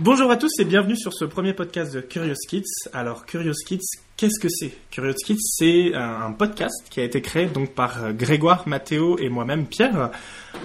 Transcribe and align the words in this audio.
Bonjour 0.00 0.30
à 0.30 0.36
tous 0.36 0.52
et 0.60 0.64
bienvenue 0.64 0.96
sur 0.96 1.12
ce 1.12 1.24
premier 1.24 1.54
podcast 1.54 1.92
de 1.92 2.00
Curious 2.00 2.36
Kids. 2.48 2.62
Alors 2.92 3.26
Curious 3.26 3.64
Kids, 3.66 3.84
qu'est-ce 4.16 4.38
que 4.38 4.48
c'est? 4.48 4.70
Curious 4.92 5.16
Kids, 5.26 5.40
c'est 5.40 5.92
un 5.92 6.30
podcast 6.30 6.86
qui 6.88 7.00
a 7.00 7.02
été 7.02 7.20
créé 7.20 7.46
donc 7.46 7.74
par 7.74 8.12
Grégoire, 8.12 8.68
Mathéo 8.68 9.18
et 9.18 9.28
moi-même 9.28 9.66
Pierre. 9.66 10.12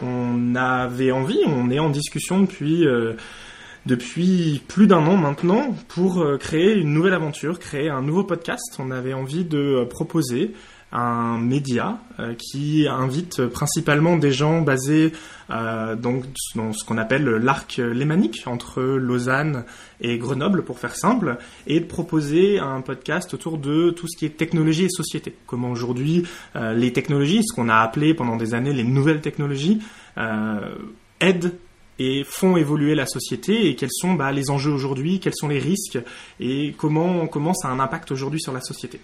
On 0.04 0.54
avait 0.54 1.12
envie, 1.12 1.40
on 1.48 1.72
est 1.72 1.80
en 1.80 1.90
discussion 1.90 2.42
depuis 2.42 2.86
euh, 2.86 3.14
depuis 3.88 4.62
plus 4.68 4.86
d'un 4.86 5.06
an 5.08 5.18
maintenant 5.18 5.76
pour 5.88 6.22
euh, 6.22 6.38
créer 6.38 6.76
une 6.76 6.94
nouvelle 6.94 7.16
aventure, 7.16 7.58
créer 7.58 7.90
un 7.90 8.04
nouveau 8.04 8.24
podcast. 8.24 8.76
On 8.78 8.92
avait 8.92 9.14
envie 9.14 9.46
de 9.46 9.58
euh, 9.58 9.86
proposer 9.86 10.54
un 10.94 11.40
média 11.40 11.98
euh, 12.20 12.36
qui 12.36 12.88
invite 12.88 13.48
principalement 13.48 14.16
des 14.16 14.32
gens 14.32 14.62
basés 14.62 15.12
euh, 15.50 15.96
dans 15.96 16.22
ce 16.36 16.86
qu'on 16.86 16.98
appelle 16.98 17.26
l'arc 17.26 17.78
lémanique 17.78 18.44
entre 18.46 18.82
Lausanne 18.82 19.66
et 20.02 20.18
Grenoble 20.20 20.64
pour 20.64 20.78
faire 20.78 20.96
simple 20.96 21.38
et 21.66 21.82
proposer 21.82 22.60
un 22.60 22.82
podcast 22.82 23.34
autour 23.34 23.58
de 23.58 23.90
tout 23.90 24.08
ce 24.08 24.18
qui 24.18 24.26
est 24.26 24.38
technologie 24.38 24.86
et 24.86 24.90
société 24.90 25.36
comment 25.48 25.72
aujourd'hui 25.72 26.28
euh, 26.56 26.74
les 26.74 26.94
technologies 26.94 27.42
ce 27.44 27.56
qu'on 27.56 27.70
a 27.70 27.78
appelé 27.78 28.14
pendant 28.14 28.38
des 28.38 28.54
années 28.54 28.74
les 28.74 28.84
nouvelles 28.84 29.22
technologies 29.22 29.82
aident 31.20 31.54
et 32.00 32.24
font 32.24 32.58
évoluer 32.58 32.96
la 32.96 33.06
société 33.06 33.68
et 33.68 33.76
quels 33.76 33.92
sont 33.92 34.14
bah, 34.14 34.32
les 34.32 34.50
enjeux 34.50 34.72
aujourd'hui, 34.72 35.20
quels 35.20 35.36
sont 35.36 35.48
les 35.48 35.60
risques 35.60 36.00
et 36.40 36.74
comment, 36.78 37.28
comment 37.28 37.54
ça 37.54 37.70
a 37.70 37.72
un 37.72 37.80
impact 37.80 38.12
aujourd'hui 38.12 38.42
sur 38.42 38.52
la 38.52 38.62
société. 38.62 39.00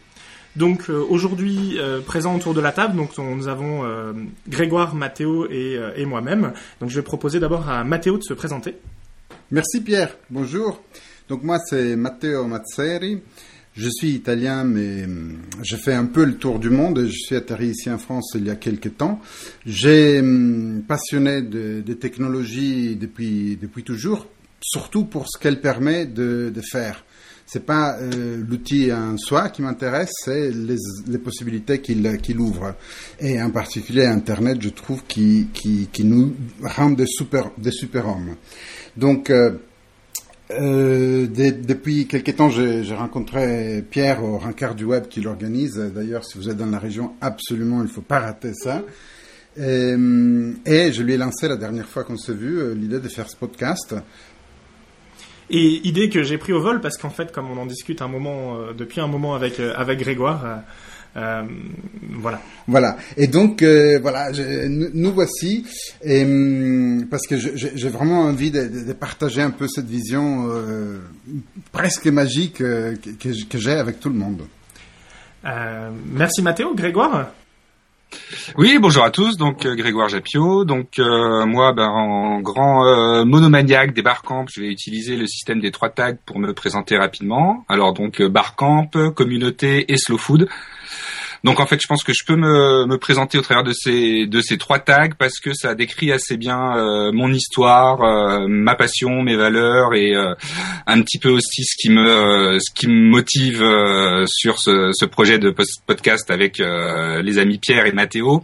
Donc 0.59 0.89
euh, 0.89 1.05
aujourd'hui, 1.09 1.77
euh, 1.79 2.01
présent 2.01 2.35
autour 2.35 2.53
de 2.53 2.59
la 2.59 2.73
table, 2.73 2.97
donc 2.97 3.17
nous 3.17 3.47
avons 3.47 3.85
euh, 3.85 4.11
Grégoire, 4.49 4.93
Mathéo 4.93 5.49
et, 5.49 5.79
et 5.95 6.05
moi-même. 6.05 6.51
Donc 6.81 6.89
je 6.89 6.95
vais 6.97 7.01
proposer 7.01 7.39
d'abord 7.39 7.69
à 7.69 7.85
Mathéo 7.85 8.17
de 8.17 8.23
se 8.23 8.33
présenter. 8.33 8.75
Merci 9.51 9.79
Pierre, 9.79 10.17
bonjour. 10.29 10.83
Donc 11.29 11.43
moi 11.43 11.59
c'est 11.59 11.95
Matteo 11.95 12.45
Mazzeri. 12.45 13.21
Je 13.73 13.87
suis 13.87 14.09
italien, 14.09 14.65
mais 14.65 15.05
hum, 15.05 15.37
je 15.63 15.77
fais 15.77 15.93
un 15.93 16.07
peu 16.07 16.25
le 16.25 16.35
tour 16.35 16.59
du 16.59 16.69
monde. 16.69 17.05
Je 17.05 17.17
suis 17.17 17.37
atterri 17.37 17.67
ici 17.67 17.89
en 17.89 17.97
France 17.97 18.33
il 18.35 18.45
y 18.45 18.49
a 18.49 18.57
quelques 18.57 18.97
temps. 18.97 19.21
J'ai 19.65 20.19
hum, 20.19 20.83
passionné 20.85 21.41
de, 21.41 21.79
de 21.79 21.93
technologie 21.93 22.97
depuis, 22.97 23.55
depuis 23.55 23.83
toujours, 23.83 24.27
surtout 24.59 25.05
pour 25.05 25.27
ce 25.29 25.39
qu'elle 25.39 25.61
permet 25.61 26.05
de, 26.05 26.51
de 26.53 26.61
faire 26.61 27.05
c'est 27.51 27.65
pas 27.65 27.97
euh, 27.97 28.43
l'outil 28.47 28.93
en 28.93 29.17
soi 29.17 29.49
qui 29.49 29.63
m'intéresse, 29.63 30.11
c'est 30.23 30.51
les, 30.51 31.17
possibilités 31.17 31.81
qu'il 31.81 32.19
qu'il 32.19 32.39
ouvre. 32.39 32.75
Et 33.19 33.41
en 33.41 33.49
particulier 33.49 34.05
Internet, 34.05 34.61
je 34.61 34.69
trouve, 34.69 35.03
qui, 35.07 35.47
qui, 35.51 35.89
qui 35.91 36.03
nous 36.03 36.35
rend 36.61 36.91
des 36.91 37.07
super, 37.07 37.49
des 37.57 37.71
super 37.71 38.07
hommes. 38.07 38.35
Donc, 38.95 39.31
euh, 39.31 39.57
euh, 40.51 41.25
depuis 41.27 42.05
quelques 42.05 42.35
temps, 42.35 42.51
j'ai 42.51 42.83
rencontré 42.93 43.83
Pierre 43.89 44.23
au 44.23 44.37
Rencard 44.37 44.75
du 44.75 44.85
Web 44.85 45.07
qui 45.07 45.19
l'organise. 45.19 45.75
D'ailleurs, 45.93 46.25
si 46.25 46.37
vous 46.37 46.49
êtes 46.49 46.57
dans 46.57 46.67
la 46.67 46.79
région, 46.79 47.13
absolument, 47.19 47.79
il 47.79 47.85
ne 47.85 47.91
faut 47.91 48.01
pas 48.01 48.19
rater 48.19 48.53
ça. 48.53 48.83
Et, 49.57 49.95
et, 50.65 50.93
je 50.93 51.01
lui 51.01 51.13
ai 51.13 51.17
lancé 51.17 51.47
la 51.47 51.57
dernière 51.57 51.87
fois 51.87 52.03
qu'on 52.03 52.15
s'est 52.15 52.33
vu 52.33 52.75
l'idée 52.75 52.99
de 52.99 53.09
faire 53.09 53.27
ce 53.27 53.35
podcast 53.35 53.95
et 55.49 55.87
idée 55.87 56.09
que 56.09 56.23
j'ai 56.23 56.37
pris 56.37 56.53
au 56.53 56.61
vol 56.61 56.81
parce 56.81 56.97
qu'en 56.97 57.09
fait, 57.09 57.31
comme 57.31 57.49
on 57.49 57.57
en 57.57 57.65
discute 57.65 58.01
un 58.01 58.07
moment 58.07 58.55
euh, 58.55 58.73
depuis 58.73 59.01
un 59.01 59.07
moment 59.07 59.35
avec 59.35 59.59
euh, 59.59 59.73
avec 59.75 59.99
Grégoire. 59.99 60.45
Euh, 60.45 60.55
euh 61.17 61.43
voilà. 62.11 62.39
Voilà. 62.67 62.97
Et 63.17 63.27
donc 63.27 63.63
voilà, 63.63 64.31
je, 64.31 64.67
nous 64.67 65.11
voici 65.11 65.65
et, 66.03 66.23
hum, 66.23 67.07
parce 67.09 67.25
que 67.25 67.35
j'ai 67.37 67.89
vraiment 67.89 68.21
envie 68.21 68.51
de, 68.51 68.67
de, 68.85 68.93
partager 68.93 69.41
un 69.41 69.51
peu 69.51 69.67
cette 69.67 69.87
vision 69.87 70.47
presque 71.71 72.07
magique 72.07 72.57
que, 72.57 72.95
que 73.19 73.57
j'ai 73.57 73.71
avec 73.71 73.99
tout 73.99 74.09
le 74.09 74.15
monde. 74.15 74.43
merci 76.13 76.41
Mathéo, 76.41 76.75
Grégoire? 76.75 77.31
Oui, 78.57 78.77
bonjour 78.79 79.03
à 79.03 79.11
tous. 79.11 79.37
Donc 79.37 79.65
euh, 79.65 79.75
Grégoire 79.75 80.09
Japio. 80.09 80.65
Donc 80.65 80.99
euh, 80.99 81.45
moi, 81.45 81.73
ben, 81.73 81.87
en 81.87 82.39
grand 82.41 82.85
euh, 82.85 83.25
monomaniaque 83.25 83.93
des 83.93 84.01
barcamps, 84.01 84.45
je 84.53 84.61
vais 84.61 84.67
utiliser 84.67 85.15
le 85.15 85.27
système 85.27 85.59
des 85.59 85.71
trois 85.71 85.89
tags 85.89 86.15
pour 86.25 86.39
me 86.39 86.53
présenter 86.53 86.97
rapidement. 86.97 87.65
Alors 87.69 87.93
donc 87.93 88.21
barcamp, 88.21 88.89
communauté 89.15 89.91
et 89.91 89.97
slow 89.97 90.17
food. 90.17 90.49
Donc 91.43 91.59
en 91.59 91.65
fait, 91.65 91.79
je 91.81 91.87
pense 91.87 92.03
que 92.03 92.13
je 92.13 92.25
peux 92.25 92.35
me, 92.35 92.85
me, 92.85 92.97
présenter 92.97 93.37
au 93.37 93.41
travers 93.41 93.63
de 93.63 93.71
ces 93.71 94.27
de 94.27 94.41
ces 94.41 94.57
trois 94.57 94.79
tags 94.79 95.09
parce 95.17 95.39
que 95.39 95.53
ça 95.53 95.73
décrit 95.73 96.11
assez 96.11 96.35
bien 96.35 96.75
euh, 96.75 97.11
mon 97.13 97.31
histoire, 97.31 98.01
euh, 98.01 98.47
ma 98.49 98.75
passion, 98.75 99.23
mes 99.23 99.37
valeurs 99.37 99.93
et 99.93 100.15
euh, 100.15 100.33
un 100.85 101.01
petit 101.01 101.17
peu 101.17 101.29
aussi 101.29 101.63
ce 101.63 101.75
qui 101.79 101.89
me 101.89 102.57
ce 102.59 102.73
qui 102.73 102.87
me 102.87 103.09
motive 103.09 103.63
sur 104.27 104.59
ce, 104.59 104.91
ce, 104.91 105.05
projet 105.05 105.39
de 105.39 105.53
podcast 105.85 106.29
avec 106.29 106.59
les 106.59 107.37
amis 107.37 107.57
Pierre 107.57 107.85
et 107.85 107.91
Mathéo. 107.91 108.43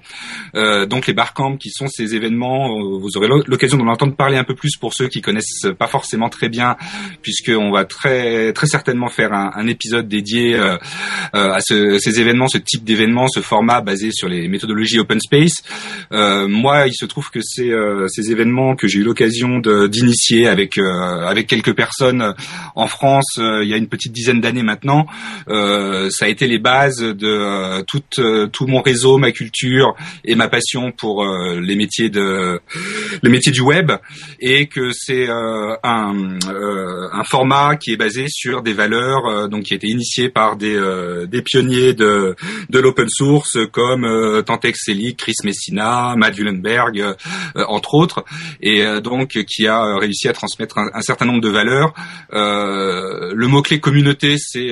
donc 0.53 1.07
les 1.07 1.13
barcamps 1.13 1.57
qui 1.57 1.69
sont 1.69 1.87
ces 1.87 2.15
événements, 2.15 2.69
vous 2.99 3.17
aurez 3.17 3.27
l'occasion 3.27 3.77
d'en 3.77 3.87
entendre 3.87 4.15
parler 4.15 4.37
un 4.37 4.43
peu 4.43 4.55
plus 4.55 4.77
pour 4.77 4.93
ceux 4.93 5.07
qui 5.07 5.21
connaissent 5.21 5.67
pas 5.77 5.87
forcément 5.87 6.29
très 6.29 6.49
bien, 6.49 6.77
puisque 7.21 7.51
on 7.55 7.71
va 7.71 7.85
très 7.85 8.53
très 8.53 8.67
certainement 8.67 9.09
faire 9.09 9.33
un, 9.33 9.51
un 9.55 9.67
épisode 9.67 10.07
dédié 10.07 10.57
à 11.33 11.59
ce, 11.59 11.99
ces 11.99 12.19
événements, 12.19 12.47
ce 12.47 12.57
type 12.57 12.84
d'événements, 12.85 13.27
ce 13.27 13.41
format 13.41 13.81
basé 13.81 14.11
sur 14.11 14.29
les 14.29 14.47
méthodologies 14.47 14.99
open 14.99 15.19
space. 15.19 15.63
Euh, 16.11 16.47
moi, 16.47 16.87
il 16.87 16.93
se 16.93 17.05
trouve 17.05 17.29
que 17.29 17.39
c'est 17.41 17.69
euh, 17.69 18.07
ces 18.07 18.31
événements 18.31 18.75
que 18.75 18.87
j'ai 18.87 18.99
eu 18.99 19.03
l'occasion 19.03 19.59
d'initier 19.59 20.47
avec 20.47 20.77
euh, 20.77 21.25
avec 21.25 21.47
quelques 21.47 21.73
personnes 21.73 22.33
en 22.75 22.87
France 22.87 23.37
il 23.37 23.67
y 23.67 23.73
a 23.73 23.77
une 23.77 23.87
petite 23.87 24.11
dizaine 24.11 24.41
d'années 24.41 24.63
maintenant. 24.63 25.05
ça 25.47 26.25
a 26.25 26.27
été 26.27 26.47
les 26.47 26.59
bases 26.59 26.99
de 26.99 27.81
tout 27.83 28.01
tout 28.51 28.67
mon 28.67 28.81
réseau, 28.81 29.17
ma 29.17 29.31
culture 29.31 29.95
et 30.23 30.35
ma 30.35 30.47
passion 30.47 30.91
pour 30.91 31.25
les 31.25 31.75
métiers 31.75 32.09
de 32.09 32.59
les 33.23 33.29
métiers 33.29 33.51
du 33.51 33.61
web 33.61 33.91
et 34.39 34.67
que 34.67 34.91
c'est 34.91 35.27
un 35.29 36.37
un 36.43 37.23
format 37.23 37.75
qui 37.75 37.93
est 37.93 37.97
basé 37.97 38.25
sur 38.27 38.61
des 38.61 38.73
valeurs 38.73 39.49
donc 39.49 39.63
qui 39.63 39.73
a 39.73 39.77
été 39.77 39.87
initié 39.87 40.29
par 40.29 40.55
des 40.55 40.77
des 41.27 41.41
pionniers 41.41 41.93
de 41.93 42.35
de 42.69 42.74
l'open 42.79 43.07
source 43.09 43.57
comme 43.71 44.05
euh, 44.05 44.41
Tantex 44.41 44.89
Chris 45.17 45.35
Messina, 45.43 46.15
Matt 46.15 46.37
Wulenberg, 46.37 46.99
euh, 46.99 47.13
entre 47.67 47.95
autres, 47.95 48.25
et 48.61 48.83
euh, 48.83 49.01
donc 49.01 49.39
qui 49.45 49.67
a 49.67 49.97
réussi 49.97 50.27
à 50.27 50.33
transmettre 50.33 50.77
un, 50.77 51.01
certain 51.01 51.25
nombre 51.25 51.41
de 51.41 51.49
valeurs. 51.49 51.93
le 52.31 53.47
mot 53.47 53.61
clé 53.61 53.79
communauté, 53.79 54.35
c'est 54.37 54.71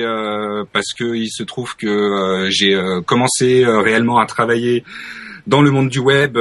parce 0.72 0.92
que 0.96 1.14
il 1.14 1.28
se 1.28 1.42
trouve 1.42 1.76
que 1.76 2.48
j'ai 2.50 2.78
commencé 3.06 3.64
réellement 3.66 4.18
à 4.18 4.26
travailler 4.26 4.84
dans 5.46 5.62
le 5.62 5.70
monde 5.70 5.88
du 5.88 5.98
web 5.98 6.38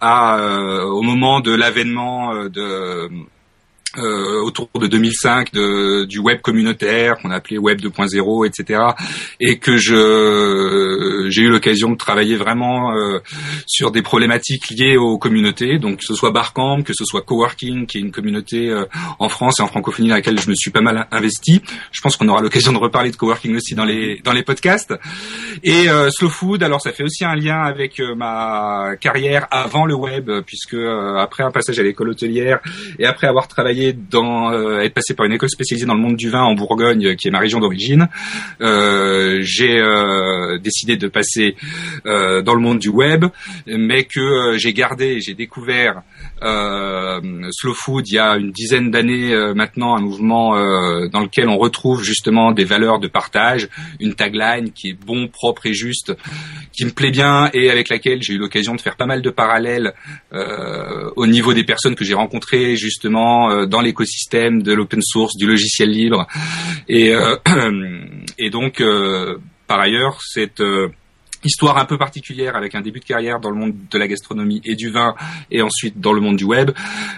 à, 0.00 0.84
au 0.86 1.02
moment 1.02 1.40
de 1.40 1.52
l'avènement 1.52 2.46
de 2.48 3.08
euh, 3.98 4.42
autour 4.42 4.68
de 4.74 4.86
2005 4.86 5.52
de, 5.52 6.04
du 6.04 6.18
web 6.18 6.40
communautaire 6.40 7.16
qu'on 7.18 7.30
appelait 7.30 7.58
web 7.58 7.80
2.0 7.80 8.46
etc 8.46 8.80
et 9.40 9.58
que 9.58 9.76
je 9.76 11.26
j'ai 11.28 11.42
eu 11.42 11.48
l'occasion 11.48 11.90
de 11.90 11.96
travailler 11.96 12.36
vraiment 12.36 12.94
euh, 12.94 13.18
sur 13.66 13.90
des 13.90 14.02
problématiques 14.02 14.70
liées 14.70 14.96
aux 14.96 15.18
communautés. 15.18 15.78
Donc 15.78 15.98
que 15.98 16.04
ce 16.04 16.14
soit 16.14 16.30
Barcamp 16.30 16.82
que 16.82 16.92
ce 16.94 17.04
soit 17.04 17.22
Coworking 17.22 17.86
qui 17.86 17.98
est 17.98 18.00
une 18.00 18.12
communauté 18.12 18.70
euh, 18.70 18.84
en 19.18 19.28
France 19.28 19.60
et 19.60 19.62
en 19.62 19.66
francophonie 19.66 20.08
dans 20.08 20.14
laquelle 20.14 20.38
je 20.40 20.48
me 20.48 20.54
suis 20.54 20.70
pas 20.70 20.80
mal 20.80 21.06
investi. 21.10 21.62
Je 21.92 22.00
pense 22.00 22.16
qu'on 22.16 22.28
aura 22.28 22.40
l'occasion 22.40 22.72
de 22.72 22.78
reparler 22.78 23.10
de 23.10 23.16
Coworking 23.16 23.56
aussi 23.56 23.74
dans 23.74 23.84
les 23.84 24.20
dans 24.24 24.32
les 24.32 24.42
podcasts. 24.42 24.94
Et 25.62 25.88
euh, 25.88 26.10
Slow 26.10 26.28
Food 26.28 26.62
alors 26.62 26.80
ça 26.80 26.92
fait 26.92 27.04
aussi 27.04 27.24
un 27.24 27.34
lien 27.34 27.62
avec 27.62 28.00
ma 28.00 28.96
carrière 29.00 29.46
avant 29.50 29.86
le 29.86 29.94
web 29.94 30.30
puisque 30.46 30.76
après 31.18 31.42
un 31.42 31.50
passage 31.50 31.78
à 31.78 31.82
l'école 31.82 32.10
hôtelière 32.10 32.60
et 32.98 33.06
après 33.06 33.26
avoir 33.26 33.48
travaillé 33.48 33.85
dans 33.92 34.52
euh, 34.52 34.80
être 34.80 34.94
passé 34.94 35.14
par 35.14 35.26
une 35.26 35.32
école 35.32 35.48
spécialisée 35.48 35.86
dans 35.86 35.94
le 35.94 36.00
monde 36.00 36.16
du 36.16 36.30
vin 36.30 36.42
en 36.42 36.54
Bourgogne, 36.54 37.16
qui 37.16 37.28
est 37.28 37.30
ma 37.30 37.38
région 37.38 37.60
d'origine. 37.60 38.08
Euh, 38.60 39.38
j'ai 39.42 39.78
euh, 39.78 40.58
décidé 40.58 40.96
de 40.96 41.08
passer 41.08 41.56
dans 42.04 42.54
le 42.54 42.60
monde 42.60 42.78
du 42.78 42.88
web, 42.88 43.26
mais 43.66 44.04
que 44.04 44.56
j'ai 44.56 44.72
gardé, 44.72 45.20
j'ai 45.20 45.34
découvert 45.34 46.02
Slow 46.40 47.74
Food 47.74 48.08
il 48.08 48.14
y 48.14 48.18
a 48.18 48.36
une 48.36 48.52
dizaine 48.52 48.90
d'années 48.90 49.34
maintenant, 49.54 49.96
un 49.96 50.00
mouvement 50.00 50.54
dans 51.08 51.20
lequel 51.20 51.48
on 51.48 51.58
retrouve 51.58 52.02
justement 52.02 52.52
des 52.52 52.64
valeurs 52.64 52.98
de 52.98 53.08
partage, 53.08 53.68
une 54.00 54.14
tagline 54.14 54.70
qui 54.72 54.90
est 54.90 54.92
bon, 54.92 55.28
propre 55.28 55.66
et 55.66 55.74
juste, 55.74 56.14
qui 56.72 56.84
me 56.84 56.90
plaît 56.90 57.10
bien 57.10 57.50
et 57.52 57.70
avec 57.70 57.88
laquelle 57.88 58.22
j'ai 58.22 58.34
eu 58.34 58.38
l'occasion 58.38 58.74
de 58.74 58.80
faire 58.80 58.96
pas 58.96 59.06
mal 59.06 59.22
de 59.22 59.30
parallèles 59.30 59.94
au 60.32 61.26
niveau 61.26 61.52
des 61.54 61.64
personnes 61.64 61.94
que 61.94 62.04
j'ai 62.04 62.14
rencontrées 62.14 62.76
justement 62.76 63.65
dans 63.66 63.80
l'écosystème 63.80 64.62
de 64.62 64.72
l'open 64.72 65.00
source, 65.02 65.36
du 65.36 65.46
logiciel 65.46 65.90
libre. 65.90 66.26
Et, 66.88 67.14
euh, 67.14 67.36
donc, 68.52 68.80
euh, 68.80 69.38
par 69.66 69.80
ailleurs, 69.80 70.18
cette 70.22 70.60
euh, 70.60 70.88
histoire 71.44 71.78
un 71.78 71.84
peu 71.84 71.98
particulière 71.98 72.56
avec 72.56 72.74
un 72.74 72.80
début 72.80 73.00
de 73.00 73.04
carrière 73.04 73.40
dans 73.40 73.50
le 73.50 73.56
monde 73.56 73.74
de 73.90 73.98
la 73.98 74.08
gastronomie 74.08 74.60
et 74.64 74.74
du 74.74 74.90
vin 74.90 75.14
et 75.50 75.62
ensuite 75.62 76.00
dans 76.00 76.12
le 76.12 76.20
monde 76.20 76.36
du 76.36 76.44
web 76.44 76.72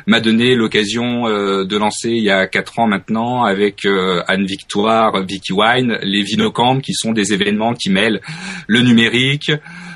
m'a 0.07 0.21
donné 0.21 0.55
l'occasion 0.55 1.25
de 1.29 1.77
lancer 1.79 2.11
il 2.11 2.25
y 2.25 2.31
a 2.31 2.47
quatre 2.47 2.79
ans 2.79 2.87
maintenant 2.87 3.45
avec 3.45 3.87
Anne 3.87 4.45
Victoire, 4.45 5.23
Vicky 5.23 5.55
Wine, 5.55 5.99
les 6.03 6.25
Vinocamp 6.25 6.81
qui 6.81 6.93
sont 6.93 7.13
des 7.13 7.33
événements 7.33 7.73
qui 7.73 7.89
mêlent 7.89 8.21
le 8.67 8.83
numérique, 8.83 9.51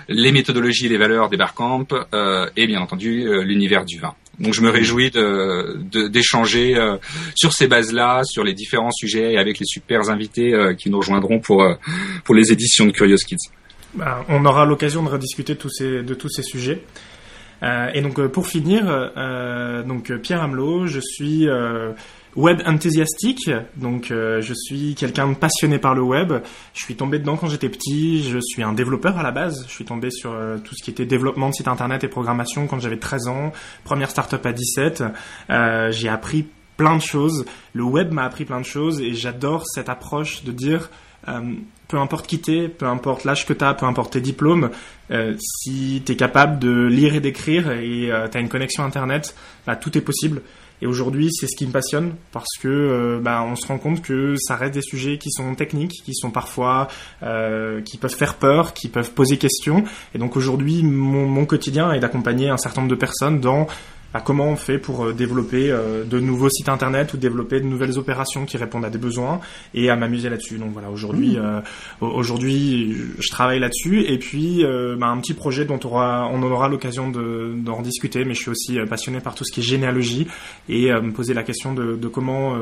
les 0.08 0.32
méthodologies 0.32 0.86
et 0.86 0.90
les 0.90 0.98
valeurs 0.98 1.28
des 1.28 1.36
barcamps 1.36 1.86
euh, 2.14 2.48
et 2.56 2.66
bien 2.66 2.80
entendu 2.80 3.26
l'univers 3.44 3.84
du 3.84 3.98
vin. 3.98 4.14
Donc 4.38 4.54
je 4.54 4.62
me 4.62 4.70
réjouis 4.70 5.10
d'échanger 5.10 6.74
de, 6.74 6.98
sur 7.34 7.52
ces 7.52 7.68
bases-là, 7.68 8.22
sur 8.24 8.44
les 8.44 8.54
différents 8.54 8.90
sujets 8.90 9.34
et 9.34 9.38
avec 9.38 9.58
les 9.58 9.66
super 9.66 10.08
invités 10.08 10.54
qui 10.78 10.90
nous 10.90 10.98
rejoindront 10.98 11.38
pour, 11.38 11.64
pour 12.24 12.34
les 12.34 12.50
éditions 12.50 12.86
de 12.86 12.92
Curious 12.92 13.18
Kids. 13.26 13.50
Bah, 13.94 14.24
on 14.28 14.44
aura 14.46 14.64
l'occasion 14.64 15.02
de 15.02 15.08
rediscuter 15.08 15.54
de 15.54 15.58
tous 15.58 15.68
ces, 15.68 16.02
de 16.02 16.42
sujets. 16.42 16.82
Euh, 17.62 17.90
et 17.94 18.00
donc 18.00 18.18
euh, 18.18 18.28
pour 18.28 18.46
finir, 18.46 18.84
euh, 18.88 19.82
donc 19.82 20.12
Pierre 20.18 20.42
Hamelot, 20.42 20.86
je 20.86 21.00
suis 21.00 21.46
web 22.36 22.60
enthousiastique, 22.66 23.50
donc 23.76 24.06
je 24.08 24.54
suis 24.54 24.94
quelqu'un 24.94 25.28
de 25.28 25.34
passionné 25.34 25.78
par 25.78 25.94
le 25.94 26.02
web. 26.02 26.32
Je 26.74 26.82
suis 26.82 26.96
tombé 26.96 27.18
dedans 27.18 27.36
quand 27.36 27.48
j'étais 27.48 27.68
petit. 27.68 28.22
Je 28.22 28.38
suis 28.40 28.62
un 28.62 28.72
développeur 28.72 29.18
à 29.18 29.22
la 29.22 29.32
base. 29.32 29.64
Je 29.68 29.72
suis 29.72 29.84
tombé 29.84 30.10
sur 30.10 30.34
tout 30.64 30.74
ce 30.74 30.82
qui 30.82 30.90
était 30.90 31.04
développement 31.04 31.50
de 31.50 31.54
site 31.54 31.68
internet 31.68 32.04
et 32.04 32.08
programmation 32.08 32.66
quand 32.66 32.80
j'avais 32.80 32.98
13 32.98 33.28
ans. 33.28 33.52
Première 33.84 34.10
startup 34.10 34.44
à 34.46 34.52
17. 34.52 35.04
J'ai 35.90 36.08
appris 36.08 36.46
plein 36.76 36.96
de 36.96 37.02
choses. 37.02 37.44
Le 37.74 37.84
web 37.84 38.12
m'a 38.12 38.24
appris 38.24 38.44
plein 38.44 38.60
de 38.60 38.66
choses 38.66 39.00
et 39.00 39.14
j'adore 39.14 39.64
cette 39.66 39.88
approche 39.88 40.44
de 40.44 40.52
dire 40.52 40.88
peu 41.92 41.98
importe 41.98 42.26
qui 42.26 42.40
t'es, 42.40 42.68
peu 42.68 42.86
importe 42.86 43.24
l'âge 43.24 43.46
que 43.46 43.52
t'as, 43.52 43.74
peu 43.74 43.84
importe 43.84 44.14
tes 44.14 44.22
diplômes, 44.22 44.70
euh, 45.10 45.34
si 45.38 46.02
t'es 46.06 46.16
capable 46.16 46.58
de 46.58 46.86
lire 46.86 47.14
et 47.14 47.20
d'écrire 47.20 47.70
et 47.70 48.10
euh, 48.10 48.28
t'as 48.28 48.40
une 48.40 48.48
connexion 48.48 48.82
internet, 48.82 49.34
bah, 49.66 49.76
tout 49.76 49.96
est 49.98 50.00
possible. 50.00 50.40
Et 50.82 50.86
aujourd'hui, 50.86 51.30
c'est 51.32 51.46
ce 51.46 51.56
qui 51.56 51.66
me 51.66 51.72
passionne 51.72 52.12
parce 52.32 52.58
que 52.60 52.68
euh, 52.68 53.20
bah, 53.22 53.42
on 53.46 53.56
se 53.56 53.66
rend 53.66 53.78
compte 53.78 54.02
que 54.02 54.34
ça 54.36 54.56
reste 54.56 54.74
des 54.74 54.82
sujets 54.82 55.16
qui 55.16 55.30
sont 55.30 55.54
techniques, 55.54 56.02
qui 56.04 56.12
sont 56.14 56.30
parfois, 56.30 56.88
qui 57.84 57.96
peuvent 57.96 58.14
faire 58.14 58.34
peur, 58.34 58.74
qui 58.74 58.88
peuvent 58.88 59.12
poser 59.12 59.38
question. 59.38 59.84
Et 60.14 60.18
donc 60.18 60.36
aujourd'hui, 60.36 60.82
mon 60.82 61.46
quotidien 61.46 61.92
est 61.92 62.00
d'accompagner 62.00 62.50
un 62.50 62.58
certain 62.58 62.82
nombre 62.82 62.90
de 62.90 62.98
personnes 62.98 63.40
dans 63.40 63.66
comment 64.20 64.48
on 64.48 64.56
fait 64.56 64.78
pour 64.78 65.04
euh, 65.04 65.12
développer 65.12 65.70
euh, 65.70 66.04
de 66.04 66.20
nouveaux 66.20 66.50
sites 66.50 66.68
internet 66.68 67.14
ou 67.14 67.16
développer 67.16 67.60
de 67.60 67.66
nouvelles 67.66 67.98
opérations 67.98 68.44
qui 68.44 68.56
répondent 68.56 68.84
à 68.84 68.90
des 68.90 68.98
besoins 68.98 69.40
et 69.74 69.90
à 69.90 69.96
m'amuser 69.96 70.28
là-dessus. 70.28 70.58
Donc 70.58 70.72
voilà, 70.72 70.90
aujourd'hui, 70.90 71.36
mmh. 71.36 71.40
euh, 71.40 71.60
aujourd'hui, 72.00 72.96
je 73.18 73.28
travaille 73.30 73.58
là-dessus 73.58 74.04
et 74.04 74.18
puis 74.18 74.64
bah, 74.98 75.06
un 75.06 75.18
petit 75.18 75.34
projet 75.34 75.64
dont 75.64 75.80
on 75.84 75.86
aura, 75.86 76.28
on 76.32 76.42
aura 76.42 76.68
l'occasion 76.68 77.10
d'en 77.10 77.82
discuter. 77.82 78.24
Mais 78.24 78.34
je 78.34 78.40
suis 78.40 78.50
aussi 78.50 78.78
passionné 78.88 79.20
par 79.20 79.34
tout 79.34 79.44
ce 79.44 79.52
qui 79.52 79.60
est 79.60 79.62
généalogie 79.62 80.26
et 80.68 80.92
me 80.92 81.12
poser 81.12 81.34
la 81.34 81.42
question 81.42 81.72
de, 81.72 82.08
comment 82.08 82.56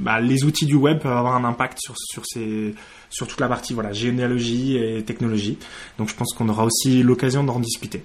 bah, 0.00 0.20
les 0.20 0.44
outils 0.44 0.66
du 0.66 0.74
web 0.74 0.98
peuvent 1.00 1.16
avoir 1.16 1.36
un 1.36 1.44
impact 1.44 1.78
sur 1.80 1.94
sur 1.96 2.22
ces 2.26 2.74
sur 3.10 3.26
toute 3.26 3.40
la 3.40 3.48
partie 3.48 3.74
voilà 3.74 3.92
généalogie 3.92 4.76
et 4.76 5.02
technologie. 5.02 5.58
Donc 5.98 6.08
je 6.08 6.14
pense 6.14 6.32
qu'on 6.34 6.48
aura 6.48 6.64
aussi 6.64 7.02
l'occasion 7.02 7.44
d'en 7.44 7.60
discuter. 7.60 8.02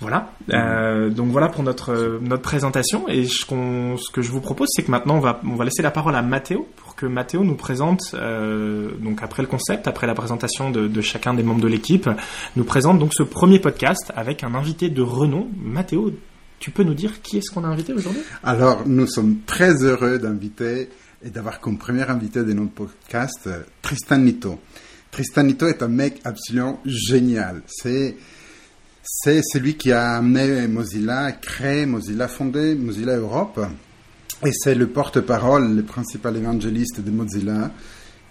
Voilà. 0.00 0.32
Euh, 0.50 1.10
donc 1.10 1.28
voilà 1.28 1.48
pour 1.48 1.64
notre 1.64 2.20
notre 2.20 2.42
présentation. 2.42 3.08
Et 3.08 3.26
ce, 3.26 3.44
que 3.44 4.22
je 4.22 4.30
vous 4.30 4.40
propose, 4.40 4.68
c'est 4.70 4.84
que 4.84 4.90
maintenant 4.90 5.16
on 5.16 5.20
va 5.20 5.40
on 5.44 5.56
va 5.56 5.64
laisser 5.64 5.82
la 5.82 5.90
parole 5.90 6.14
à 6.14 6.22
Mathéo 6.22 6.68
pour 6.76 6.94
que 6.94 7.06
Mathéo 7.06 7.42
nous 7.42 7.56
présente 7.56 8.14
euh, 8.14 8.92
donc 9.00 9.22
après 9.22 9.42
le 9.42 9.48
concept, 9.48 9.88
après 9.88 10.06
la 10.06 10.14
présentation 10.14 10.70
de, 10.70 10.86
de 10.86 11.00
chacun 11.00 11.34
des 11.34 11.42
membres 11.42 11.60
de 11.60 11.68
l'équipe, 11.68 12.08
nous 12.54 12.64
présente 12.64 12.98
donc 12.98 13.12
ce 13.12 13.24
premier 13.24 13.58
podcast 13.58 14.12
avec 14.14 14.44
un 14.44 14.54
invité 14.54 14.88
de 14.88 15.02
renom. 15.02 15.48
Mathéo, 15.56 16.12
tu 16.60 16.70
peux 16.70 16.84
nous 16.84 16.94
dire 16.94 17.20
qui 17.20 17.38
est-ce 17.38 17.50
qu'on 17.50 17.64
a 17.64 17.68
invité 17.68 17.92
aujourd'hui? 17.92 18.22
Alors 18.44 18.86
nous 18.86 19.06
sommes 19.08 19.38
très 19.46 19.82
heureux 19.82 20.20
d'inviter 20.20 20.90
et 21.24 21.30
d'avoir 21.30 21.58
comme 21.58 21.76
premier 21.76 22.08
invité 22.08 22.44
de 22.44 22.52
notre 22.52 22.72
podcast 22.72 23.48
Tristan 23.82 24.18
Nito. 24.18 24.60
Tristan 25.10 25.42
Nito 25.42 25.66
est 25.66 25.82
un 25.82 25.88
mec 25.88 26.20
absolument 26.24 26.80
génial. 26.84 27.62
C'est 27.66 28.16
c'est 29.10 29.40
celui 29.42 29.76
qui 29.76 29.90
a 29.90 30.16
amené 30.16 30.68
Mozilla, 30.68 31.32
créé 31.32 31.86
Mozilla, 31.86 32.28
fondé 32.28 32.74
Mozilla 32.74 33.16
Europe. 33.16 33.58
Et 34.44 34.52
c'est 34.52 34.74
le 34.74 34.88
porte-parole, 34.88 35.74
le 35.74 35.82
principal 35.82 36.36
évangéliste 36.36 37.00
de 37.00 37.10
Mozilla. 37.10 37.70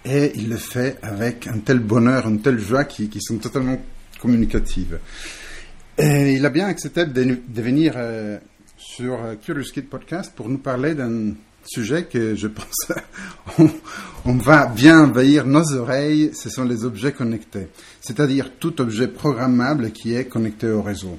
Et 0.04 0.30
il 0.36 0.48
le 0.48 0.56
fait 0.56 0.96
avec 1.02 1.48
un 1.48 1.58
tel 1.58 1.80
bonheur, 1.80 2.28
une 2.28 2.40
telle 2.40 2.60
joie 2.60 2.84
qui, 2.84 3.10
sont 3.20 3.38
totalement 3.38 3.76
communicatives. 4.20 5.00
Et 5.98 6.34
il 6.34 6.46
a 6.46 6.50
bien 6.50 6.68
accepté 6.68 7.06
de, 7.06 7.40
venir 7.52 7.94
euh, 7.96 8.38
sur 8.76 9.18
Curious 9.42 9.72
Kid 9.74 9.88
Podcast 9.88 10.32
pour 10.36 10.48
nous 10.48 10.58
parler 10.58 10.94
d'un 10.94 11.34
sujet 11.68 12.04
que 12.04 12.34
je 12.34 12.48
pense 12.48 12.92
on, 14.24 14.34
va 14.34 14.66
bien 14.66 15.04
envahir 15.04 15.46
nos 15.46 15.72
oreilles, 15.74 16.30
ce 16.34 16.50
sont 16.50 16.64
les 16.64 16.84
objets 16.84 17.12
connectés, 17.12 17.68
c'est-à-dire 18.00 18.50
tout 18.58 18.80
objet 18.80 19.08
programmable 19.08 19.90
qui 19.92 20.14
est 20.14 20.24
connecté 20.24 20.68
au 20.68 20.82
réseau. 20.82 21.18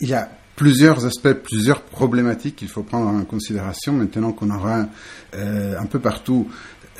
Il 0.00 0.08
y 0.08 0.14
a 0.14 0.30
plusieurs 0.56 1.04
aspects, 1.04 1.32
plusieurs 1.32 1.82
problématiques 1.82 2.56
qu'il 2.56 2.68
faut 2.68 2.82
prendre 2.82 3.08
en 3.08 3.24
considération 3.24 3.92
maintenant 3.92 4.32
qu'on 4.32 4.50
aura 4.50 4.86
euh, 5.34 5.78
un 5.78 5.86
peu 5.86 5.98
partout 5.98 6.48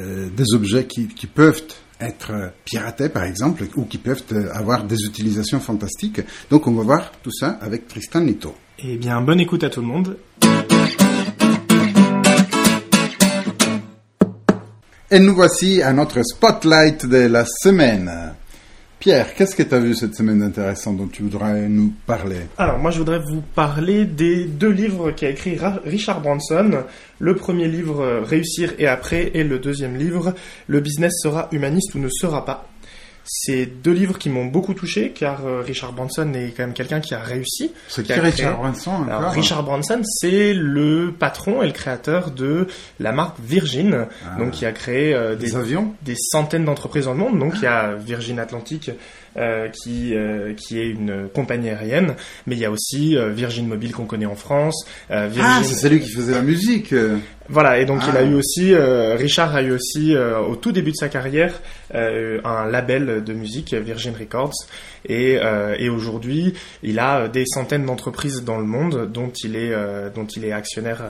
euh, 0.01 0.29
des 0.29 0.55
objets 0.55 0.87
qui, 0.87 1.09
qui, 1.09 1.27
peuvent 1.27 1.63
être 2.01 2.53
piratés 2.65 3.09
par 3.09 3.25
exemple 3.25 3.65
ou 3.77 3.85
qui 3.85 3.97
peuvent 3.97 4.23
avoir 4.53 4.85
des 4.85 5.05
utilisations 5.05 5.61
fantastiques. 5.61 6.21
Donc 6.51 6.67
on 6.67 6.73
va 6.73 6.83
voir 6.83 7.13
tout 7.23 7.33
ça 7.33 7.59
avec 7.63 7.89
Tristan 7.89 8.21
Nito. 8.21 8.55
Eh 8.79 8.99
bien, 8.99 9.23
bonne 9.23 9.41
écoute 9.41 9.65
à 9.65 9.71
tout 9.71 9.81
le 9.81 9.87
monde. 9.87 10.19
Et 15.09 15.21
nous 15.21 15.37
voici 15.37 15.83
à 15.83 15.93
notre 15.93 16.21
spotlight 16.25 17.07
de 17.07 17.29
la 17.29 17.45
semaine. 17.45 18.35
Pierre, 18.99 19.35
qu'est-ce 19.37 19.55
que 19.55 19.63
tu 19.63 19.73
as 19.73 19.79
vu 19.79 19.95
cette 19.95 20.17
semaine 20.17 20.43
intéressant 20.43 20.95
dont 20.95 21.07
tu 21.07 21.23
voudrais 21.23 21.69
nous 21.69 21.93
parler? 22.07 22.41
Alors, 22.59 22.79
moi, 22.81 22.91
je 22.91 22.99
voudrais 22.99 23.21
vous 23.21 23.41
parler 23.41 24.05
des 24.05 24.47
deux 24.47 24.73
livres 24.73 25.13
qu'a 25.13 25.31
écrit 25.31 25.57
Richard 25.85 26.23
Branson. 26.23 26.83
Le 27.21 27.37
premier 27.37 27.69
livre, 27.69 28.25
Réussir 28.25 28.75
et 28.81 28.89
après, 28.89 29.31
et 29.35 29.45
le 29.45 29.61
deuxième 29.61 29.97
livre, 29.97 30.35
Le 30.67 30.81
business 30.81 31.13
sera 31.23 31.49
humaniste 31.53 31.95
ou 31.95 32.01
ne 32.01 32.09
sera 32.09 32.45
pas. 32.45 32.67
C'est 33.29 33.67
deux 33.67 33.93
livres 33.93 34.19
qui 34.19 34.31
m'ont 34.31 34.47
beaucoup 34.47 34.73
touché 34.73 35.11
car 35.11 35.45
euh, 35.45 35.61
Richard 35.61 35.93
Branson 35.93 36.33
est 36.35 36.55
quand 36.57 36.63
même 36.63 36.75
quelqu'un 36.75 37.01
qui 37.01 37.13
a 37.13 37.19
réussi. 37.19 37.73
C'est 37.89 38.05
qui 38.05 38.13
Richard 38.13 38.57
Branson 38.57 39.05
Richard 39.31 39.65
Branson, 39.65 40.01
c'est 40.05 40.55
le 40.55 41.13
patron 41.13 41.63
et 41.63 41.67
le 41.67 41.73
créateur 41.73 42.31
de 42.31 42.69
la 43.01 43.11
marque 43.11 43.39
Virgin, 43.41 44.07
ah. 44.25 44.39
donc 44.39 44.53
qui 44.53 44.65
a 44.65 44.73
créé 44.73 45.13
euh, 45.13 45.35
des, 45.35 45.57
avions, 45.57 45.95
des 46.03 46.15
centaines 46.17 46.65
d'entreprises 46.65 47.07
dans 47.07 47.13
le 47.13 47.19
monde. 47.19 47.39
Donc 47.39 47.55
il 47.57 47.63
y 47.63 47.67
a 47.67 47.95
Virgin 47.95 48.39
Atlantic 48.39 48.91
euh, 49.37 49.69
qui 49.69 50.15
qui 50.57 50.81
est 50.81 50.89
une 50.89 51.29
compagnie 51.29 51.71
aérienne, 51.71 52.15
mais 52.47 52.57
il 52.57 52.61
y 52.61 52.65
a 52.65 52.71
aussi 52.71 53.17
Virgin 53.33 53.67
Mobile 53.67 53.93
qu'on 53.93 54.07
connaît 54.07 54.27
en 54.27 54.37
France. 54.37 54.87
Virgin... 55.09 55.43
Ah, 55.45 55.61
c'est 55.63 55.75
celui 55.75 56.01
qui 56.01 56.11
faisait 56.11 56.35
la 56.35 56.43
musique. 56.43 56.95
Voilà, 57.49 57.79
et 57.79 57.85
donc 57.85 58.03
il 58.09 58.17
a 58.17 58.21
ah. 58.21 58.25
eu 58.25 58.35
aussi, 58.35 58.75
euh, 58.75 59.15
Richard 59.15 59.55
a 59.55 59.63
eu 59.63 59.71
aussi 59.71 60.15
euh, 60.15 60.41
au 60.41 60.57
tout 60.57 60.73
début 60.73 60.91
de 60.91 60.97
sa 60.97 61.09
carrière 61.09 61.61
euh, 61.95 62.41
un 62.45 62.67
label 62.67 63.23
de 63.23 63.33
musique, 63.33 63.73
Virgin 63.73 64.15
Records, 64.19 64.55
et, 65.09 65.39
et 65.79 65.89
aujourd'hui 65.89 66.55
il 66.83 66.99
a 66.99 67.29
des 67.29 67.45
centaines 67.47 67.87
d'entreprises 67.87 68.43
dans 68.43 68.59
le 68.59 68.65
monde 68.65 69.11
dont 69.13 69.31
il 69.45 69.55
est, 69.55 69.73
dont 70.15 70.27
il 70.27 70.45
est 70.45 70.51
actionnaire 70.51 71.05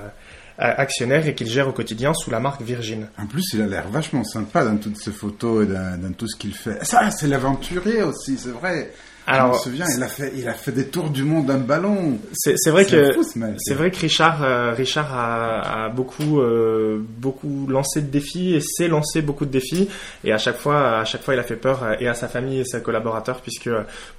actionnaire 0.59 1.27
et 1.27 1.35
qu'il 1.35 1.49
gère 1.49 1.69
au 1.69 1.73
quotidien 1.73 2.15
sous 2.15 2.31
la 2.31 2.41
marque 2.41 2.63
Virgin. 2.63 3.09
En 3.19 3.27
plus, 3.27 3.45
il 3.55 3.63
a 3.63 3.67
l'air 3.67 3.89
vachement 3.89 4.25
sympa 4.25 4.65
dans 4.65 4.77
toutes 4.77 4.99
ses 4.99 5.13
photos 5.13 5.65
et 5.65 5.73
dans, 5.73 6.01
dans 6.01 6.13
tout 6.13 6.29
ce 6.29 6.37
qu'il 6.37 6.55
fait. 6.55 6.85
Ça, 6.85 7.11
c'est 7.11 7.27
l'aventurier 7.27 8.03
aussi, 8.03 8.39
c'est 8.39 8.51
vrai. 8.51 8.93
Alors, 9.29 9.55
je 9.55 9.59
me 9.59 9.63
souviens, 9.77 9.87
il 9.97 10.03
a 10.03 10.07
fait, 10.07 10.33
il 10.37 10.49
a 10.49 10.53
fait 10.53 10.71
des 10.71 10.87
tours 10.87 11.11
du 11.11 11.25
monde 11.25 11.47
d'un 11.47 11.59
ballon. 11.59 12.19
C'est 12.33 12.71
vrai 12.71 12.85
que 12.85 13.17
c'est 13.59 13.75
vrai 13.75 13.91
que 13.91 13.99
Richard, 13.99 14.43
euh, 14.45 14.73
Richard 14.73 15.13
a, 15.13 15.87
a 15.87 15.89
beaucoup, 15.89 16.41
euh, 16.41 17.03
beaucoup 17.19 17.67
lancé 17.69 18.03
de 18.03 18.07
défis 18.07 18.55
et 18.55 18.61
s'est 18.61 18.87
lancé 18.87 19.23
beaucoup 19.23 19.45
de 19.45 19.51
défis. 19.51 19.89
Et 20.23 20.33
à 20.33 20.39
chaque 20.39 20.57
fois, 20.57 20.99
à 20.99 21.05
chaque 21.05 21.23
fois, 21.23 21.35
il 21.35 21.41
a 21.41 21.43
fait 21.43 21.57
peur 21.57 21.83
euh, 21.83 21.95
et 21.99 22.07
à 22.07 22.15
sa 22.15 22.29
famille 22.29 22.61
et 22.61 22.65
ses 22.65 22.81
collaborateurs, 22.83 23.41
puisque 23.41 23.69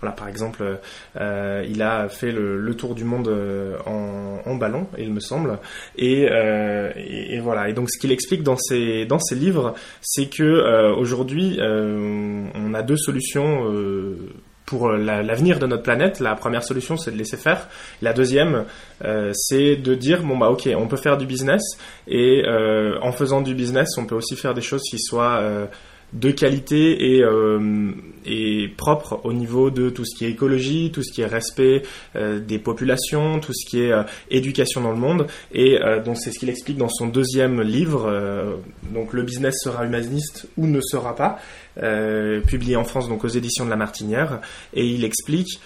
voilà, 0.01 0.13
par 0.13 0.27
exemple, 0.27 0.79
euh, 1.15 1.65
il 1.69 1.81
a 1.81 2.09
fait 2.09 2.33
le, 2.33 2.57
le, 2.57 2.75
tour 2.75 2.93
du 2.93 3.05
monde 3.05 3.33
en, 3.85 4.39
en, 4.45 4.55
ballon, 4.55 4.87
il 4.97 5.13
me 5.13 5.21
semble. 5.21 5.57
Et, 5.95 6.23
et, 6.23 7.35
et, 7.35 7.39
voilà. 7.39 7.69
Et 7.69 7.73
donc, 7.73 7.89
ce 7.89 7.97
qu'il 7.97 8.11
explique 8.11 8.43
dans 8.43 8.57
ses 8.57 9.05
dans 9.05 9.19
ses 9.19 9.35
livres, 9.35 9.73
c'est 10.01 10.27
que 10.29 10.93
aujourd'hui, 10.97 11.59
on 11.61 12.73
a 12.73 12.83
deux 12.83 12.97
solutions 12.97 13.63
pour 14.67 14.89
euh, 14.89 14.97
l'avenir 14.97 15.57
de 15.59 15.65
notre 15.65 15.81
planète, 15.81 16.19
la 16.19 16.35
première 16.35 16.61
solution, 16.61 16.97
c'est 16.97 17.11
de 17.11 17.17
laisser 17.17 17.37
faire. 17.37 17.67
La 18.01 18.13
deuxième, 18.13 18.65
euh, 19.03 19.31
c'est 19.33 19.77
de 19.77 19.95
dire 19.95 20.21
bon 20.21 20.37
bah 20.37 20.49
ok, 20.49 20.69
on 20.77 20.87
peut 20.87 20.97
faire 20.97 21.17
du 21.17 21.25
business 21.25 21.61
et 22.05 22.43
euh, 22.45 22.99
en 23.01 23.13
faisant 23.13 23.41
du 23.41 23.55
business, 23.55 23.87
on 23.97 24.05
peut 24.05 24.15
aussi 24.15 24.35
faire 24.35 24.53
des 24.53 24.61
choses 24.61 24.83
qui 24.83 24.99
soient 24.99 25.41
de 26.13 26.31
qualité 26.31 27.15
et, 27.15 27.23
euh, 27.23 27.91
et 28.25 28.69
propre 28.77 29.19
au 29.25 29.33
niveau 29.33 29.69
de 29.69 29.89
tout 29.89 30.05
ce 30.05 30.17
qui 30.17 30.25
est 30.25 30.29
écologie, 30.29 30.91
tout 30.91 31.03
ce 31.03 31.11
qui 31.11 31.21
est 31.21 31.25
respect 31.25 31.83
euh, 32.15 32.39
des 32.39 32.59
populations, 32.59 33.39
tout 33.39 33.51
ce 33.53 33.69
qui 33.69 33.81
est 33.81 33.91
euh, 33.91 34.03
éducation 34.31 34.81
dans 34.81 34.91
le 34.91 34.97
monde. 34.97 35.27
Et 35.51 35.79
donc 36.05 36.17
c'est 36.17 36.31
ce 36.31 36.39
qu'il 36.39 36.49
explique 36.49 36.77
dans 36.77 36.89
son 36.89 37.07
deuxième 37.07 37.61
livre, 37.61 38.59
donc 38.93 39.13
le 39.13 39.23
business 39.23 39.55
sera 39.63 39.85
humaniste 39.85 40.47
ou 40.57 40.67
ne 40.67 40.81
sera 40.81 41.15
pas, 41.15 41.39
publié 42.47 42.75
en 42.75 42.83
France 42.83 43.07
donc 43.09 43.23
aux 43.23 43.29
éditions 43.29 43.65
de 43.65 43.69
La 43.69 43.75
Martinière. 43.75 44.39
Et 44.73 44.85
il 44.85 45.03
explique 45.03 45.59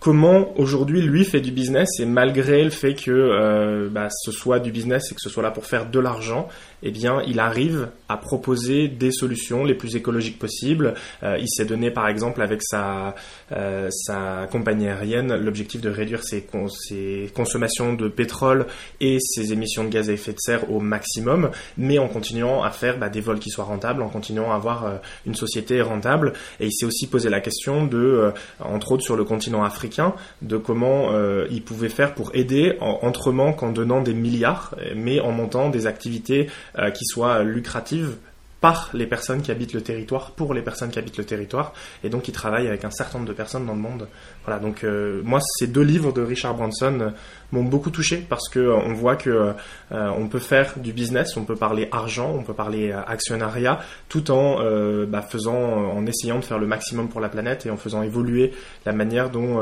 comment 0.00 0.56
aujourd'hui 0.58 1.02
lui 1.02 1.24
fait 1.24 1.40
du 1.40 1.50
business 1.50 1.88
et 2.00 2.06
malgré 2.06 2.62
le 2.62 2.70
fait 2.70 2.94
que 2.94 3.88
bah, 3.88 4.08
ce 4.10 4.32
soit 4.32 4.60
du 4.60 4.70
business 4.70 5.10
et 5.10 5.14
que 5.14 5.20
ce 5.20 5.30
soit 5.30 5.42
là 5.42 5.50
pour 5.50 5.66
faire 5.66 5.88
de 5.88 5.98
l'argent, 5.98 6.48
eh 6.82 6.90
bien, 6.90 7.22
il 7.26 7.40
arrive 7.40 7.88
à 8.08 8.16
proposer 8.16 8.88
des 8.88 9.10
solutions 9.10 9.64
les 9.64 9.74
plus 9.74 9.96
écologiques 9.96 10.38
possibles. 10.38 10.94
Euh, 11.22 11.36
il 11.38 11.48
s'est 11.48 11.64
donné, 11.64 11.90
par 11.90 12.08
exemple, 12.08 12.40
avec 12.40 12.62
sa, 12.62 13.14
euh, 13.52 13.90
sa 13.90 14.46
compagnie 14.50 14.88
aérienne, 14.88 15.34
l'objectif 15.36 15.80
de 15.80 15.90
réduire 15.90 16.22
ses, 16.22 16.46
ses, 16.70 17.30
consommations 17.34 17.94
de 17.94 18.08
pétrole 18.08 18.66
et 19.00 19.18
ses 19.20 19.52
émissions 19.52 19.84
de 19.84 19.90
gaz 19.90 20.08
à 20.08 20.12
effet 20.12 20.32
de 20.32 20.38
serre 20.38 20.70
au 20.70 20.80
maximum, 20.80 21.50
mais 21.76 21.98
en 21.98 22.08
continuant 22.08 22.62
à 22.62 22.70
faire 22.70 22.98
bah, 22.98 23.08
des 23.08 23.20
vols 23.20 23.40
qui 23.40 23.50
soient 23.50 23.64
rentables, 23.64 24.02
en 24.02 24.08
continuant 24.08 24.52
à 24.52 24.54
avoir 24.54 24.86
euh, 24.86 24.96
une 25.26 25.34
société 25.34 25.82
rentable. 25.82 26.32
Et 26.60 26.66
il 26.66 26.72
s'est 26.72 26.86
aussi 26.86 27.08
posé 27.08 27.28
la 27.28 27.40
question 27.40 27.86
de, 27.86 28.32
entre 28.60 28.92
autres 28.92 29.04
sur 29.04 29.16
le 29.16 29.24
continent 29.24 29.64
africain, 29.64 30.14
de 30.42 30.56
comment 30.56 31.10
il 31.50 31.62
pouvait 31.62 31.88
faire 31.88 32.14
pour 32.14 32.34
aider 32.34 32.76
en, 32.80 33.00
entrement 33.02 33.52
qu'en 33.54 33.70
donnant 33.72 34.00
des 34.00 34.14
milliards, 34.14 34.74
mais 34.94 35.20
en 35.20 35.32
montant 35.32 35.68
des 35.68 35.86
activités 35.86 36.48
euh, 36.78 36.90
qui 36.90 37.04
soit 37.04 37.42
lucrative 37.42 38.16
par 38.60 38.90
les 38.92 39.06
personnes 39.06 39.40
qui 39.40 39.52
habitent 39.52 39.72
le 39.72 39.82
territoire, 39.82 40.32
pour 40.32 40.52
les 40.52 40.62
personnes 40.62 40.90
qui 40.90 40.98
habitent 40.98 41.16
le 41.16 41.24
territoire, 41.24 41.72
et 42.02 42.08
donc 42.08 42.22
qui 42.22 42.32
travaillent 42.32 42.66
avec 42.66 42.84
un 42.84 42.90
certain 42.90 43.18
nombre 43.18 43.28
de 43.28 43.34
personnes 43.36 43.64
dans 43.64 43.74
le 43.74 43.80
monde. 43.80 44.08
Voilà, 44.44 44.58
donc 44.58 44.82
euh, 44.82 45.22
moi, 45.22 45.38
ces 45.40 45.68
deux 45.68 45.82
livres 45.82 46.12
de 46.12 46.22
Richard 46.22 46.56
Branson 46.56 46.98
euh, 47.00 47.10
m'ont 47.52 47.62
beaucoup 47.62 47.90
touché 47.90 48.16
parce 48.28 48.48
que 48.48 48.58
on 48.58 48.94
voit 48.94 49.14
que 49.14 49.54
on 49.90 50.28
peut 50.28 50.40
faire 50.40 50.74
du 50.76 50.92
business, 50.92 51.36
on 51.36 51.44
peut 51.44 51.54
parler 51.54 51.88
argent, 51.92 52.34
on 52.36 52.42
peut 52.42 52.52
parler 52.52 52.92
actionnariat, 52.92 53.78
tout 54.08 54.30
en 54.30 54.58
bah, 55.06 55.22
faisant, 55.22 55.56
en 55.56 56.04
essayant 56.04 56.40
de 56.40 56.44
faire 56.44 56.58
le 56.58 56.66
maximum 56.66 57.08
pour 57.08 57.20
la 57.20 57.28
planète 57.28 57.64
et 57.64 57.70
en 57.70 57.76
faisant 57.76 58.02
évoluer 58.02 58.52
la 58.84 58.92
manière 58.92 59.30
dont 59.30 59.60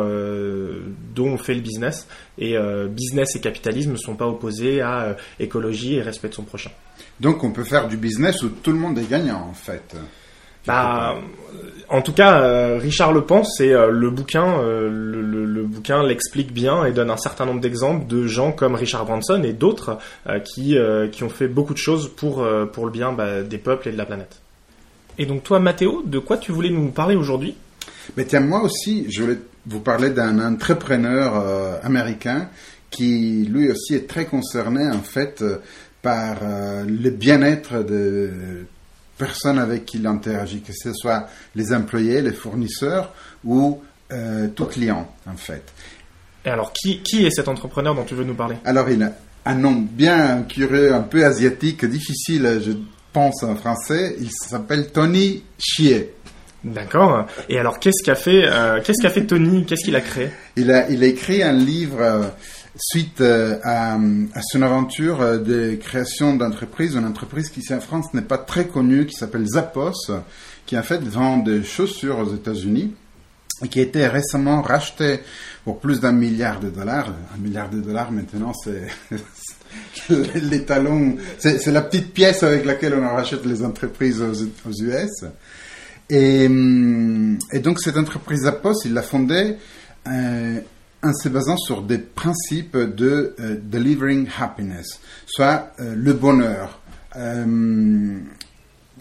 on 1.18 1.36
fait 1.36 1.54
le 1.54 1.60
business. 1.60 2.08
Et 2.38 2.56
business 2.88 3.36
et 3.36 3.40
capitalisme 3.40 3.92
ne 3.92 3.96
sont 3.96 4.16
pas 4.16 4.26
opposés 4.26 4.80
à 4.80 5.16
écologie 5.38 5.94
et 5.94 6.02
respect 6.02 6.28
de 6.28 6.34
son 6.34 6.44
prochain. 6.44 6.70
Donc 7.20 7.44
on 7.44 7.50
peut 7.50 7.64
faire 7.64 7.88
du 7.88 7.96
business 7.96 8.42
où 8.42 8.48
tout 8.48 8.72
le 8.72 8.78
monde 8.78 8.98
est 8.98 9.08
gagnant 9.08 9.46
en 9.50 9.54
fait. 9.54 9.96
Bah, 10.66 11.14
en 11.88 12.02
tout 12.02 12.12
cas, 12.12 12.40
euh, 12.40 12.78
Richard 12.80 13.12
le 13.12 13.22
pense 13.22 13.60
et 13.60 13.72
euh, 13.72 13.90
le 13.90 14.10
bouquin, 14.10 14.58
euh, 14.58 14.88
le, 14.90 15.62
bouquin 15.62 16.02
l'explique 16.02 16.52
bien 16.52 16.84
et 16.84 16.92
donne 16.92 17.10
un 17.10 17.16
certain 17.16 17.46
nombre 17.46 17.60
d'exemples 17.60 18.06
de 18.06 18.26
gens 18.26 18.50
comme 18.52 18.74
Richard 18.74 19.04
Branson 19.04 19.42
et 19.42 19.52
d'autres 19.52 19.98
qui 20.44 20.76
qui 21.12 21.24
ont 21.24 21.28
fait 21.28 21.48
beaucoup 21.48 21.72
de 21.72 21.78
choses 21.78 22.08
pour 22.14 22.46
pour 22.72 22.86
le 22.86 22.90
bien 22.90 23.12
bah, 23.12 23.42
des 23.42 23.58
peuples 23.58 23.88
et 23.88 23.92
de 23.92 23.98
la 23.98 24.06
planète. 24.06 24.40
Et 25.18 25.26
donc 25.26 25.42
toi, 25.42 25.58
Mathéo, 25.58 26.02
de 26.04 26.18
quoi 26.18 26.36
tu 26.36 26.52
voulais 26.52 26.70
nous 26.70 26.88
parler 26.88 27.16
aujourd'hui? 27.16 27.56
Mais 28.16 28.24
tiens, 28.24 28.40
moi 28.40 28.62
aussi, 28.62 29.06
je 29.10 29.22
voulais 29.22 29.38
vous 29.66 29.80
parler 29.80 30.10
d'un 30.10 30.38
entrepreneur 30.38 31.80
américain 31.82 32.48
qui 32.90 33.44
lui 33.50 33.70
aussi 33.70 33.94
est 33.94 34.08
très 34.08 34.26
concerné 34.26 34.88
en 34.88 35.02
fait 35.02 35.42
par 36.06 36.36
euh, 36.40 36.84
le 36.86 37.10
bien-être 37.10 37.82
de 37.82 38.30
personnes 39.18 39.58
avec 39.58 39.86
qui 39.86 39.98
il 39.98 40.06
interagit, 40.06 40.60
que 40.60 40.72
ce 40.72 40.92
soit 40.92 41.26
les 41.56 41.74
employés, 41.74 42.22
les 42.22 42.32
fournisseurs 42.32 43.12
ou 43.44 43.82
euh, 44.12 44.46
tout 44.54 44.66
client, 44.66 45.12
en 45.28 45.36
fait. 45.36 45.64
Et 46.44 46.48
alors, 46.48 46.72
qui, 46.72 47.00
qui 47.02 47.26
est 47.26 47.30
cet 47.30 47.48
entrepreneur 47.48 47.92
dont 47.92 48.04
tu 48.04 48.14
veux 48.14 48.22
nous 48.22 48.36
parler? 48.36 48.54
Alors, 48.64 48.88
il 48.88 49.02
a 49.02 49.10
un 49.46 49.56
nom 49.56 49.72
bien 49.72 50.44
curieux, 50.48 50.94
un 50.94 51.02
peu 51.02 51.24
asiatique, 51.24 51.84
difficile, 51.84 52.60
je 52.64 52.70
pense, 53.12 53.42
en 53.42 53.56
français. 53.56 54.14
Il 54.20 54.30
s'appelle 54.30 54.92
Tony 54.92 55.42
Chie. 55.58 56.04
D'accord. 56.62 57.26
Et 57.48 57.58
alors, 57.58 57.80
qu'est-ce 57.80 58.04
qu'a 58.04 58.14
fait, 58.14 58.44
euh, 58.44 58.80
qu'est-ce 58.80 59.02
qu'a 59.02 59.10
fait 59.10 59.26
Tony? 59.26 59.66
Qu'est-ce 59.66 59.84
qu'il 59.84 59.96
a 59.96 60.00
créé? 60.00 60.30
Il 60.54 60.70
a, 60.70 60.88
il 60.88 61.02
a 61.02 61.06
écrit 61.08 61.42
un 61.42 61.52
livre 61.52 62.30
suite 62.78 63.20
euh, 63.20 63.58
à, 63.62 63.98
son 64.42 64.62
aventure 64.62 65.20
euh, 65.20 65.38
de 65.38 65.74
création 65.76 66.34
d'entreprise, 66.34 66.94
une 66.94 67.04
entreprise 67.04 67.48
qui 67.50 67.60
ici 67.60 67.74
en 67.74 67.80
France 67.80 68.12
n'est 68.14 68.22
pas 68.22 68.38
très 68.38 68.66
connue, 68.66 69.06
qui 69.06 69.14
s'appelle 69.14 69.46
Zappos, 69.46 70.10
qui 70.66 70.78
en 70.78 70.82
fait 70.82 71.02
vend 71.02 71.38
des 71.38 71.62
chaussures 71.62 72.18
aux 72.18 72.34
États-Unis 72.34 72.94
et 73.64 73.68
qui 73.68 73.80
a 73.80 73.82
été 73.82 74.06
récemment 74.06 74.60
racheté 74.60 75.20
pour 75.64 75.80
plus 75.80 76.00
d'un 76.00 76.12
milliard 76.12 76.60
de 76.60 76.68
dollars. 76.68 77.14
Un 77.34 77.38
milliard 77.38 77.70
de 77.70 77.80
dollars 77.80 78.12
maintenant, 78.12 78.52
c'est 78.52 78.86
les 80.34 80.64
talons, 80.64 81.16
c'est 81.38 81.66
la 81.66 81.82
petite 81.82 82.12
pièce 82.12 82.42
avec 82.42 82.64
laquelle 82.64 82.94
on 82.94 83.08
rachète 83.08 83.44
les 83.46 83.64
entreprises 83.64 84.20
aux, 84.20 84.82
US. 84.82 85.24
Et, 86.10 86.46
hum, 86.46 87.38
et, 87.52 87.60
donc 87.60 87.80
cette 87.80 87.96
entreprise 87.96 88.42
Zappos, 88.42 88.84
il 88.84 88.92
l'a 88.92 89.02
fondée 89.02 89.56
euh, 90.06 90.60
en 91.06 91.12
se 91.14 91.28
basant 91.28 91.56
sur 91.56 91.82
des 91.82 91.98
principes 91.98 92.76
de 92.76 93.34
euh, 93.38 93.56
delivering 93.62 94.28
happiness, 94.38 95.00
soit 95.26 95.72
euh, 95.80 95.94
le 95.96 96.12
bonheur. 96.12 96.80
Euh, 97.16 98.18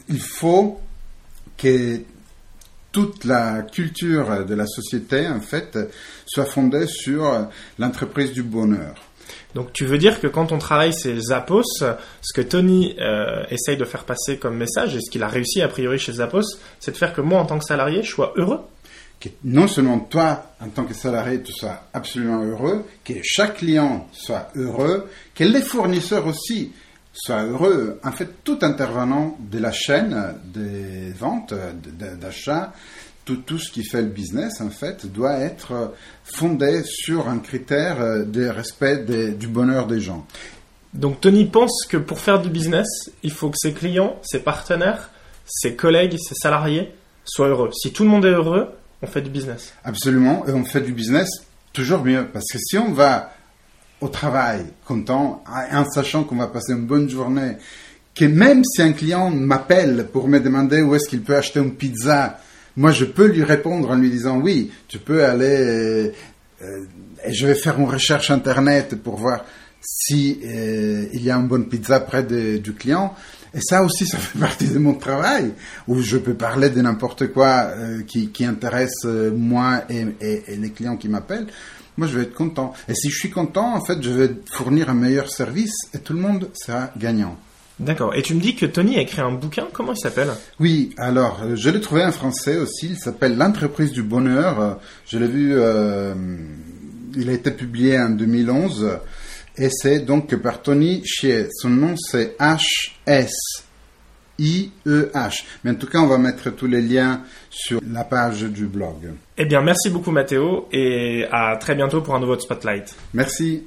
il 0.08 0.22
faut 0.22 0.80
que 1.58 2.02
toute 2.92 3.26
la 3.26 3.64
culture 3.64 4.46
de 4.46 4.56
la 4.56 4.68
société, 4.68 5.28
en 5.28 5.42
fait, 5.42 5.78
soit 6.26 6.46
fondée 6.46 6.88
sur 6.88 7.50
l'entreprise 7.78 8.32
du 8.32 8.44
bonheur. 8.44 8.96
Donc 9.54 9.74
tu 9.74 9.86
veux 9.86 9.98
dire 9.98 10.22
que 10.22 10.28
quand 10.28 10.54
on 10.54 10.60
travaille 10.60 10.94
ces 10.94 11.20
Zappos, 11.20 11.64
ce 11.82 12.34
que 12.34 12.42
Tony 12.42 12.96
essaye 13.50 13.76
de 13.76 13.84
faire 13.84 14.06
passer 14.06 14.38
comme 14.38 14.56
message, 14.56 14.96
et 14.96 15.02
ce 15.02 15.12
qu'il 15.12 15.24
a 15.24 15.28
réussi 15.28 15.62
a 15.62 15.68
priori 15.68 16.00
chez 16.00 16.14
Zappos, 16.14 16.58
c'est 16.80 16.92
de 16.92 16.98
faire 16.98 17.14
que 17.14 17.20
moi 17.20 17.42
en 17.42 17.46
tant 17.46 17.58
que 17.60 17.66
salarié, 17.66 18.02
je 18.02 18.12
sois 18.12 18.34
heureux? 18.38 18.62
Que 19.26 19.36
non 19.44 19.68
seulement 19.68 20.00
toi, 20.00 20.52
en 20.62 20.70
tant 20.70 20.86
que 20.86 20.94
salarié, 20.94 21.42
tu 21.42 21.52
sois 21.52 21.84
absolument 21.94 22.44
heureux, 22.44 22.86
que 23.04 23.14
chaque 23.24 23.58
client 23.58 24.08
soit 24.12 24.50
heureux, 24.56 25.10
que 25.34 25.44
les 25.44 25.62
fournisseurs 25.62 26.28
aussi 26.28 26.72
soient 27.12 27.44
heureux. 27.44 28.00
En 28.04 28.12
fait, 28.12 28.44
tout 28.44 28.60
intervenant 28.62 29.38
de 29.40 29.60
la 29.60 29.72
chaîne 29.72 30.36
des 30.54 31.12
ventes, 31.12 31.54
d'achat, 32.20 32.74
tout, 33.24 33.38
tout 33.38 33.58
ce 33.58 33.72
qui 33.72 33.84
fait 33.84 34.02
le 34.02 34.10
business, 34.10 34.62
en 34.62 34.70
fait, 34.70 35.12
doit 35.12 35.40
être 35.40 35.94
fondé 36.24 36.84
sur 36.84 37.28
un 37.28 37.40
critère 37.40 38.26
de 38.26 38.48
respect 38.48 39.06
du 39.38 39.48
bonheur 39.48 39.88
des 39.88 40.00
gens. 40.00 40.28
Donc 40.94 41.20
Tony 41.20 41.46
pense 41.46 41.86
que 41.90 41.98
pour 41.98 42.20
faire 42.20 42.42
du 42.42 42.50
business, 42.50 42.88
il 43.24 43.32
faut 43.32 43.50
que 43.50 43.58
ses 43.58 43.74
clients, 43.74 44.18
ses 44.22 44.40
partenaires, 44.40 45.10
ses 45.46 45.76
collègues, 45.76 46.18
ses 46.18 46.36
salariés 46.36 46.94
soient 47.26 47.50
heureux. 47.50 47.72
Si 47.74 47.92
tout 47.92 48.04
le 48.04 48.10
monde 48.10 48.26
est 48.26 48.30
heureux, 48.30 48.70
on 49.06 49.12
fait 49.12 49.22
du 49.22 49.30
business. 49.30 49.74
Absolument, 49.84 50.46
et 50.48 50.52
on 50.52 50.66
fait 50.66 50.82
du 50.82 50.92
business 50.92 51.30
toujours 51.74 52.04
mieux. 52.04 52.28
Parce 52.34 52.46
que 52.52 52.58
si 52.58 52.78
on 52.78 52.92
va 52.92 53.32
au 54.02 54.08
travail 54.08 54.66
content, 54.86 55.44
en 55.48 55.86
sachant 55.86 56.24
qu'on 56.24 56.38
va 56.38 56.48
passer 56.48 56.74
une 56.74 56.86
bonne 56.86 57.10
journée, 57.10 57.58
que 58.16 58.26
même 58.26 58.64
si 58.64 58.82
un 58.82 58.94
client 58.94 59.30
m'appelle 59.30 60.08
pour 60.12 60.28
me 60.28 60.40
demander 60.40 60.82
où 60.82 60.96
est-ce 60.96 61.08
qu'il 61.08 61.22
peut 61.22 61.36
acheter 61.36 61.60
une 61.60 61.76
pizza, 61.76 62.40
moi 62.78 62.92
je 62.92 63.06
peux 63.06 63.28
lui 63.28 63.44
répondre 63.44 63.92
en 63.92 63.96
lui 63.96 64.10
disant 64.10 64.38
oui, 64.40 64.72
tu 64.88 64.98
peux 64.98 65.24
aller, 65.24 66.12
euh, 66.62 66.86
et 67.26 67.34
je 67.34 67.48
vais 67.48 67.56
faire 67.56 67.80
une 67.80 67.90
recherche 67.90 68.32
internet 68.32 68.96
pour 69.02 69.18
voir 69.18 69.46
si 69.82 70.40
euh, 70.44 71.08
y 71.14 71.30
a 71.30 71.36
une 71.36 71.48
bonne 71.48 71.68
pizza 71.68 72.00
près 72.00 72.24
du 72.24 72.74
client. 72.74 73.14
Et 73.56 73.62
ça 73.62 73.84
aussi, 73.84 74.06
ça 74.06 74.18
fait 74.18 74.38
partie 74.38 74.68
de 74.68 74.78
mon 74.78 74.96
travail, 74.96 75.54
où 75.88 76.02
je 76.02 76.18
peux 76.18 76.34
parler 76.34 76.70
de 76.70 76.82
n'importe 76.82 77.28
quoi 77.28 77.72
euh, 77.78 78.04
qui, 78.04 78.30
qui, 78.30 78.44
intéresse 78.44 79.06
euh, 79.06 79.32
moi 79.34 79.84
et, 79.90 80.06
et, 80.20 80.58
les 80.58 80.72
clients 80.72 80.98
qui 80.98 81.08
m'appellent. 81.08 81.48
Moi, 81.98 82.08
je 82.08 82.18
vais 82.18 82.24
être 82.24 82.34
content. 82.34 82.74
Et 82.90 82.94
si 82.94 83.10
je 83.10 83.18
suis 83.18 83.30
content, 83.30 83.74
en 83.74 83.84
fait, 83.84 84.04
je 84.04 84.10
vais 84.10 84.30
fournir 84.52 84.90
un 84.90 84.94
meilleur 84.94 85.30
service 85.30 85.74
et 85.94 86.00
tout 86.00 86.12
le 86.12 86.20
monde 86.20 86.50
sera 86.54 86.92
gagnant. 86.98 87.38
D'accord. 87.80 88.14
Et 88.14 88.22
tu 88.22 88.36
me 88.36 88.42
dis 88.42 88.56
que 88.56 88.66
Tony 88.66 88.98
a 88.98 89.02
écrit 89.02 89.22
un 89.22 89.32
bouquin. 89.32 89.68
Comment 89.72 89.94
il 89.94 90.00
s'appelle? 90.00 90.30
Oui. 90.60 90.94
Alors, 90.98 91.42
euh, 91.44 91.56
je 91.56 91.70
l'ai 91.70 91.80
trouvé 91.80 92.04
en 92.04 92.12
français 92.12 92.58
aussi. 92.58 92.90
Il 92.90 92.98
s'appelle 92.98 93.38
L'entreprise 93.38 93.94
du 93.94 94.04
bonheur. 94.04 94.80
Je 95.08 95.18
l'ai 95.18 95.28
vu. 95.28 95.54
Euh, 95.54 96.14
il 97.16 97.30
a 97.30 97.34
été 97.34 97.52
publié 97.52 97.98
en 97.98 98.10
2011. 98.10 99.00
Et 99.58 99.70
c'est 99.70 100.00
donc 100.00 100.36
par 100.36 100.62
Tony 100.62 101.02
Chier. 101.06 101.48
Son 101.52 101.70
nom 101.70 101.96
c'est 101.98 102.38
H-S. 102.38 103.32
I-E-H. 104.38 105.46
Mais 105.64 105.72
en 105.72 105.76
tout 105.76 105.88
cas, 105.88 106.00
on 106.00 106.08
va 106.08 106.18
mettre 106.18 106.50
tous 106.50 106.68
les 106.68 106.82
liens 106.82 107.22
sur 107.50 107.80
la 107.90 108.04
page 108.04 108.44
du 108.44 108.66
blog. 108.66 109.14
Eh 109.38 109.46
bien, 109.46 109.62
merci 109.62 109.90
beaucoup 109.90 110.12
Mathéo 110.12 110.68
et 110.74 111.26
à 111.32 111.56
très 111.56 111.74
bientôt 111.74 112.02
pour 112.02 112.16
un 112.16 112.20
nouveau 112.20 112.38
Spotlight. 112.38 112.94
Merci. 113.14 113.64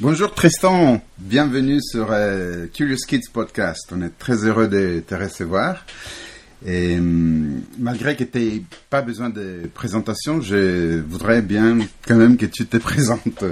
Bonjour 0.00 0.32
Tristan, 0.32 1.00
bienvenue 1.18 1.80
sur 1.82 2.12
euh, 2.12 2.68
Curious 2.72 3.04
Kids 3.08 3.28
Podcast. 3.32 3.92
On 3.92 4.00
est 4.02 4.16
très 4.16 4.44
heureux 4.44 4.68
de 4.68 5.02
te 5.04 5.16
recevoir. 5.16 5.84
Et 6.66 6.98
hum, 6.98 7.62
malgré 7.78 8.16
que 8.16 8.24
tu 8.24 8.38
n'aies 8.38 8.62
pas 8.90 9.02
besoin 9.02 9.30
de 9.30 9.70
présentation, 9.72 10.40
je 10.40 11.00
voudrais 11.00 11.42
bien 11.42 11.78
quand 12.06 12.16
même 12.16 12.36
que 12.36 12.46
tu 12.46 12.66
te 12.66 12.76
présentes 12.88 13.44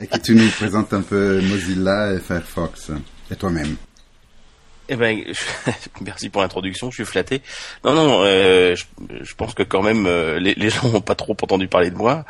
et 0.00 0.06
que 0.06 0.18
tu 0.18 0.34
nous 0.34 0.48
présentes 0.50 0.92
un 0.92 1.02
peu 1.02 1.40
Mozilla 1.40 2.14
et 2.14 2.20
Firefox 2.20 2.92
et 3.30 3.36
toi-même. 3.36 3.76
Eh 4.90 4.96
ben, 4.96 5.22
merci 6.00 6.30
pour 6.30 6.40
l'introduction, 6.40 6.90
je 6.90 6.96
suis 6.96 7.04
flatté. 7.04 7.42
Non, 7.84 7.92
non, 7.92 8.20
euh, 8.22 8.74
je, 8.74 9.34
pense 9.34 9.52
que 9.52 9.62
quand 9.62 9.82
même 9.82 10.06
euh, 10.06 10.38
les, 10.38 10.70
gens 10.70 10.88
n'ont 10.88 11.02
pas 11.02 11.14
trop 11.14 11.36
entendu 11.42 11.68
parler 11.68 11.90
de 11.90 11.96
moi, 11.96 12.24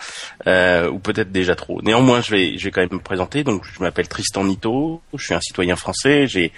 euh, 0.49 0.91
ou 0.91 0.99
peut-être 0.99 1.31
déjà 1.31 1.55
trop. 1.55 1.81
Néanmoins, 1.83 2.21
je 2.21 2.33
vais, 2.33 2.59
je 2.59 2.65
vais 2.65 2.71
quand 2.73 2.81
même 2.81 2.89
me 2.93 2.99
présenter. 2.99 3.45
Donc, 3.45 3.63
je 3.65 3.81
m'appelle 3.81 4.09
Tristan 4.09 4.43
Nito, 4.43 5.01
je 5.15 5.25
suis 5.25 5.35
un 5.35 5.41
citoyen 5.41 5.77
français, 5.77 6.27
j'ai 6.27 6.53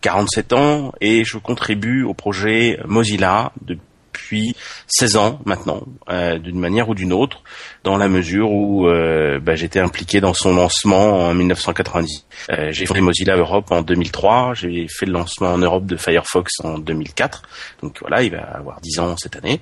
47 0.00 0.52
ans 0.52 0.92
et 1.00 1.24
je 1.24 1.38
contribue 1.38 2.02
au 2.02 2.14
projet 2.14 2.80
Mozilla 2.86 3.52
depuis 3.62 3.93
depuis 4.34 4.56
16 4.88 5.16
ans 5.16 5.40
maintenant, 5.44 5.82
euh, 6.10 6.38
d'une 6.38 6.58
manière 6.58 6.88
ou 6.88 6.94
d'une 6.94 7.12
autre, 7.12 7.42
dans 7.84 7.96
la 7.96 8.08
mesure 8.08 8.50
où 8.50 8.88
euh, 8.88 9.38
bah, 9.40 9.54
j'étais 9.54 9.80
impliqué 9.80 10.20
dans 10.20 10.34
son 10.34 10.54
lancement 10.54 11.28
en 11.28 11.34
1990. 11.34 12.26
Euh, 12.50 12.72
j'ai 12.72 12.86
fondé 12.86 13.00
Mozilla 13.00 13.36
Europe 13.36 13.70
en 13.70 13.82
2003, 13.82 14.54
j'ai 14.54 14.86
fait 14.88 15.06
le 15.06 15.12
lancement 15.12 15.52
en 15.52 15.58
Europe 15.58 15.86
de 15.86 15.96
Firefox 15.96 16.60
en 16.64 16.78
2004, 16.78 17.42
donc 17.82 17.98
voilà, 18.00 18.22
il 18.22 18.32
va 18.32 18.42
avoir 18.42 18.80
10 18.80 18.98
ans 19.00 19.16
cette 19.16 19.36
année. 19.36 19.60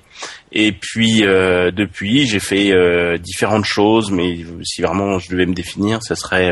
Et 0.51 0.71
puis 0.71 1.21
depuis, 1.21 2.27
j'ai 2.27 2.39
fait 2.39 2.71
différentes 3.19 3.65
choses, 3.65 4.11
mais 4.11 4.37
si 4.63 4.81
vraiment 4.81 5.17
je 5.17 5.31
devais 5.31 5.47
me 5.47 5.53
définir, 5.53 5.99
ce 6.03 6.13
serait 6.13 6.51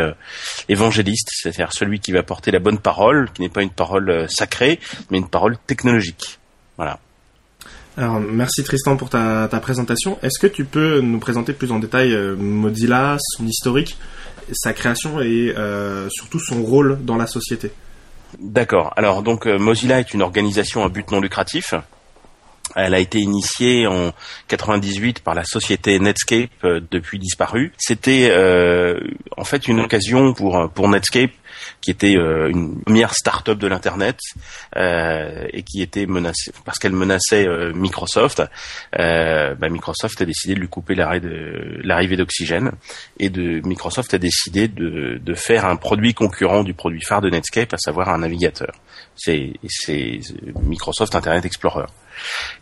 évangéliste, 0.69 1.29
c'est-à-dire 1.31 1.71
celui 1.71 1.99
qui 1.99 2.11
va 2.11 2.23
porter 2.23 2.49
la 2.49 2.59
bonne 2.59 2.79
parole, 2.79 3.29
qui 3.31 3.41
n'est 3.41 3.49
pas 3.49 3.61
une 3.61 3.69
parole 3.69 4.27
sacrée, 4.27 4.79
mais 5.11 5.19
une 5.19 5.29
parole 5.29 5.55
technologique. 5.67 6.39
Voilà. 6.77 6.99
Alors, 7.97 8.19
merci 8.21 8.63
Tristan 8.63 8.95
pour 8.95 9.09
ta, 9.09 9.47
présentation. 9.61 10.17
Est-ce 10.23 10.39
que 10.39 10.47
tu 10.47 10.63
peux 10.63 11.01
nous 11.01 11.19
présenter 11.19 11.53
plus 11.53 11.71
en 11.71 11.79
détail 11.79 12.13
euh, 12.13 12.35
Mozilla, 12.37 13.17
son 13.19 13.45
historique, 13.45 13.97
sa 14.53 14.73
création 14.73 15.19
et 15.21 15.53
euh, 15.57 16.07
surtout 16.09 16.39
son 16.39 16.63
rôle 16.63 16.99
dans 17.03 17.17
la 17.17 17.27
société? 17.27 17.71
D'accord. 18.39 18.93
Alors, 18.95 19.23
donc 19.23 19.45
euh, 19.45 19.57
Mozilla 19.57 19.99
est 19.99 20.13
une 20.13 20.21
organisation 20.21 20.85
à 20.85 20.89
but 20.89 21.11
non 21.11 21.19
lucratif. 21.19 21.73
Elle 22.77 22.93
a 22.93 22.99
été 22.99 23.19
initiée 23.19 23.85
en 23.85 24.13
98 24.47 25.19
par 25.19 25.35
la 25.35 25.43
société 25.43 25.99
Netscape, 25.99 26.51
depuis 26.89 27.19
disparue. 27.19 27.73
C'était 27.77 28.31
en 29.35 29.43
fait 29.43 29.67
une 29.67 29.81
occasion 29.81 30.33
pour 30.33 30.71
pour 30.73 30.87
Netscape 30.87 31.31
qui 31.81 31.91
était 31.91 32.15
euh, 32.15 32.49
une 32.49 32.81
première 32.81 33.13
start-up 33.13 33.57
de 33.57 33.67
l'internet 33.67 34.19
euh, 34.77 35.47
et 35.51 35.63
qui 35.63 35.81
était 35.81 36.05
menacée 36.05 36.51
parce 36.63 36.77
qu'elle 36.77 36.93
menaçait 36.93 37.47
euh, 37.47 37.73
Microsoft. 37.73 38.43
Bah, 38.91 39.69
Microsoft 39.69 40.21
a 40.21 40.25
décidé 40.25 40.53
de 40.53 40.59
lui 40.59 40.69
couper 40.69 40.95
l'arrivée 40.95 42.15
d'oxygène 42.15 42.71
et 43.19 43.29
de 43.29 43.65
Microsoft 43.67 44.13
a 44.13 44.17
décidé 44.17 44.67
de, 44.67 45.19
de 45.21 45.33
faire 45.33 45.65
un 45.65 45.75
produit 45.75 46.13
concurrent 46.13 46.63
du 46.63 46.73
produit 46.73 47.01
phare 47.01 47.21
de 47.21 47.29
Netscape, 47.29 47.73
à 47.73 47.77
savoir 47.77 48.09
un 48.09 48.19
navigateur. 48.19 48.73
C'est 49.15 49.53
Microsoft 50.61 51.15
Internet 51.15 51.45
Explorer. 51.45 51.85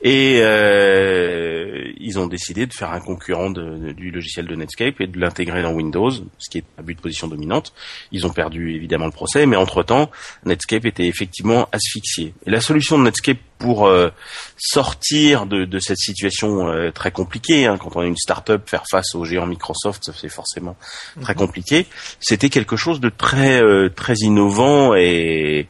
Et 0.01 0.39
euh, 0.41 1.91
ils 1.97 2.19
ont 2.19 2.27
décidé 2.27 2.65
de 2.65 2.73
faire 2.73 2.91
un 2.91 2.99
concurrent 2.99 3.49
du 3.49 4.11
logiciel 4.11 4.47
de 4.47 4.55
Netscape 4.55 5.01
et 5.01 5.07
de 5.07 5.19
l'intégrer 5.19 5.61
dans 5.61 5.73
Windows, 5.73 6.11
ce 6.11 6.49
qui 6.49 6.59
est 6.59 6.63
un 6.77 6.83
but 6.83 6.95
de 6.95 7.01
position 7.01 7.27
dominante. 7.27 7.73
Ils 8.11 8.25
ont 8.25 8.31
perdu 8.31 8.75
évidemment 8.75 9.05
le 9.05 9.11
procès, 9.11 9.45
mais 9.45 9.55
entre-temps, 9.55 10.09
Netscape 10.45 10.85
était 10.85 11.07
effectivement 11.07 11.67
asphyxié. 11.71 12.33
Et 12.45 12.51
la 12.51 12.61
solution 12.61 12.97
de 12.97 13.03
Netscape 13.03 13.37
pour 13.59 13.87
euh, 13.87 14.09
sortir 14.57 15.45
de, 15.45 15.65
de, 15.65 15.79
cette 15.79 15.97
situation 15.97 16.69
euh, 16.69 16.91
très 16.91 17.11
compliquée, 17.11 17.67
hein, 17.67 17.77
quand 17.77 17.95
on 17.95 18.01
est 18.01 18.07
une 18.07 18.17
start-up, 18.17 18.67
faire 18.67 18.85
face 18.89 19.13
aux 19.15 19.25
géants 19.25 19.45
Microsoft, 19.45 20.11
c'est 20.17 20.29
forcément 20.29 20.77
très 21.21 21.33
mhm. 21.33 21.39
compliqué, 21.39 21.85
c'était 22.21 22.49
quelque 22.49 22.77
chose 22.77 23.01
de 23.01 23.09
très 23.09 23.61
euh, 23.61 23.89
très 23.89 24.15
innovant 24.21 24.95
et, 24.95 25.67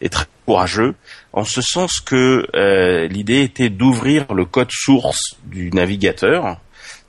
et 0.00 0.08
très 0.08 0.24
courageux 0.46 0.94
en 1.32 1.44
ce 1.44 1.62
sens 1.62 2.00
que 2.00 2.46
euh, 2.54 3.08
l'idée 3.08 3.42
était 3.42 3.70
d'ouvrir 3.70 4.32
le 4.34 4.44
code 4.44 4.70
source 4.70 5.36
du 5.44 5.70
navigateur, 5.70 6.58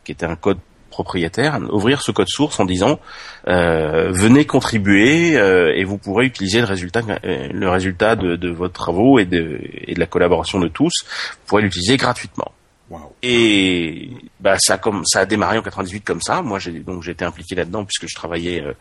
qui 0.04 0.12
était 0.12 0.26
un 0.26 0.36
code 0.36 0.60
propriétaire, 0.90 1.60
ouvrir 1.72 2.02
ce 2.02 2.12
code 2.12 2.28
source 2.30 2.60
en 2.60 2.66
disant 2.66 3.00
euh, 3.48 4.12
venez 4.12 4.46
contribuer 4.46 5.36
euh, 5.38 5.74
et 5.76 5.84
vous 5.84 5.98
pourrez 5.98 6.26
utiliser 6.26 6.62
le 6.62 6.68
résultat, 7.70 8.16
de, 8.16 8.36
de 8.36 8.50
vos 8.50 8.68
travaux 8.68 9.18
et 9.18 9.26
de, 9.26 9.60
et 9.88 9.96
de 9.96 10.00
la 10.00 10.06
collaboration 10.06 10.60
de 10.60 10.68
tous, 10.68 10.94
vous 11.04 11.48
pourrez 11.48 11.64
l'utiliser 11.64 11.98
gratuitement. 11.98 12.52
Et 13.22 14.10
bah 14.40 14.58
ça 14.60 14.78
comme 14.78 15.06
ça 15.06 15.22
a 15.22 15.26
démarré 15.26 15.58
en 15.58 15.62
98 15.62 16.02
comme 16.02 16.22
ça. 16.22 16.42
Moi 16.42 16.60
j'ai 16.60 16.72
donc 16.72 17.04
j'étais 17.04 17.26
impliqué 17.26 17.56
là-dedans 17.56 17.86
puisque 17.86 18.08
je 18.10 18.16
travaillais 18.16 18.62
euh, 18.62 18.74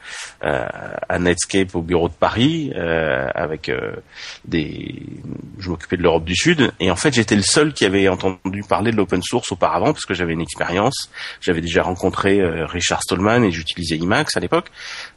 euh, 0.44 0.66
à 1.09 1.18
Netscape 1.18 1.75
au 1.75 1.83
bureau 1.83 2.09
de 2.09 2.14
Paris 2.14 2.72
euh, 2.75 3.29
avec 3.35 3.70
des 4.44 5.03
je 5.59 5.70
m'occupais 5.70 5.96
de 5.96 6.03
l'Europe 6.03 6.25
du 6.25 6.35
Sud 6.35 6.72
et 6.81 6.90
en 6.90 6.96
fait 6.96 7.14
j'étais 7.14 7.37
le 7.37 7.42
seul 7.42 7.72
qui 7.72 7.85
avait 7.85 8.09
entendu 8.09 8.62
parler 8.68 8.90
de 8.90 8.96
l'open 8.96 9.22
source 9.22 9.53
auparavant 9.53 9.92
parce 9.92 10.07
que 10.07 10.14
j'avais 10.14 10.33
une 10.33 10.40
expérience. 10.40 11.11
J'avais 11.40 11.61
déjà 11.61 11.83
rencontré 11.83 12.42
Richard 12.64 13.03
Stallman 13.03 13.44
et 13.44 13.53
j'utilisais 13.53 13.96
Emacs 13.96 14.37
à 14.37 14.40
l'époque 14.40 14.70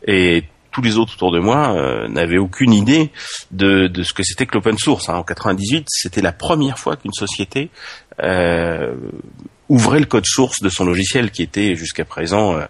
et 0.07 0.45
tous 0.75 0.81
les 0.81 0.97
autres 0.97 1.13
autour 1.13 1.31
de 1.31 1.39
moi 1.39 1.73
euh, 1.73 2.09
n'avaient 2.09 2.37
aucune 2.37 2.73
idée 2.73 3.09
de, 3.51 3.87
de 3.87 4.03
ce 4.03 4.11
que 4.11 4.23
c'était 4.23 4.45
que 4.45 4.55
l'open 4.55 4.77
source. 4.77 5.07
Hein. 5.07 5.15
En 5.15 5.23
98, 5.23 5.85
c'était 5.87 6.21
la 6.21 6.33
première 6.33 6.77
fois 6.77 6.97
qu'une 6.97 7.13
société 7.13 7.69
euh, 8.04 8.04
ouvrait 9.69 9.99
le 9.99 10.05
code 10.05 10.25
source 10.25 10.61
de 10.61 10.69
son 10.69 10.85
logiciel, 10.85 11.31
qui 11.31 11.41
était 11.43 11.75
jusqu'à 11.75 12.05
présent 12.05 12.57
euh, 12.57 12.65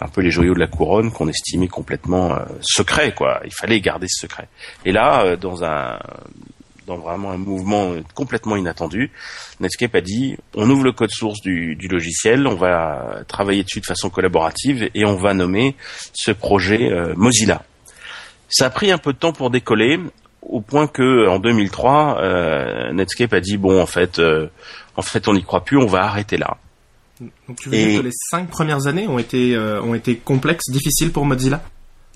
un 0.00 0.08
peu 0.08 0.20
les 0.20 0.30
joyaux 0.30 0.54
de 0.54 0.58
la 0.58 0.66
couronne 0.66 1.12
qu'on 1.12 1.28
estimait 1.28 1.68
complètement 1.68 2.32
euh, 2.32 2.44
secret. 2.62 3.12
Quoi, 3.12 3.40
il 3.44 3.52
fallait 3.52 3.80
garder 3.80 4.06
ce 4.08 4.22
secret. 4.22 4.48
Et 4.84 4.92
là, 4.92 5.36
dans 5.36 5.64
un 5.64 5.98
dans 6.86 6.96
vraiment 6.96 7.32
un 7.32 7.36
mouvement 7.36 7.92
complètement 8.14 8.56
inattendu, 8.56 9.12
Netscape 9.60 9.94
a 9.94 10.00
dit 10.00 10.38
on 10.54 10.70
ouvre 10.70 10.84
le 10.84 10.92
code 10.92 11.10
source 11.10 11.42
du, 11.42 11.76
logiciel, 11.88 12.46
on 12.46 12.54
va 12.54 13.20
travailler 13.28 13.62
dessus 13.62 13.80
de 13.80 13.86
façon 13.86 14.08
collaborative 14.08 14.88
et 14.94 15.04
on 15.04 15.16
va 15.16 15.34
nommer 15.34 15.76
ce 16.14 16.32
projet 16.32 16.90
euh, 16.90 17.12
Mozilla. 17.14 17.62
Ça 18.48 18.66
a 18.66 18.70
pris 18.70 18.90
un 18.90 18.96
peu 18.96 19.12
de 19.12 19.18
temps 19.18 19.32
pour 19.32 19.50
décoller, 19.50 20.00
au 20.40 20.62
point 20.62 20.86
que 20.86 21.28
en 21.28 21.38
2003, 21.38 22.18
euh, 22.20 22.92
Netscape 22.92 23.34
a 23.34 23.40
dit 23.40 23.58
bon 23.58 23.80
en 23.80 23.86
fait, 23.86 24.18
euh, 24.18 24.48
en 24.98 25.02
fait 25.02 25.26
on 25.28 25.32
n'y 25.32 25.42
croit 25.42 25.64
plus, 25.64 25.78
on 25.78 25.86
va 25.86 26.04
arrêter 26.04 26.36
là. 26.36 26.58
Donc 27.20 27.58
tu 27.60 27.70
veux 27.70 27.76
dire 27.76 28.00
que 28.00 28.06
les 28.06 28.12
cinq 28.12 28.48
premières 28.48 28.86
années 28.86 29.08
ont 29.08 29.18
été 29.18 29.56
ont 29.58 29.94
été 29.94 30.16
complexes, 30.16 30.70
difficiles 30.70 31.12
pour 31.12 31.24
Mozilla? 31.24 31.62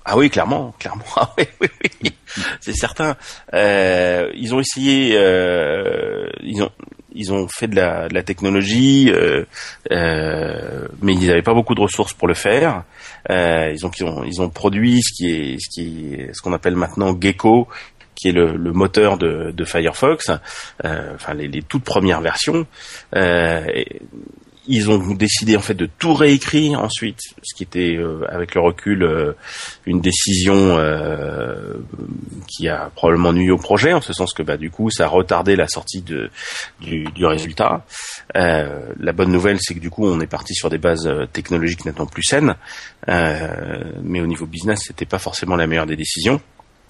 Ah 0.05 0.17
oui, 0.17 0.31
clairement, 0.31 0.75
clairement. 0.79 1.05
Ah 1.17 1.31
oui, 1.39 1.45
oui, 1.61 1.69
oui. 2.03 2.13
c'est 2.61 2.73
certain. 2.73 3.17
Euh, 3.55 4.31
ils 4.35 4.55
ont 4.55 4.61
essayé, 4.61 5.17
euh, 5.17 6.27
ils 6.43 6.63
ont, 6.63 6.71
ils 7.15 7.33
ont 7.33 7.47
fait 7.49 7.69
de 7.69 7.77
la, 7.77 8.09
de 8.09 8.15
la 8.15 8.23
technologie, 8.23 9.11
euh, 9.11 9.45
euh 9.93 10.89
mais 11.03 11.15
ils 11.15 11.27
n'avaient 11.27 11.43
pas 11.43 11.55
beaucoup 11.55 11.75
de 11.75 11.81
ressources 11.81 12.15
pour 12.15 12.27
le 12.27 12.35
faire. 12.35 12.85
Euh, 13.31 13.73
ils 13.73 13.87
ont, 13.87 13.91
ils 13.97 14.05
ont, 14.05 14.25
ils 14.25 14.43
ont 14.43 14.49
produit 14.49 15.03
ce 15.03 15.13
qui 15.15 15.31
est, 15.31 15.57
ce 15.61 15.69
qui 15.69 16.15
est, 16.15 16.33
ce 16.33 16.43
qu'on 16.43 16.53
appelle 16.53 16.77
maintenant 16.77 17.17
Gecko, 17.19 17.69
qui 18.15 18.29
est 18.29 18.33
le, 18.33 18.57
le 18.57 18.73
moteur 18.73 19.19
de, 19.19 19.51
de 19.53 19.65
Firefox, 19.65 20.31
euh, 20.85 21.15
enfin 21.15 21.35
les, 21.35 21.49
les, 21.49 21.63
toutes 21.63 21.85
premières 21.85 22.21
versions. 22.21 22.67
Euh, 23.17 23.65
ils 24.69 24.91
ont 24.91 24.99
décidé 25.15 25.57
en 25.57 25.61
fait 25.61 25.75
de 25.75 25.87
tout 25.87 26.15
réécrire 26.15 26.81
ensuite, 26.81 27.21
ce 27.43 27.55
qui 27.55 27.65
était 27.65 27.97
euh, 27.97 28.25
avec 28.29 28.55
le 28.55 28.61
recul 28.61 29.03
euh, 29.03 29.33
une 29.87 30.01
décision 30.01 30.55
euh, 30.79 31.75
qui 32.47 32.69
a 32.69 32.91
probablement 32.95 33.33
nuit 33.33 33.51
au 33.51 33.59
projet, 33.59 33.93
en 33.93 34.01
ce 34.01 34.13
sens 34.13 34.33
que 34.33 34.43
bah 34.43 34.57
du 34.57 34.71
coup 34.71 34.91
ça 34.91 35.05
a 35.05 35.09
retardé 35.09 35.57
la 35.57 35.67
sortie 35.67 36.01
de, 36.03 36.31
du, 36.81 37.05
du 37.15 37.27
résultat. 37.27 37.85
la 38.35 39.13
bonne 39.13 39.33
nouvelle 39.33 39.59
c'est 39.61 39.75
que 39.75 39.81
du 39.81 39.91
coup 39.91 40.07
on 40.07 40.21
est 40.21 40.27
parti 40.27 40.55
sur 40.55 40.71
des 40.71 40.79
bases 40.79 41.11
technologiques 41.33 41.85
nettement 41.85 42.07
plus 42.07 42.23
saines, 42.23 42.55
mais 43.09 44.21
au 44.21 44.27
niveau 44.27 44.47
business 44.47 44.81
c'était 44.87 45.07
pas 45.07 45.19
forcément 45.19 45.57
la 45.57 45.67
meilleure 45.67 45.87
des 45.87 45.97
décisions. 45.97 46.41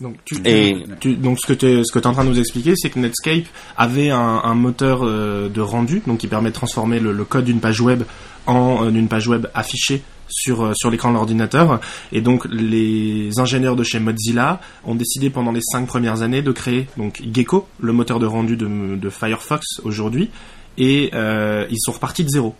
Donc, 0.01 0.17
tu, 0.25 0.37
et 0.45 0.75
donc 1.17 1.39
ce 1.39 1.47
que 1.47 1.53
tu 1.53 1.67
es, 1.67 1.85
ce 1.85 1.93
que 1.93 1.99
es 2.01 2.07
en 2.07 2.13
train 2.13 2.25
de 2.25 2.31
nous 2.31 2.41
expliquer, 2.41 2.75
c'est 2.77 2.91
que 2.91 2.99
Netscape 2.99 3.45
avait 3.77 4.11
un, 4.11 4.19
un 4.19 4.55
moteur 4.55 5.03
euh, 5.03 5.49
de 5.49 5.61
rendu, 5.61 6.03
donc 6.07 6.19
qui 6.19 6.27
permet 6.27 6.49
de 6.49 6.55
transformer 6.55 6.99
le, 6.99 7.13
le 7.13 7.25
code 7.25 7.45
d'une 7.45 7.61
page 7.61 7.81
web 7.81 8.03
en 8.47 8.85
euh, 8.85 8.91
une 8.91 9.07
page 9.07 9.29
web 9.29 9.47
affichée 9.55 10.03
sur 10.29 10.65
euh, 10.65 10.73
sur 10.75 10.91
l'écran 10.91 11.11
de 11.11 11.15
l'ordinateur. 11.15 11.81
Et 12.11 12.21
donc 12.21 12.47
les 12.51 13.31
ingénieurs 13.39 13.77
de 13.77 13.85
chez 13.85 14.01
Mozilla 14.01 14.61
ont 14.85 14.97
décidé 14.97 15.31
pendant 15.31 15.53
les 15.53 15.63
cinq 15.63 15.87
premières 15.87 16.23
années 16.23 16.43
de 16.43 16.51
créer 16.51 16.89
donc 16.97 17.23
Gecko, 17.33 17.69
le 17.79 17.93
moteur 17.93 18.19
de 18.19 18.27
rendu 18.27 18.57
de, 18.57 18.97
de 18.97 19.11
Firefox 19.11 19.81
aujourd'hui, 19.85 20.31
et 20.79 21.11
ils 21.13 21.79
sont 21.79 21.93
repartis 21.93 22.25
de 22.25 22.31
zéro. 22.31 22.57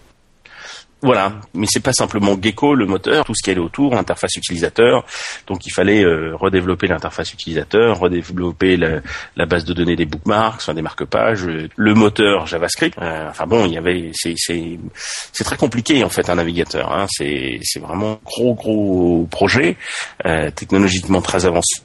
Voilà, 1.05 1.41
mais 1.53 1.67
c'est 1.69 1.83
pas 1.83 1.93
simplement 1.93 2.37
Gecko 2.41 2.77
le 2.77 2.87
moteur, 2.87 3.25
tout 3.25 3.35
ce 3.35 3.43
qui 3.43 3.51
est 3.51 3.59
autour, 3.59 3.93
l'interface 3.93 4.37
utilisateur. 4.37 5.05
Donc 5.49 5.67
il 5.67 5.71
fallait 5.71 6.05
euh, 6.05 6.37
redévelopper 6.37 6.87
l'interface 6.87 7.33
utilisateur, 7.33 7.99
redévelopper 7.99 8.77
la, 8.77 9.47
base 9.47 9.65
de 9.65 9.73
données 9.73 9.97
des 9.97 10.05
bookmarks, 10.05 10.61
enfin 10.61 10.75
des 10.75 10.83
marque-pages, 10.83 11.45
le 11.45 11.95
moteur 11.95 12.47
JavaScript. 12.47 12.97
Euh, 13.03 13.29
enfin 13.29 13.47
bon, 13.47 13.67
il 13.67 13.73
y 13.73 13.79
avait, 13.79 14.13
c'est 14.15 15.45
très 15.45 15.57
compliqué 15.57 16.05
en 16.05 16.09
fait 16.09 16.31
un 16.31 16.37
navigateur. 16.37 16.93
Hein. 16.93 17.07
C'est 17.11 17.59
vraiment 17.81 18.21
gros 18.25 18.55
gros 18.55 19.27
projet, 19.29 19.77
euh, 20.25 20.53
technologiquement 20.53 21.21
très 21.21 21.47
avancé, 21.47 21.83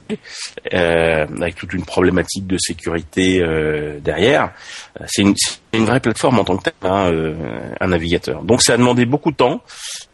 avec 0.70 1.56
toute 1.56 1.72
une 1.72 1.84
problématique 1.84 2.46
de 2.46 2.56
sécurité 2.56 3.44
derrière. 4.00 4.52
C'est 5.06 5.24
une 5.78 5.86
vraie 5.86 6.00
plateforme 6.00 6.38
en 6.38 6.44
tant 6.44 6.56
que 6.56 6.64
tel, 6.64 6.74
hein, 6.82 7.12
un 7.80 7.86
navigateur. 7.88 8.42
Donc 8.42 8.62
ça 8.62 8.74
a 8.74 8.76
demandé 8.76 9.06
beaucoup 9.06 9.30
de 9.30 9.36
temps, 9.36 9.62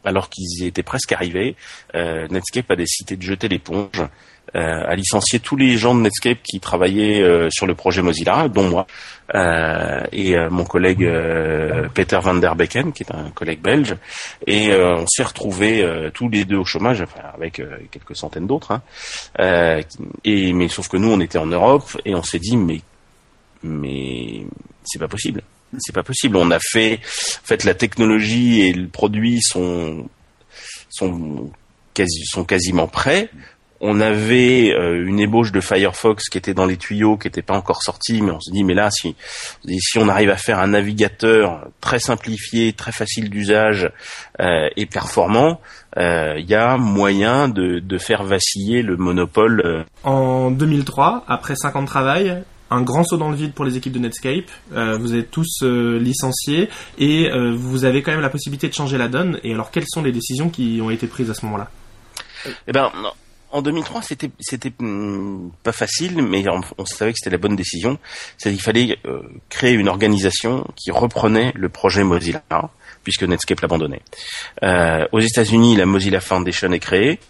alors 0.05 0.29
qu'ils 0.29 0.65
y 0.65 0.67
étaient 0.67 0.83
presque 0.83 1.13
arrivés. 1.13 1.57
Euh, 1.95 2.27
Netscape 2.29 2.71
a 2.71 2.77
décidé 2.77 3.17
de 3.17 3.23
jeter 3.23 3.49
l'éponge, 3.49 4.03
euh, 4.55 4.85
a 4.87 4.95
licencié 4.95 5.41
tous 5.41 5.57
les 5.57 5.77
gens 5.77 5.95
de 5.95 6.01
Netscape 6.01 6.39
qui 6.43 6.61
travaillaient 6.61 7.23
euh, 7.23 7.49
sur 7.51 7.67
le 7.67 7.75
projet 7.75 8.03
Mozilla, 8.03 8.49
dont 8.49 8.69
moi, 8.69 8.87
et 10.13 10.37
mon 10.51 10.65
collègue 10.65 11.11
Peter 11.95 12.19
van 12.21 12.35
der 12.35 12.55
Becken, 12.55 12.93
qui 12.93 13.05
est 13.05 13.13
un 13.13 13.31
collègue 13.31 13.61
belge, 13.63 13.97
et 14.47 14.71
on 14.75 15.07
s'est 15.07 15.23
retrouvés 15.23 15.83
tous 16.13 16.29
les 16.29 16.45
deux 16.45 16.59
au 16.59 16.65
chômage, 16.67 17.03
avec 17.35 17.63
quelques 17.91 18.15
centaines 18.15 18.47
d'autres. 18.47 18.73
Hein. 18.73 18.83
mais 19.39 20.69
sauf 20.69 20.89
que 20.89 20.99
nous, 20.99 21.11
on 21.11 21.21
était 21.21 21.39
en 21.39 21.47
Europe 21.47 21.97
et 22.05 22.15
on 22.15 22.23
s'est 22.23 22.39
dit 22.39 22.59
mais 22.59 22.83
c'est 24.85 24.99
pas 24.99 25.09
possible 25.09 25.43
c'est 25.79 25.95
pas 25.95 26.03
possible. 26.03 26.37
On 26.37 26.51
a 26.51 26.59
fait, 26.61 27.01
en 27.03 27.47
fait, 27.47 27.65
la 27.65 27.75
technologie 27.75 28.63
et 28.63 28.73
le 28.73 28.89
produit 28.89 29.41
sont 29.43 30.09
sont 30.91 31.51
quasi 31.93 32.25
sont 32.27 32.45
quasiment 32.45 32.87
prêts. 32.87 33.31
On 33.81 34.01
avait 34.01 34.73
euh, 34.73 35.07
une 35.07 35.19
ébauche 35.19 35.53
de 35.53 35.61
Firefox 35.61 36.29
qui 36.31 36.39
était 36.39 36.55
dans 36.55 36.65
les 36.65 36.77
tuyaux, 36.77 37.19
qui 37.19 37.27
n'était 37.27 37.43
pas 37.43 37.57
encore 37.57 37.83
sortie, 37.83 38.23
mais 38.23 38.31
on 38.31 38.41
se 38.41 38.51
dit 38.51 38.65
mais 38.65 38.73
là 38.73 38.89
si 38.91 39.15
si 39.67 39.99
on 39.99 40.09
arrive 40.09 40.31
à 40.31 40.37
faire 40.37 40.59
un 40.61 40.69
navigateur 40.69 41.69
très 41.81 41.99
simplifié, 41.99 42.73
très 42.73 42.93
facile 42.93 43.29
d'usage 43.29 43.91
euh, 44.41 44.69
et 44.77 44.87
performant, 44.87 45.61
euh, 45.99 46.35
il 46.39 46.49
y 46.49 46.55
a 46.55 46.79
moyen 46.79 47.49
de, 47.49 47.81
de 47.81 47.99
faire 47.99 48.23
vaciller 48.23 48.83
le 48.83 48.97
monopole. 48.97 49.85
En 50.05 50.51
2003, 50.51 51.25
après 51.29 51.57
5 51.57 51.77
ans 51.77 51.83
de 51.83 51.87
travail, 51.87 52.43
un 52.71 52.83
grand 52.83 53.05
saut 53.05 53.17
dans 53.17 53.31
le 53.31 53.37
vide 53.37 53.53
pour 53.53 53.65
les 53.65 53.77
équipes 53.77 53.93
de 53.93 53.99
Netscape. 53.99 54.51
Euh, 54.73 54.97
vous 54.97 55.15
êtes 55.15 55.31
tous 55.31 55.63
euh, 55.63 55.99
licenciés 55.99 56.69
et 56.99 57.31
euh, 57.31 57.55
vous 57.55 57.85
avez 57.85 58.03
quand 58.03 58.13
même 58.13 58.21
la 58.21 58.31
possibilité 58.31 58.69
de 58.69 58.75
changer 58.75 58.99
la 58.99 59.09
donne. 59.09 59.39
Et 59.45 59.53
alors, 59.53 59.71
quelles 59.71 59.87
sont 59.87 60.03
les 60.03 60.13
décisions 60.13 60.49
qui 60.49 60.81
ont 60.83 60.91
été 60.91 61.07
prises 61.07 61.31
à 61.31 61.35
ce 61.35 61.45
moment-là? 61.47 61.71
Eh 62.67 62.73
ben, 62.73 62.91
en 63.55 63.63
2003, 63.63 64.03
c'était 64.03 64.31
c'était 64.41 64.73
hmm, 64.79 65.51
pas 65.63 65.73
facile, 65.73 66.23
mais 66.23 66.45
on, 66.49 66.85
savait 66.85 67.13
que 67.13 67.19
c'était 67.19 67.35
la 67.35 67.39
bonne 67.39 67.57
décision. 67.57 67.99
C'est 68.37 68.51
qu'il 68.51 68.61
fallait 68.61 68.99
créer 69.49 69.73
une 69.73 69.89
organisation 69.89 70.67
qui 70.77 70.91
reprenait 70.91 71.53
le 71.55 71.69
projet 71.69 72.05
Mozilla, 72.05 72.43
puisque 73.03 73.23
Netscape 73.23 73.61
l'abandonnait. 73.61 74.03
aux 75.13 75.21
États-Unis, 75.21 75.77
la 75.77 75.87
Mozilla 75.87 76.21
Foundation 76.21 76.73
est 76.73 76.81
créée. 76.81 77.21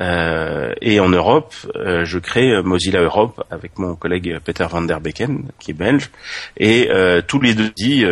Euh, 0.00 0.72
et 0.80 1.00
en 1.00 1.08
Europe, 1.08 1.54
euh, 1.76 2.04
je 2.04 2.18
crée 2.18 2.62
Mozilla 2.62 3.02
Europe 3.02 3.44
avec 3.50 3.78
mon 3.78 3.94
collègue 3.94 4.38
Peter 4.44 4.66
van 4.70 4.82
der 4.82 5.00
Becken, 5.00 5.50
qui 5.58 5.72
est 5.72 5.74
belge. 5.74 6.10
Et 6.56 6.88
euh, 6.90 7.20
tous 7.26 7.40
les 7.40 7.54
deux 7.54 7.70
dit, 7.76 8.04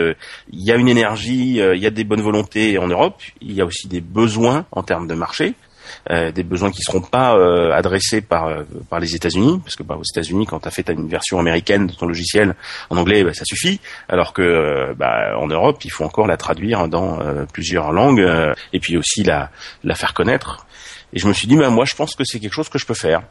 il 0.53 0.65
y 0.65 0.73
a 0.73 0.77
une 0.77 0.89
énergie, 0.89 1.59
il 1.59 1.79
y 1.81 1.87
a 1.87 1.91
des 1.91 2.05
bonnes 2.05 2.23
volontés 2.23 2.79
en 2.79 2.89
Europe, 2.89 3.21
il 3.41 3.53
y 3.53 3.61
a 3.61 3.65
aussi 3.65 3.89
des 3.89 4.01
besoins 4.01 4.67
en 4.73 4.83
termes 4.83 5.07
de 5.07 5.15
marché. 5.15 5.55
Des 6.09 6.43
besoins 6.43 6.71
qui 6.71 6.83
seront 6.83 7.01
pas 7.01 7.35
adressés 7.75 8.21
par 8.21 8.51
par 8.89 9.01
les 9.01 9.15
États-Unis, 9.15 9.61
parce 9.63 9.77
que 9.77 9.83
bah, 9.83 9.97
aux 9.97 10.05
États-Unis, 10.05 10.47
quand 10.47 10.61
tu 10.61 10.69
as 10.69 10.71
fait 10.71 10.89
une 10.91 11.09
version 11.09 11.39
américaine 11.39 11.87
de 11.87 11.93
ton 11.93 12.07
logiciel 12.07 12.55
en 12.91 12.97
anglais, 12.97 13.25
bah, 13.25 13.35
ça 13.35 13.45
suffit. 13.45 13.81
Alors 14.09 14.33
que 14.33 14.95
bah, 14.95 15.37
en 15.39 15.47
Europe, 15.47 15.85
il 15.85 15.91
faut 15.91 16.05
encore 16.05 16.27
la 16.27 16.37
traduire 16.37 16.89
dans 16.89 17.19
plusieurs 17.53 17.93
langues, 17.93 18.27
et 18.73 18.81
puis 18.81 18.97
aussi 18.97 19.23
la 19.23 19.51
la 19.85 19.95
faire 19.95 20.15
connaître. 20.15 20.67
Et 21.13 21.19
je 21.19 21.27
me 21.27 21.33
suis 21.33 21.49
dit, 21.49 21.57
bah, 21.57 21.71
moi, 21.71 21.85
je 21.85 21.95
pense 21.95 22.15
que 22.15 22.25
c'est 22.25 22.39
quelque 22.39 22.55
chose 22.55 22.69
que 22.69 22.79
je 22.79 22.87
peux 22.87 22.95
faire. 22.95 23.23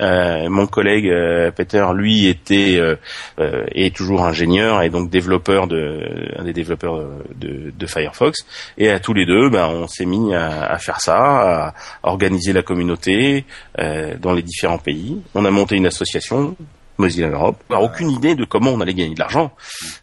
Euh, 0.00 0.48
mon 0.48 0.66
collègue 0.66 1.08
euh, 1.08 1.50
Peter, 1.50 1.84
lui, 1.94 2.26
était 2.26 2.76
euh, 2.78 2.96
euh, 3.38 3.64
est 3.72 3.94
toujours 3.94 4.24
ingénieur 4.24 4.82
et 4.82 4.90
donc 4.90 5.10
développeur 5.10 5.66
de 5.66 6.28
un 6.38 6.44
des 6.44 6.52
développeurs 6.52 7.08
de, 7.34 7.72
de 7.76 7.86
Firefox. 7.86 8.46
Et 8.78 8.90
à 8.90 9.00
tous 9.00 9.14
les 9.14 9.26
deux, 9.26 9.48
ben, 9.48 9.66
on 9.68 9.86
s'est 9.86 10.06
mis 10.06 10.34
à, 10.34 10.64
à, 10.64 10.78
faire 10.78 11.00
ça, 11.00 11.68
à 11.68 11.74
organiser 12.02 12.52
la 12.52 12.62
communauté 12.62 13.44
dans 13.76 14.32
les 14.32 14.42
différents 14.42 14.78
pays. 14.78 15.20
On 15.34 15.44
a 15.44 15.50
monté 15.50 15.76
une 15.76 15.86
association. 15.86 16.56
Mozilla 16.98 17.28
Europe. 17.28 17.62
On 17.68 17.74
n'a 17.74 17.80
aucune 17.82 18.10
idée 18.10 18.34
de 18.34 18.46
comment 18.46 18.70
on 18.70 18.80
allait 18.80 18.94
gagner 18.94 19.14
de 19.14 19.20
l'argent, 19.20 19.52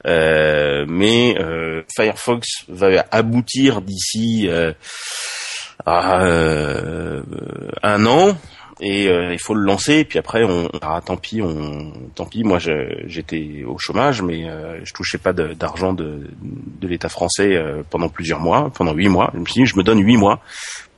mais 0.05 1.35
Firefox 1.95 2.47
va 2.69 3.03
aboutir 3.09 3.81
d'ici 3.81 4.47
à 5.85 6.23
euh, 6.23 7.21
un 7.81 8.05
an 8.05 8.37
et 8.83 9.07
euh, 9.07 9.31
il 9.31 9.39
faut 9.39 9.55
le 9.55 9.63
lancer 9.63 9.99
et 9.99 10.03
puis 10.03 10.19
après 10.19 10.43
on 10.43 10.69
ah, 10.81 11.01
tant 11.03 11.15
pis 11.15 11.41
on 11.41 11.93
tant 12.13 12.25
pis 12.25 12.43
moi 12.43 12.59
j'étais 12.59 13.63
au 13.65 13.77
chômage 13.77 14.21
mais 14.21 14.49
euh, 14.49 14.83
je 14.83 14.93
touchais 14.93 15.17
pas 15.17 15.31
d'argent 15.31 15.93
de, 15.93 16.29
de, 16.41 16.87
l'État 16.87 17.07
français 17.07 17.57
pendant 17.89 18.09
plusieurs 18.09 18.41
mois 18.41 18.69
pendant 18.75 18.93
huit 18.93 19.07
mois 19.07 19.31
je 19.33 19.39
me 19.39 19.45
suis 19.45 19.61
dit 19.61 19.65
je 19.65 19.77
me 19.77 19.83
donne 19.83 20.03
huit 20.03 20.17
mois 20.17 20.41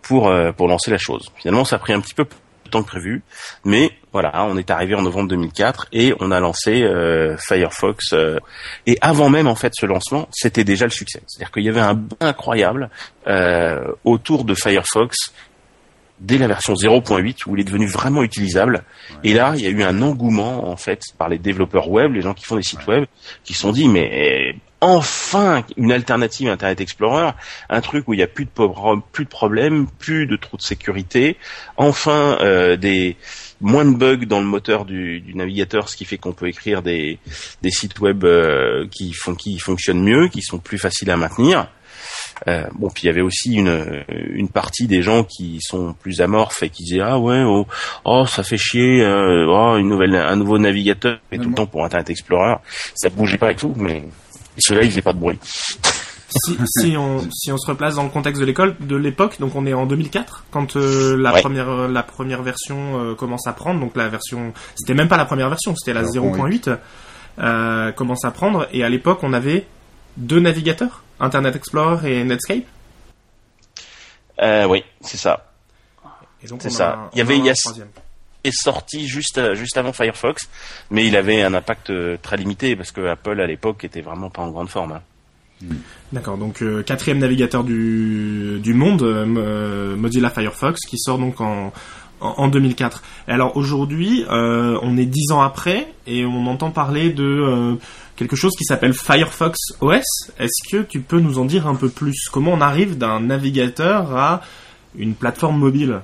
pour 0.01 0.33
pour 0.57 0.67
lancer 0.67 0.89
la 0.89 0.97
chose 0.97 1.31
finalement 1.37 1.63
ça 1.63 1.75
a 1.75 1.79
pris 1.79 1.93
un 1.93 1.99
petit 1.99 2.15
peu 2.15 2.25
temps 2.69 2.83
que 2.83 2.87
prévu. 2.87 3.23
Mais 3.63 3.91
voilà, 4.11 4.45
on 4.45 4.57
est 4.57 4.69
arrivé 4.69 4.95
en 4.95 5.01
novembre 5.01 5.29
2004 5.29 5.87
et 5.91 6.13
on 6.19 6.31
a 6.31 6.39
lancé 6.39 6.83
euh, 6.83 7.37
Firefox. 7.37 8.13
Euh, 8.13 8.39
et 8.85 8.97
avant 9.01 9.29
même 9.29 9.47
en 9.47 9.55
fait 9.55 9.73
ce 9.75 9.85
lancement, 9.85 10.27
c'était 10.31 10.63
déjà 10.63 10.85
le 10.85 10.91
succès. 10.91 11.21
C'est-à-dire 11.27 11.51
qu'il 11.51 11.63
y 11.63 11.69
avait 11.69 11.81
un 11.81 11.95
bain 11.95 12.15
incroyable 12.21 12.89
euh, 13.27 13.91
autour 14.03 14.45
de 14.45 14.53
Firefox 14.53 15.33
dès 16.19 16.37
la 16.37 16.47
version 16.47 16.73
0.8 16.73 17.45
où 17.47 17.55
il 17.55 17.61
est 17.61 17.65
devenu 17.65 17.87
vraiment 17.87 18.23
utilisable. 18.23 18.83
Et 19.23 19.33
là, 19.33 19.53
il 19.55 19.61
y 19.61 19.67
a 19.67 19.69
eu 19.69 19.83
un 19.83 20.01
engouement 20.01 20.69
en 20.69 20.77
fait 20.77 21.01
par 21.17 21.29
les 21.29 21.37
développeurs 21.37 21.89
web, 21.89 22.13
les 22.13 22.21
gens 22.21 22.33
qui 22.33 22.45
font 22.45 22.55
des 22.55 22.63
sites 22.63 22.85
web, 22.87 23.05
qui 23.43 23.53
se 23.53 23.61
sont 23.61 23.71
dit 23.71 23.87
mais 23.87 24.55
enfin 24.81 25.63
une 25.77 25.91
alternative 25.91 26.49
à 26.49 26.53
Internet 26.53 26.81
Explorer, 26.81 27.31
un 27.69 27.81
truc 27.81 28.07
où 28.07 28.13
il 28.13 28.17
n'y 28.17 28.23
a 28.23 28.27
plus 28.27 28.45
de, 28.45 29.01
plus 29.11 29.25
de 29.25 29.29
problèmes, 29.29 29.87
plus 29.87 30.27
de 30.27 30.35
trous 30.35 30.57
de 30.57 30.61
sécurité, 30.61 31.37
enfin 31.77 32.37
euh, 32.41 32.75
des 32.75 33.17
moins 33.61 33.85
de 33.85 33.95
bugs 33.95 34.25
dans 34.25 34.39
le 34.39 34.45
moteur 34.45 34.85
du, 34.85 35.23
navigateur, 35.33 35.89
ce 35.89 35.95
qui 35.95 36.05
fait 36.05 36.17
qu'on 36.17 36.33
peut 36.33 36.47
écrire 36.47 36.81
des, 36.81 37.19
des 37.61 37.71
sites 37.71 37.99
web 37.99 38.23
euh, 38.23 38.87
qui, 38.91 39.13
font, 39.13 39.33
qui 39.33 39.57
fonctionnent 39.59 40.03
mieux, 40.03 40.27
qui 40.27 40.41
sont 40.41 40.59
plus 40.59 40.77
faciles 40.77 41.09
à 41.09 41.17
maintenir. 41.17 41.67
Euh, 42.47 42.65
bon, 42.73 42.89
puis 42.89 43.03
il 43.03 43.07
y 43.07 43.09
avait 43.09 43.21
aussi 43.21 43.53
une, 43.53 44.03
une 44.09 44.49
partie 44.49 44.87
des 44.87 45.01
gens 45.01 45.23
qui 45.23 45.59
sont 45.61 45.93
plus 45.93 46.21
amorphes 46.21 46.63
et 46.63 46.69
qui 46.69 46.83
disaient 46.83 47.01
ah 47.01 47.17
ouais 47.17 47.43
oh, 47.45 47.65
oh 48.03 48.25
ça 48.25 48.43
fait 48.43 48.57
chier 48.57 49.05
oh, 49.05 49.77
une 49.77 49.87
nouvelle 49.87 50.15
un 50.15 50.35
nouveau 50.35 50.57
navigateur. 50.57 51.19
Et 51.31 51.37
tout 51.37 51.49
le 51.49 51.55
temps 51.55 51.65
pour 51.65 51.85
Internet 51.85 52.09
Explorer 52.09 52.55
ça 52.93 53.09
bougeait 53.09 53.37
pas 53.37 53.51
et 53.51 53.55
tout 53.55 53.73
mais 53.77 54.03
cela, 54.57 54.83
il 54.83 54.89
faisait 54.89 55.01
pas 55.01 55.13
de 55.13 55.19
bruit. 55.19 55.39
si, 55.41 56.97
on, 56.97 57.19
si 57.31 57.51
on 57.51 57.57
se 57.57 57.67
replace 57.67 57.95
dans 57.95 58.03
le 58.03 58.09
contexte 58.09 58.41
de 58.41 58.45
l'école, 58.45 58.75
de 58.79 58.95
l'époque, 58.95 59.39
donc 59.39 59.55
on 59.55 59.65
est 59.65 59.73
en 59.73 59.85
2004 59.85 60.45
quand 60.51 60.75
euh, 60.75 61.15
la 61.17 61.31
première 61.31 61.87
la 61.87 62.03
première 62.03 62.43
version 62.43 62.99
euh, 62.99 63.15
commence 63.15 63.47
à 63.47 63.53
prendre, 63.53 63.79
donc 63.79 63.95
la 63.95 64.09
version, 64.09 64.53
c'était 64.75 64.93
même 64.93 65.07
pas 65.07 65.17
la 65.17 65.25
première 65.25 65.49
version, 65.49 65.73
c'était 65.75 65.93
la 65.93 66.03
0.8 66.03 66.77
euh, 67.37 67.91
commence 67.91 68.23
à 68.25 68.31
prendre, 68.31 68.67
et 68.71 68.83
à 68.83 68.89
l'époque 68.89 69.19
on 69.23 69.33
avait 69.33 69.65
deux 70.17 70.39
navigateurs, 70.39 71.03
Internet 71.19 71.55
Explorer 71.55 72.19
et 72.19 72.23
Netscape? 72.23 72.65
oui, 74.67 74.83
c'est 75.01 75.17
ça. 75.17 75.51
C'est 76.59 76.69
ça. 76.69 77.09
il 77.13 77.17
y 77.17 77.21
avait, 77.21 77.37
il 77.37 77.45
y 77.45 77.49
a, 77.49 77.53
est 78.45 78.51
sorti 78.51 79.07
juste 79.07 79.53
juste 79.55 79.77
avant 79.77 79.91
Firefox, 79.91 80.49
mais 80.91 81.05
il 81.05 81.15
avait 81.15 81.41
un 81.41 81.53
impact 81.53 81.89
euh, 81.89 82.17
très 82.21 82.37
limité 82.37 82.75
parce 82.75 82.91
que 82.91 83.01
Apple 83.07 83.39
à 83.41 83.47
l'époque 83.47 83.83
était 83.83 84.01
vraiment 84.01 84.29
pas 84.29 84.43
en 84.43 84.51
grande 84.51 84.69
forme. 84.69 84.93
Hein. 84.93 85.01
D'accord, 86.11 86.37
donc 86.37 86.61
euh, 86.61 86.83
quatrième 86.83 87.19
navigateur 87.19 87.63
du, 87.63 88.59
du 88.61 88.73
monde, 88.73 89.01
euh, 89.03 89.95
Mozilla 89.95 90.29
Firefox, 90.29 90.81
qui 90.81 90.97
sort 90.99 91.17
donc 91.17 91.39
en, 91.39 91.71
en, 92.19 92.47
2004. 92.49 93.01
Et 93.27 93.31
alors 93.31 93.55
aujourd'hui, 93.55 94.25
on 94.29 94.97
est 94.97 95.05
dix 95.05 95.31
ans 95.31 95.41
après 95.41 95.87
et 96.07 96.25
on 96.25 96.45
entend 96.47 96.71
parler 96.71 97.09
de 97.11 97.77
quelque 98.15 98.35
chose 98.35 98.53
qui 98.57 98.63
s'appelle 98.63 98.93
Firefox 98.93 99.57
OS. 99.81 100.03
Est-ce 100.39 100.69
que 100.71 100.81
tu 100.83 101.01
peux 101.01 101.19
nous 101.19 101.39
en 101.39 101.45
dire 101.45 101.67
un 101.67 101.75
peu 101.75 101.89
plus? 101.89 102.29
Comment 102.31 102.53
on 102.53 102.61
arrive 102.61 102.97
d'un 102.97 103.19
navigateur 103.19 104.15
à 104.15 104.41
une 104.97 105.15
plateforme 105.15 105.57
mobile? 105.57 106.01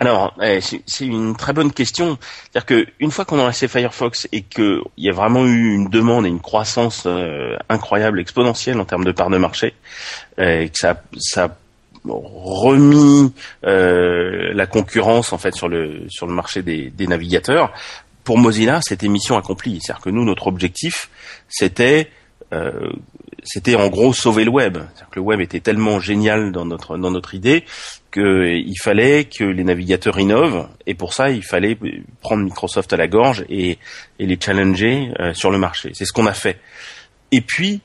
Alors, 0.00 0.34
eh, 0.42 0.60
c'est 0.60 1.06
une 1.06 1.36
très 1.36 1.52
bonne 1.52 1.72
question. 1.72 2.18
C'est-à-dire 2.52 2.66
que 2.66 2.86
une 2.98 3.10
fois 3.10 3.24
qu'on 3.24 3.38
a 3.38 3.44
lancé 3.44 3.68
Firefox 3.68 4.26
et 4.32 4.42
qu'il 4.42 4.80
y 4.96 5.08
a 5.08 5.12
vraiment 5.12 5.44
eu 5.46 5.74
une 5.74 5.88
demande 5.88 6.26
et 6.26 6.28
une 6.28 6.40
croissance 6.40 7.04
euh, 7.06 7.56
incroyable, 7.68 8.20
exponentielle 8.20 8.80
en 8.80 8.84
termes 8.84 9.04
de 9.04 9.12
part 9.12 9.30
de 9.30 9.38
marché, 9.38 9.74
euh, 10.40 10.62
et 10.62 10.68
que 10.68 10.78
ça, 10.78 10.96
a 11.36 11.48
remis 12.06 13.32
euh, 13.64 14.52
la 14.52 14.66
concurrence 14.66 15.32
en 15.32 15.38
fait 15.38 15.54
sur 15.54 15.68
le 15.68 16.06
marché 16.26 16.62
des 16.62 17.06
navigateurs. 17.06 17.72
Pour 18.24 18.38
Mozilla, 18.38 18.80
c'était 18.82 19.08
mission 19.08 19.36
accomplie. 19.36 19.80
C'est-à-dire 19.80 20.02
que 20.02 20.10
nous, 20.10 20.24
notre 20.24 20.46
objectif, 20.46 21.10
c'était 21.48 22.10
euh, 22.52 22.90
c'était 23.42 23.74
en 23.74 23.88
gros 23.88 24.12
sauver 24.12 24.44
le 24.44 24.50
web. 24.50 24.78
Que 25.10 25.16
le 25.16 25.22
web 25.22 25.40
était 25.40 25.60
tellement 25.60 26.00
génial 26.00 26.52
dans 26.52 26.64
notre 26.64 26.96
dans 26.96 27.10
notre 27.10 27.34
idée 27.34 27.64
qu'il 28.12 28.78
fallait 28.80 29.24
que 29.24 29.44
les 29.44 29.64
navigateurs 29.64 30.18
innovent 30.18 30.68
et 30.86 30.94
pour 30.94 31.12
ça 31.14 31.30
il 31.30 31.42
fallait 31.42 31.76
prendre 32.20 32.44
Microsoft 32.44 32.92
à 32.92 32.96
la 32.96 33.08
gorge 33.08 33.44
et, 33.48 33.78
et 34.18 34.26
les 34.26 34.38
challenger 34.40 35.10
euh, 35.20 35.34
sur 35.34 35.50
le 35.50 35.58
marché. 35.58 35.90
C'est 35.94 36.04
ce 36.04 36.12
qu'on 36.12 36.26
a 36.26 36.32
fait. 36.32 36.58
Et 37.32 37.40
puis 37.40 37.80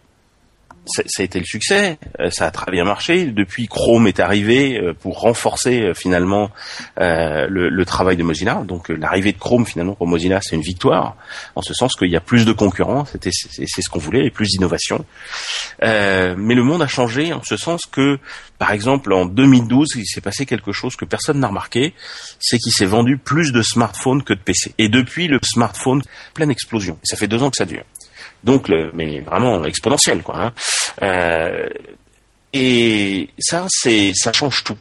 ça, 0.86 1.04
a 1.20 1.24
été 1.24 1.40
le 1.40 1.46
succès, 1.46 2.00
euh, 2.20 2.30
ça 2.32 2.48
a 2.48 2.52
très 2.52 2.72
bien 2.72 2.84
marché. 2.84 3.26
Depuis, 3.26 3.68
Chrome 3.68 4.08
est 4.08 4.20
arrivé 4.20 4.78
euh, 4.78 4.94
pour 4.94 5.20
renforcer 5.20 5.82
euh, 5.82 5.94
finalement 5.94 6.50
le, 6.98 7.84
travail 7.86 8.18
de 8.18 8.24
Mozilla. 8.24 8.64
Donc 8.68 8.90
l'arrivée 8.90 9.32
de 9.32 9.38
Chrome 9.38 9.66
finalement 9.66 9.96
pour 9.96 10.08
Mozilla, 10.08 10.40
c'est 10.42 10.56
une 10.56 10.62
victoire, 10.62 11.16
en 11.56 11.62
ce 11.62 11.74
sens 11.74 11.96
qu'il 11.96 12.10
y 12.10 12.16
a 12.16 12.22
plus 12.22 12.46
de 12.46 12.52
concurrents, 12.52 13.06
c'est 13.06 13.32
ce 13.32 13.90
qu'on 13.90 14.00
voulait, 14.00 14.26
et 14.26 14.30
plus 14.30 14.48
d'innovation. 14.48 15.06
mais 15.82 16.36
le 16.56 16.64
monde 16.64 16.82
a 16.82 16.88
changé 16.88 17.34
en 17.34 17.42
ce 17.44 17.58
sens 17.58 17.86
que, 17.86 18.20
par 18.60 18.72
exemple, 18.72 19.12
en 19.14 19.26
2012, 19.26 19.88
il 19.96 20.06
s'est 20.06 20.22
passé 20.22 20.46
quelque 20.46 20.72
chose 20.72 20.96
que 20.96 21.06
personne 21.06 21.40
n'a 21.40 21.48
remarqué, 21.48 21.94
c'est 22.40 22.60
qu'il 22.60 22.74
s'est 22.74 22.86
vendu 22.86 23.18
plus 23.18 23.52
de 23.52 23.62
smartphones 23.64 24.24
que 24.24 24.34
de 24.34 24.40
PC. 24.40 24.74
Et 24.78 24.90
depuis, 24.90 25.28
le 25.28 25.40
smartphone, 25.42 26.04
pleine 26.34 26.52
explosion. 26.52 27.00
Ça 27.04 27.18
fait 27.18 27.28
deux 27.28 27.42
ans 27.42 27.50
que 27.50 27.58
ça 27.58 27.66
dure. 27.66 27.86
Donc, 28.44 28.68
le, 28.68 28.92
mais 28.94 29.20
vraiment 29.22 29.64
exponentiel, 29.66 30.24
quoi. 30.24 30.42
Hein. 30.42 30.54
Euh, 31.02 31.70
et 32.54 33.30
ça, 33.38 33.66
c'est, 33.70 34.12
ça 34.16 34.32
change 34.34 34.64
tout. 34.64 34.78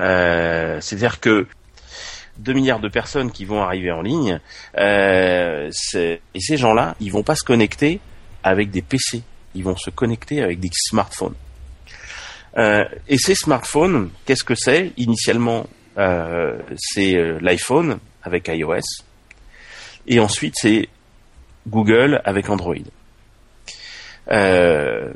Euh, 0.00 0.80
c'est-à-dire 0.80 1.20
que 1.20 1.46
2 2.38 2.52
milliards 2.52 2.80
de 2.80 2.88
personnes 2.88 3.30
qui 3.30 3.44
vont 3.44 3.62
arriver 3.62 3.90
en 3.90 4.00
ligne, 4.00 4.40
euh, 4.78 5.70
et 5.94 6.40
ces 6.40 6.56
gens-là, 6.56 6.96
ils 7.00 7.12
vont 7.12 7.22
pas 7.22 7.34
se 7.36 7.44
connecter 7.44 8.00
avec 8.42 8.70
des 8.70 8.82
PC, 8.82 9.22
ils 9.54 9.64
vont 9.64 9.76
se 9.76 9.90
connecter 9.90 10.42
avec 10.42 10.60
des 10.60 10.70
smartphones. 10.72 11.34
Et 12.56 13.16
ces 13.18 13.34
smartphones, 13.34 14.10
qu'est-ce 14.26 14.44
que 14.44 14.54
c'est? 14.54 14.92
Initialement, 14.98 15.66
c'est 15.96 17.38
l'iPhone 17.40 17.98
avec 18.22 18.48
iOS, 18.48 18.80
et 20.06 20.20
ensuite 20.20 20.54
c'est 20.56 20.88
Google 21.68 22.20
avec 22.24 22.48
Android. 22.50 22.74
Euh, 24.30 25.12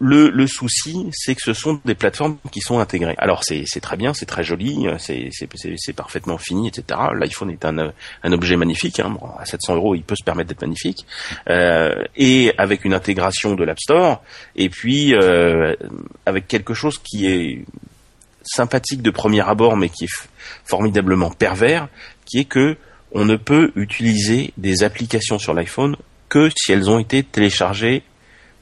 le, 0.00 0.46
souci, 0.46 1.08
c'est 1.12 1.34
que 1.34 1.42
ce 1.42 1.52
sont 1.52 1.80
des 1.84 1.96
plateformes 1.96 2.38
qui 2.52 2.60
sont 2.60 2.78
intégrées. 2.78 3.16
Alors 3.18 3.42
c'est 3.42 3.64
très 3.80 3.96
bien, 3.96 4.14
c'est 4.14 4.26
très 4.26 4.44
joli, 4.44 4.86
c'est 4.98 5.92
parfaitement 5.92 6.38
fini, 6.38 6.68
etc. 6.68 7.00
L'iPhone 7.14 7.50
est 7.50 7.64
un, 7.64 7.92
objet 8.32 8.56
magnifique. 8.56 9.00
Hein. 9.00 9.16
Bon, 9.18 9.28
à 9.38 9.44
700 9.44 9.74
euros, 9.74 9.94
il 9.96 10.02
peut 10.02 10.14
se 10.16 10.22
permettre 10.22 10.50
d'être 10.50 10.62
magnifique. 10.62 11.04
Euh, 11.48 12.04
et 12.16 12.52
avec 12.58 12.84
une 12.84 12.94
intégration 12.94 13.54
de 13.54 13.64
l'App 13.64 13.80
Store, 13.80 14.22
et 14.54 14.68
puis 14.68 15.14
euh, 15.14 15.74
avec 16.26 16.46
quelque 16.46 16.74
chose 16.74 16.98
qui 16.98 17.26
est 17.26 17.64
sympathique 18.44 19.02
de 19.02 19.10
premier 19.10 19.46
abord, 19.46 19.76
mais 19.76 19.88
qui 19.88 20.04
est 20.04 20.28
formidablement 20.64 21.30
pervers, 21.30 21.88
qui 22.24 22.38
est 22.38 22.44
que 22.44 22.76
on 23.12 23.24
ne 23.24 23.36
peut 23.36 23.72
utiliser 23.76 24.52
des 24.56 24.82
applications 24.82 25.38
sur 25.38 25.54
l'iPhone 25.54 25.96
que 26.28 26.50
si 26.54 26.72
elles 26.72 26.90
ont 26.90 26.98
été 26.98 27.22
téléchargées 27.22 28.02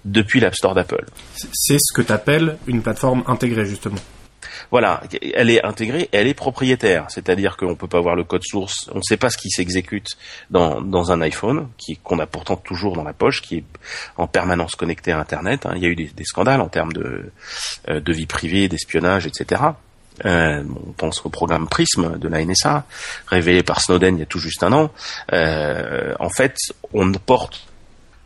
depuis 0.04 0.40
l'App 0.40 0.54
Store 0.54 0.74
d'Apple. 0.74 1.04
C'est 1.52 1.78
ce 1.80 1.92
que 1.92 2.02
tu 2.02 2.12
appelles 2.12 2.58
une 2.66 2.82
plateforme 2.82 3.24
intégrée, 3.26 3.66
justement. 3.66 3.98
Voilà, 4.70 5.02
elle 5.34 5.50
est 5.50 5.64
intégrée, 5.64 6.08
elle 6.12 6.26
est 6.26 6.34
propriétaire, 6.34 7.06
c'est-à-dire 7.08 7.56
qu'on 7.56 7.70
ne 7.70 7.74
peut 7.74 7.88
pas 7.88 8.00
voir 8.00 8.16
le 8.16 8.24
code 8.24 8.42
source, 8.44 8.90
on 8.92 8.98
ne 8.98 9.02
sait 9.02 9.16
pas 9.16 9.30
ce 9.30 9.38
qui 9.38 9.50
s'exécute 9.50 10.16
dans, 10.50 10.80
dans 10.80 11.12
un 11.12 11.20
iPhone, 11.20 11.68
qui 11.78 11.96
qu'on 11.96 12.18
a 12.18 12.26
pourtant 12.26 12.56
toujours 12.56 12.94
dans 12.94 13.04
la 13.04 13.12
poche, 13.12 13.42
qui 13.42 13.58
est 13.58 13.64
en 14.16 14.26
permanence 14.26 14.74
connecté 14.74 15.12
à 15.12 15.18
Internet. 15.18 15.66
Hein. 15.66 15.72
Il 15.76 15.82
y 15.82 15.86
a 15.86 15.88
eu 15.88 15.94
des, 15.94 16.24
scandales 16.24 16.60
en 16.60 16.68
termes 16.68 16.92
de, 16.92 17.30
euh, 17.88 18.00
de 18.00 18.12
vie 18.12 18.26
privée, 18.26 18.68
d'espionnage, 18.68 19.26
etc. 19.26 19.62
Euh, 20.24 20.64
on 20.86 20.92
pense 20.92 21.24
au 21.24 21.28
programme 21.28 21.68
Prism 21.68 22.18
de 22.18 22.28
la 22.28 22.44
NSA, 22.44 22.86
révélé 23.26 23.62
par 23.62 23.80
Snowden 23.80 24.16
il 24.16 24.20
y 24.20 24.22
a 24.22 24.26
tout 24.26 24.38
juste 24.38 24.62
un 24.62 24.72
an. 24.72 24.90
Euh, 25.32 26.14
en 26.18 26.30
fait, 26.30 26.56
on 26.92 27.12
porte 27.12 27.66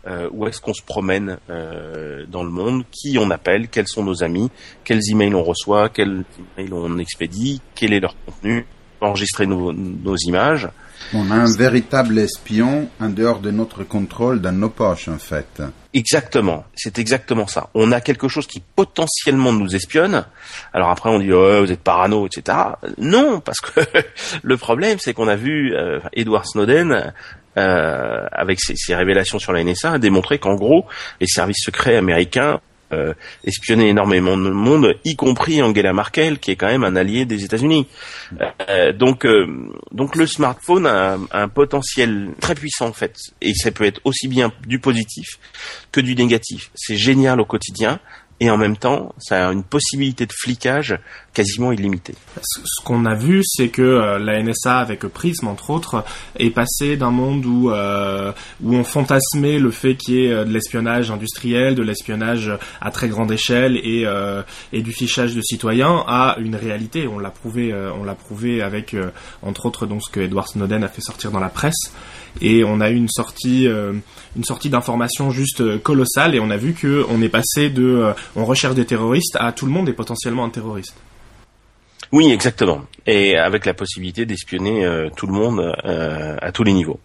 euh, 0.07 0.31
où 0.33 0.47
est-ce 0.47 0.61
qu'on 0.61 0.73
se 0.73 0.83
promène 0.83 1.37
euh, 1.51 2.25
dans 2.27 2.43
le 2.43 2.51
monde, 2.51 2.85
qui 2.91 3.19
on 3.19 3.31
appelle, 3.31 3.69
quels 3.69 3.89
sont 3.89 4.03
nos 4.03 4.23
amis, 4.23 4.51
quels 4.83 5.01
emails 5.11 5.35
on 5.35 5.43
reçoit, 5.43 5.91
quels 5.91 6.25
emails 6.57 6.73
on 6.73 6.97
expédie, 6.99 7.61
quel 7.75 7.93
est 7.93 8.01
leur 8.01 8.15
contenu, 8.25 8.65
enregistrer 9.03 9.47
nos, 9.47 9.73
nos 9.73 10.17
images. 10.17 10.69
On 11.13 11.31
a 11.31 11.35
un 11.35 11.57
véritable 11.57 12.19
espion 12.19 12.89
en 13.01 13.09
dehors 13.09 13.41
de 13.41 13.51
notre 13.51 13.85
contrôle 13.85 14.41
dans 14.41 14.53
nos 14.53 14.69
poches, 14.69 15.09
en 15.09 15.19
fait. 15.19 15.63
Exactement, 15.93 16.65
c'est 16.77 16.99
exactement 16.99 17.49
ça. 17.49 17.69
On 17.75 17.91
a 17.91 18.01
quelque 18.01 18.29
chose 18.29 18.47
qui 18.47 18.63
potentiellement 18.77 19.53
nous 19.53 19.75
espionne. 19.75 20.25
Alors 20.73 20.91
après, 20.91 21.11
on 21.11 21.19
dit 21.19 21.33
oh, 21.33 21.65
vous 21.65 21.73
êtes 21.73 21.83
parano, 21.83 22.27
etc. 22.27 22.57
Non, 22.99 23.41
parce 23.41 23.59
que 23.61 23.81
le 24.43 24.57
problème, 24.57 24.99
c'est 25.01 25.15
qu'on 25.15 25.27
a 25.27 25.37
vu 25.37 25.75
euh, 25.75 25.99
Edward 26.13 26.47
Snowden 26.47 27.13
euh, 27.57 28.27
avec 28.31 28.61
ses, 28.61 28.77
ses, 28.77 28.95
révélations 28.95 29.41
sur 29.41 29.53
la 29.53 29.65
NSA, 29.65 29.99
démontrer 29.99 30.39
qu'en 30.39 30.55
gros, 30.55 30.87
les 31.21 31.27
services 31.27 31.65
secrets 31.65 31.97
américains 31.97 32.61
euh, 32.93 33.15
espionner 33.45 33.89
énormément 33.89 34.37
de 34.37 34.51
monde, 34.51 34.97
y 35.05 35.17
compris 35.17 35.63
Angela 35.63 35.93
Merkel, 35.93 36.39
qui 36.39 36.51
est 36.51 36.57
quand 36.57 36.67
même 36.67 36.85
un 36.85 36.97
allié 36.97 37.25
des 37.25 37.45
États-Unis. 37.45 37.87
Euh, 38.69 38.93
donc, 38.93 39.25
euh, 39.25 39.47
donc 39.93 40.17
le 40.17 40.27
smartphone 40.27 40.87
a 40.87 41.17
un, 41.33 41.49
potentiel 41.49 42.31
très 42.41 42.55
puissant 42.55 42.89
en 42.89 42.93
fait, 42.93 43.17
et 43.41 43.55
ça 43.55 43.71
peut 43.71 43.85
être 43.85 44.01
aussi 44.05 44.29
bien 44.29 44.53
du 44.67 44.79
positif 44.79 45.39
que 45.93 46.01
du 46.01 46.15
négatif. 46.15 46.71
C'est 46.75 46.97
génial 46.97 47.41
au 47.41 47.45
quotidien 47.45 48.01
et 48.43 48.49
en 48.49 48.57
même 48.57 48.79
temps, 48.79 49.15
ça 49.19 49.49
a 49.49 49.53
une 49.53 49.63
possibilité 49.63 50.25
de 50.25 50.33
flicage 50.33 50.99
quasiment 51.35 51.73
illimitée. 51.73 52.15
Ce 52.43 52.83
qu'on 52.83 53.05
a 53.05 53.15
vu, 53.15 53.43
c'est 53.45 53.69
que 53.69 53.83
euh, 53.83 54.19
la 54.19 54.43
NSA, 54.43 54.79
avec 54.79 55.01
Prism 55.01 55.47
entre 55.47 55.69
autres, 55.69 56.05
est 56.39 56.49
passée 56.49 56.97
d'un 56.97 57.11
monde 57.11 57.45
où 57.45 57.71
euh, 57.71 58.33
où 58.63 58.75
on 58.75 58.83
fantasmait 58.83 59.59
le 59.59 59.71
fait 59.71 59.95
qu'il 59.95 60.15
y 60.15 60.25
ait 60.25 60.33
euh, 60.33 60.45
de 60.45 60.53
l'espionnage 60.53 61.11
industriel, 61.11 61.75
de 61.75 61.83
l'espionnage 61.83 62.51
à 62.81 62.91
très 62.91 63.09
grande 63.09 63.31
échelle 63.31 63.77
et 63.77 64.07
et 64.73 64.83
du 64.83 64.93
fichage 64.93 65.35
de 65.35 65.43
citoyens 65.43 66.03
à 66.07 66.37
une 66.39 66.57
réalité. 66.57 67.07
On 67.07 67.19
l'a 67.19 67.31
prouvé, 67.31 67.75
on 67.75 68.05
l'a 68.05 68.15
prouvé 68.15 68.63
avec 68.63 68.97
entre 69.43 69.67
autres 69.67 69.87
donc 69.87 70.03
ce 70.03 70.11
que 70.11 70.21
Edward 70.21 70.49
Snowden 70.49 70.83
a 70.83 70.89
fait 70.89 71.03
sortir 71.03 71.31
dans 71.31 71.41
la 71.41 71.51
presse 71.51 71.93
et 72.41 72.65
on 72.65 72.81
a 72.81 72.91
eu 72.91 72.97
une 72.97 73.09
sortie 73.09 73.67
une 73.67 74.45
sortie 74.45 74.71
d'informations 74.71 75.31
juste 75.31 75.79
colossale 75.83 76.35
et 76.35 76.41
on 76.41 76.51
a 76.51 76.57
vu 76.57 76.73
que 76.73 77.05
on 77.09 77.21
est 77.23 77.29
passé 77.29 77.71
de 77.71 78.13
on 78.37 78.45
recherche 78.45 78.75
des 78.75 78.85
terroristes 78.85 79.37
à 79.39 79.53
tout 79.53 79.67
le 79.67 79.73
monde 79.73 79.89
est 79.89 79.95
potentiellement 79.95 80.45
un 80.45 80.51
terroriste. 80.51 80.95
Oui, 82.13 82.33
exactement. 82.33 82.83
Et 83.07 83.37
avec 83.37 83.67
la 83.67 83.75
possibilité 83.75 84.27
d'espionner 84.27 84.85
euh, 84.85 85.11
tout 85.17 85.27
le 85.27 85.33
monde 85.33 85.61
euh, 85.85 86.37
à 86.41 86.51
tous 86.51 86.65
les 86.65 86.73
niveaux. 86.73 86.99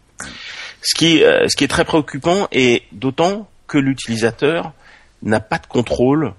Ce 0.81 0.95
qui, 0.95 1.23
euh, 1.23 1.47
ce 1.47 1.55
qui 1.55 1.63
est 1.63 1.67
très 1.67 1.85
préoccupant, 1.85 2.47
et 2.51 2.83
d'autant 2.91 3.47
que 3.67 3.77
l'utilisateur 3.77 4.73
n'a 5.21 5.39
pas 5.39 5.57
de 5.59 5.67
contrôle 5.67 6.33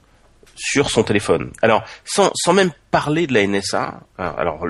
sur 0.56 0.90
son 0.90 1.02
téléphone. 1.02 1.52
Alors, 1.62 1.84
sans, 2.04 2.30
sans 2.34 2.52
même 2.52 2.70
parler 2.90 3.26
de 3.26 3.34
la 3.34 3.46
NSA, 3.46 4.00
hein, 4.18 4.34
alors 4.36 4.66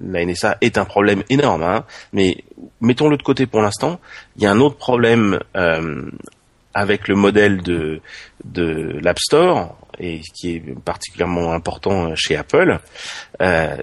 la 0.00 0.24
NSA 0.24 0.58
est 0.60 0.78
un 0.78 0.84
problème 0.84 1.22
énorme, 1.30 1.62
hein, 1.62 1.84
mais 2.12 2.44
mettons-le 2.80 3.16
de 3.16 3.22
côté 3.22 3.46
pour 3.46 3.62
l'instant. 3.62 4.00
Il 4.36 4.42
y 4.42 4.46
a 4.46 4.50
un 4.50 4.60
autre 4.60 4.76
problème 4.76 5.38
avec 6.74 7.08
le 7.08 7.14
modèle 7.14 7.62
de, 7.62 8.00
de 8.44 8.98
l'App 9.02 9.18
Store, 9.18 9.76
et 9.98 10.20
qui 10.34 10.56
est 10.56 10.80
particulièrement 10.84 11.52
important 11.52 12.14
chez 12.14 12.36
Apple. 12.36 12.78
Euh, 13.40 13.76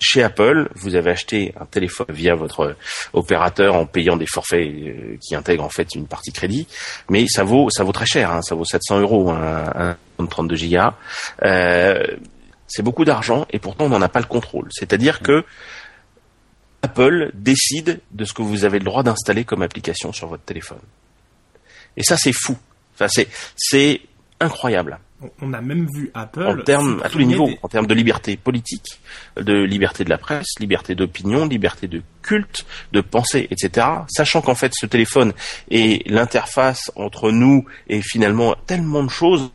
chez 0.00 0.22
Apple, 0.22 0.68
vous 0.74 0.94
avez 0.94 1.10
acheté 1.10 1.54
un 1.60 1.66
téléphone 1.66 2.06
via 2.08 2.34
votre 2.34 2.76
opérateur 3.12 3.74
en 3.74 3.86
payant 3.86 4.16
des 4.16 4.26
forfaits 4.26 4.66
euh, 4.66 5.16
qui 5.20 5.34
intègrent 5.34 5.64
en 5.64 5.68
fait 5.68 5.94
une 5.94 6.06
partie 6.06 6.32
crédit, 6.32 6.66
mais 7.08 7.26
ça 7.28 7.44
vaut 7.44 7.68
ça 7.70 7.84
vaut 7.84 7.92
très 7.92 8.06
cher, 8.06 8.30
hein, 8.30 8.42
ça 8.42 8.54
vaut 8.54 8.64
700 8.64 9.00
euros 9.00 9.30
un, 9.30 9.96
un 10.18 10.26
32 10.26 10.56
gigas. 10.56 10.94
Euh, 11.44 12.02
c'est 12.66 12.82
beaucoup 12.82 13.04
d'argent 13.04 13.46
et 13.50 13.58
pourtant 13.58 13.86
on 13.86 13.88
n'en 13.90 14.02
a 14.02 14.08
pas 14.08 14.20
le 14.20 14.26
contrôle. 14.26 14.68
C'est-à-dire 14.70 15.20
que 15.20 15.44
Apple 16.82 17.30
décide 17.34 18.00
de 18.12 18.24
ce 18.24 18.32
que 18.32 18.42
vous 18.42 18.64
avez 18.64 18.78
le 18.78 18.84
droit 18.84 19.02
d'installer 19.02 19.44
comme 19.44 19.62
application 19.62 20.12
sur 20.12 20.28
votre 20.28 20.44
téléphone. 20.44 20.80
Et 21.96 22.02
ça, 22.02 22.16
c'est 22.16 22.32
fou. 22.32 22.56
Enfin, 22.94 23.08
c'est, 23.08 23.28
c'est 23.56 24.00
incroyable. 24.38 24.98
On 25.42 25.52
a 25.52 25.60
même 25.60 25.86
vu 25.94 26.10
Apple 26.14 26.42
en 26.46 26.56
termes 26.62 27.00
à 27.04 27.08
tous 27.10 27.18
les 27.18 27.26
niveaux, 27.26 27.48
des- 27.48 27.58
en 27.62 27.68
termes 27.68 27.86
de 27.86 27.94
liberté 27.94 28.36
politique, 28.36 29.00
de 29.36 29.54
liberté 29.64 30.04
de 30.04 30.10
la 30.10 30.18
presse, 30.18 30.46
liberté 30.58 30.94
d'opinion, 30.94 31.46
liberté 31.46 31.88
de 31.88 32.02
culte, 32.22 32.64
de 32.92 33.00
pensée, 33.00 33.46
etc. 33.50 33.86
Sachant 34.08 34.40
qu'en 34.40 34.54
fait 34.54 34.72
ce 34.74 34.86
téléphone 34.86 35.32
est 35.70 36.08
l'interface 36.08 36.90
entre 36.96 37.30
nous 37.30 37.64
et 37.88 38.00
finalement 38.02 38.54
tellement 38.66 39.02
de 39.04 39.10
choses 39.10 39.50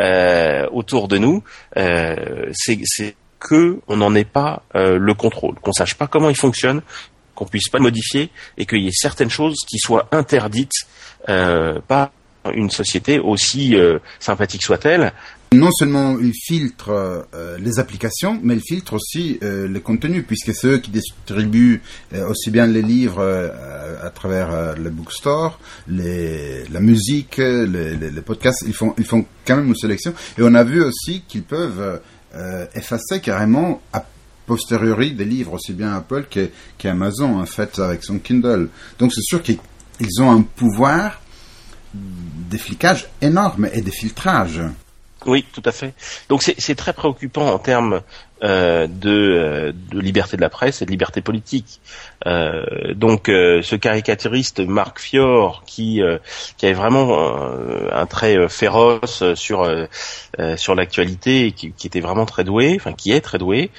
euh, 0.00 0.66
autour 0.72 1.08
de 1.08 1.18
nous, 1.18 1.42
euh, 1.76 2.50
c'est 2.52 2.78
c'est 2.84 3.16
que 3.38 3.80
on 3.88 3.96
n'en 3.98 4.14
ait 4.14 4.24
pas 4.24 4.62
euh, 4.74 4.98
le 4.98 5.14
contrôle, 5.14 5.54
qu'on 5.60 5.72
sache 5.72 5.94
pas 5.94 6.06
comment 6.06 6.28
il 6.30 6.36
fonctionne, 6.36 6.82
qu'on 7.34 7.46
puisse 7.46 7.68
pas 7.68 7.78
le 7.78 7.82
modifier 7.84 8.30
et 8.58 8.66
qu'il 8.66 8.82
y 8.82 8.88
ait 8.88 8.92
certaines 8.92 9.30
choses 9.30 9.56
qui 9.68 9.78
soient 9.78 10.08
interdites 10.12 10.72
euh, 11.28 11.80
par 11.86 12.10
une 12.54 12.70
société 12.70 13.18
aussi 13.18 13.76
euh, 13.76 13.98
sympathique 14.20 14.62
soit-elle, 14.62 15.12
Non 15.52 15.70
seulement 15.70 16.18
il 16.18 16.32
filtre 16.34 16.90
euh, 17.34 17.56
les 17.58 17.78
applications, 17.78 18.38
mais 18.42 18.54
il 18.54 18.60
filtre 18.60 18.94
aussi 18.94 19.38
euh, 19.42 19.68
les 19.68 19.80
contenus, 19.80 20.24
puisque 20.26 20.52
c'est 20.52 20.66
eux 20.66 20.78
qui 20.78 20.90
distribuent 20.90 21.80
euh, 22.14 22.28
aussi 22.28 22.50
bien 22.50 22.66
les 22.66 22.82
livres 22.82 23.22
à 24.02 24.10
travers 24.10 24.76
le 24.76 24.90
bookstore, 24.90 25.58
les, 25.88 26.64
la 26.68 26.80
musique, 26.80 27.36
les, 27.38 28.10
podcasts. 28.24 28.64
Ils 28.66 28.74
font, 28.74 28.94
ils 28.98 29.04
font 29.04 29.24
quand 29.46 29.56
même 29.56 29.68
une 29.68 29.76
sélection. 29.76 30.12
Et 30.36 30.42
on 30.42 30.54
a 30.54 30.64
vu 30.64 30.82
aussi 30.82 31.22
qu'ils 31.26 31.42
peuvent 31.42 32.00
effacer 32.74 33.20
carrément 33.20 33.80
a 33.92 34.04
posteriori 34.46 35.12
des 35.12 35.24
livres, 35.24 35.54
aussi 35.54 35.72
bien 35.72 35.94
Apple 35.94 36.26
qu'Amazon, 36.78 37.40
en 37.40 37.46
fait, 37.46 37.78
avec 37.78 38.04
son 38.04 38.18
Kindle. 38.18 38.68
Donc 38.98 39.12
c'est 39.12 39.22
sûr 39.22 39.42
qu'ils 39.42 39.58
ils 40.00 40.20
ont 40.20 40.30
un 40.30 40.42
pouvoir 40.42 41.20
des 42.50 42.58
flicages 42.58 43.08
énorme 43.20 43.68
et 43.72 43.80
des 43.80 43.90
filtrages. 43.90 44.62
Oui, 45.26 45.44
tout 45.52 45.62
à 45.64 45.72
fait. 45.72 45.92
Donc 46.28 46.42
c'est 46.42 46.74
très 46.76 46.92
préoccupant 46.92 47.48
en 47.48 47.58
termes 47.58 48.00
euh, 48.44 48.86
de, 48.86 49.10
euh, 49.10 49.72
de 49.90 49.98
liberté 49.98 50.36
de 50.36 50.42
la 50.42 50.50
presse 50.50 50.82
et 50.82 50.84
de 50.84 50.90
liberté 50.90 51.22
politique. 51.22 51.80
Euh, 52.26 52.92
donc 52.94 53.28
ce 53.28 53.76
caricaturiste 53.76 54.60
Marc 54.60 55.00
Fior 55.00 55.64
qui 55.66 56.02
avait 56.02 56.72
vraiment 56.74 57.18
un 57.92 58.06
trait 58.06 58.48
féroce 58.48 59.24
sur 59.34 59.64
l'actualité 60.74 61.52
qui, 61.52 61.72
qui 61.72 61.86
était 61.86 62.00
vraiment 62.00 62.26
très 62.26 62.44
doué, 62.44 62.76
enfin 62.78 62.92
qui 62.92 63.10
est 63.10 63.20
très 63.20 63.38
doué, 63.38 63.70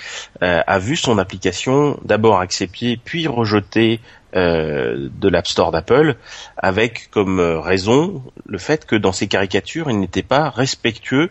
a 0.41 0.79
vu 0.79 0.95
son 0.95 1.17
application 1.17 1.99
d'abord 2.03 2.39
acceptée 2.39 2.99
puis 3.03 3.27
rejetée 3.27 3.99
euh, 4.35 5.09
de 5.19 5.29
l'App 5.29 5.47
Store 5.47 5.71
d'Apple 5.71 6.15
avec 6.57 7.09
comme 7.11 7.39
euh, 7.39 7.59
raison 7.59 8.23
le 8.45 8.57
fait 8.57 8.85
que 8.85 8.95
dans 8.95 9.11
ses 9.11 9.27
caricatures, 9.27 9.89
il 9.89 9.99
n'était 9.99 10.23
pas 10.23 10.49
respectueux 10.49 11.29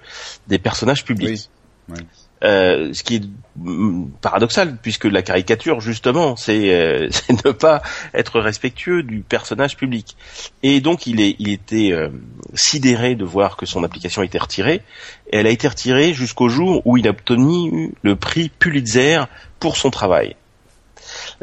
des 0.48 0.58
personnages 0.58 1.04
publics. 1.04 1.50
Oui, 1.88 1.96
oui. 1.98 2.06
Euh, 2.44 2.92
ce 2.92 3.02
qui 3.02 3.16
est 3.16 3.22
mm, 3.56 4.10
paradoxal 4.20 4.76
puisque 4.76 5.06
la 5.06 5.22
caricature 5.22 5.80
justement 5.80 6.36
c'est 6.36 6.74
euh, 6.74 7.08
ne 7.46 7.50
pas 7.50 7.80
être 8.12 8.40
respectueux 8.40 9.02
du 9.02 9.20
personnage 9.20 9.74
public 9.78 10.18
et 10.62 10.82
donc 10.82 11.06
il 11.06 11.18
est 11.22 11.34
il 11.38 11.48
était 11.48 11.92
euh, 11.92 12.10
sidéré 12.52 13.14
de 13.14 13.24
voir 13.24 13.56
que 13.56 13.64
son 13.64 13.82
application 13.84 14.20
a 14.20 14.26
été 14.26 14.36
retirée 14.36 14.82
et 15.32 15.38
elle 15.38 15.46
a 15.46 15.50
été 15.50 15.66
retirée 15.66 16.12
jusqu'au 16.12 16.50
jour 16.50 16.82
où 16.84 16.98
il 16.98 17.08
a 17.08 17.12
obtenu 17.12 17.94
le 18.02 18.16
prix 18.16 18.50
Pulitzer 18.50 19.22
pour 19.58 19.78
son 19.78 19.90
travail 19.90 20.36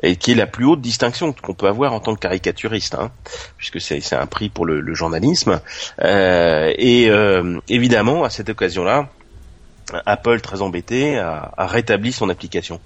et 0.02 0.16
qui 0.16 0.32
est 0.32 0.36
la 0.36 0.48
plus 0.48 0.66
haute 0.66 0.82
distinction 0.82 1.34
qu'on 1.34 1.54
peut 1.54 1.68
avoir 1.68 1.94
en 1.94 2.00
tant 2.00 2.16
que 2.16 2.20
caricaturiste, 2.20 2.96
hein, 2.96 3.12
puisque 3.58 3.80
c'est 3.80 4.14
un 4.14 4.26
prix 4.26 4.50
pour 4.50 4.66
le, 4.66 4.80
le 4.82 4.94
journalisme. 4.96 5.62
Euh, 6.02 6.74
et 6.78 7.10
euh, 7.10 7.60
évidemment, 7.70 8.24
à 8.24 8.30
cette 8.30 8.50
occasion-là, 8.50 9.10
Apple, 10.06 10.40
très 10.40 10.62
embêté, 10.62 11.18
a, 11.18 11.52
a 11.58 11.68
rétabli 11.68 12.14
son 12.14 12.30
application. 12.30 12.80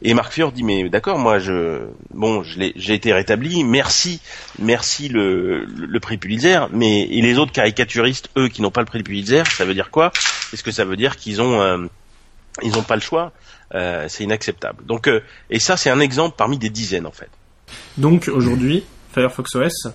Et 0.00 0.14
Marc 0.14 0.32
Fior 0.32 0.52
dit 0.52 0.62
mais 0.62 0.88
d'accord, 0.88 1.18
moi 1.18 1.38
je 1.38 1.88
bon, 2.14 2.42
j'ai 2.44 2.94
été 2.94 3.12
rétabli, 3.12 3.64
merci, 3.64 4.20
merci 4.58 5.08
le, 5.08 5.64
le, 5.64 5.86
le 5.86 6.00
prix 6.00 6.18
Pulitzer, 6.18 6.60
mais 6.70 7.02
et 7.02 7.20
les 7.20 7.38
autres 7.38 7.52
caricaturistes, 7.52 8.30
eux, 8.38 8.48
qui 8.48 8.62
n'ont 8.62 8.70
pas 8.70 8.80
le 8.80 8.86
prix 8.86 9.02
Pulitzer, 9.02 9.42
ça 9.56 9.64
veut 9.64 9.74
dire 9.74 9.90
quoi? 9.90 10.12
Est-ce 10.52 10.62
que 10.62 10.70
ça 10.70 10.84
veut 10.84 10.96
dire 10.96 11.16
qu'ils 11.16 11.42
ont 11.42 11.60
euh, 11.60 11.86
ils 12.62 12.72
n'ont 12.72 12.82
pas 12.82 12.94
le 12.94 13.02
choix? 13.02 13.32
Euh, 13.74 14.06
C'est 14.08 14.24
inacceptable. 14.24 14.84
Donc 14.86 15.08
euh, 15.08 15.20
et 15.50 15.58
ça 15.58 15.76
c'est 15.76 15.90
un 15.90 16.00
exemple 16.00 16.34
parmi 16.38 16.56
des 16.58 16.70
dizaines 16.70 17.06
en 17.06 17.10
fait. 17.12 17.28
Donc 17.98 18.28
aujourd'hui, 18.32 18.84
Firefox 19.12 19.54
OS, 19.56 19.88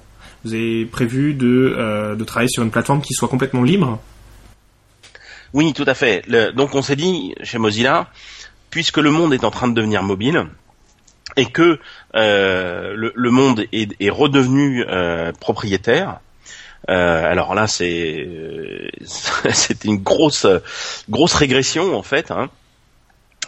vous 0.43 0.53
avez 0.53 0.85
prévu 0.85 1.33
de, 1.33 1.73
euh, 1.77 2.15
de 2.15 2.23
travailler 2.25 2.49
sur 2.49 2.63
une 2.63 2.71
plateforme 2.71 3.01
qui 3.01 3.13
soit 3.13 3.29
complètement 3.29 3.63
libre 3.63 3.99
Oui, 5.53 5.73
tout 5.73 5.85
à 5.87 5.93
fait. 5.93 6.23
Le- 6.27 6.51
donc 6.51 6.75
on 6.75 6.81
s'est 6.81 6.95
dit 6.95 7.33
chez 7.43 7.57
Mozilla, 7.57 8.07
puisque 8.69 8.97
le 8.97 9.11
monde 9.11 9.33
est 9.33 9.43
en 9.43 9.51
train 9.51 9.67
de 9.67 9.73
devenir 9.73 10.03
mobile 10.03 10.47
et 11.37 11.45
que 11.45 11.79
euh, 12.15 12.93
le, 12.95 13.13
le 13.15 13.31
monde 13.31 13.65
est, 13.71 13.89
est 14.01 14.09
redevenu 14.09 14.83
euh, 14.87 15.31
propriétaire. 15.39 16.19
euh, 16.89 17.31
alors 17.31 17.53
là, 17.53 17.67
c'est 17.67 18.27
c'était 19.53 19.87
une 19.87 19.97
grosse 20.01 20.45
grosse 21.09 21.33
régression 21.35 21.95
en 21.97 22.03
fait. 22.03 22.31
Hein. 22.31 22.49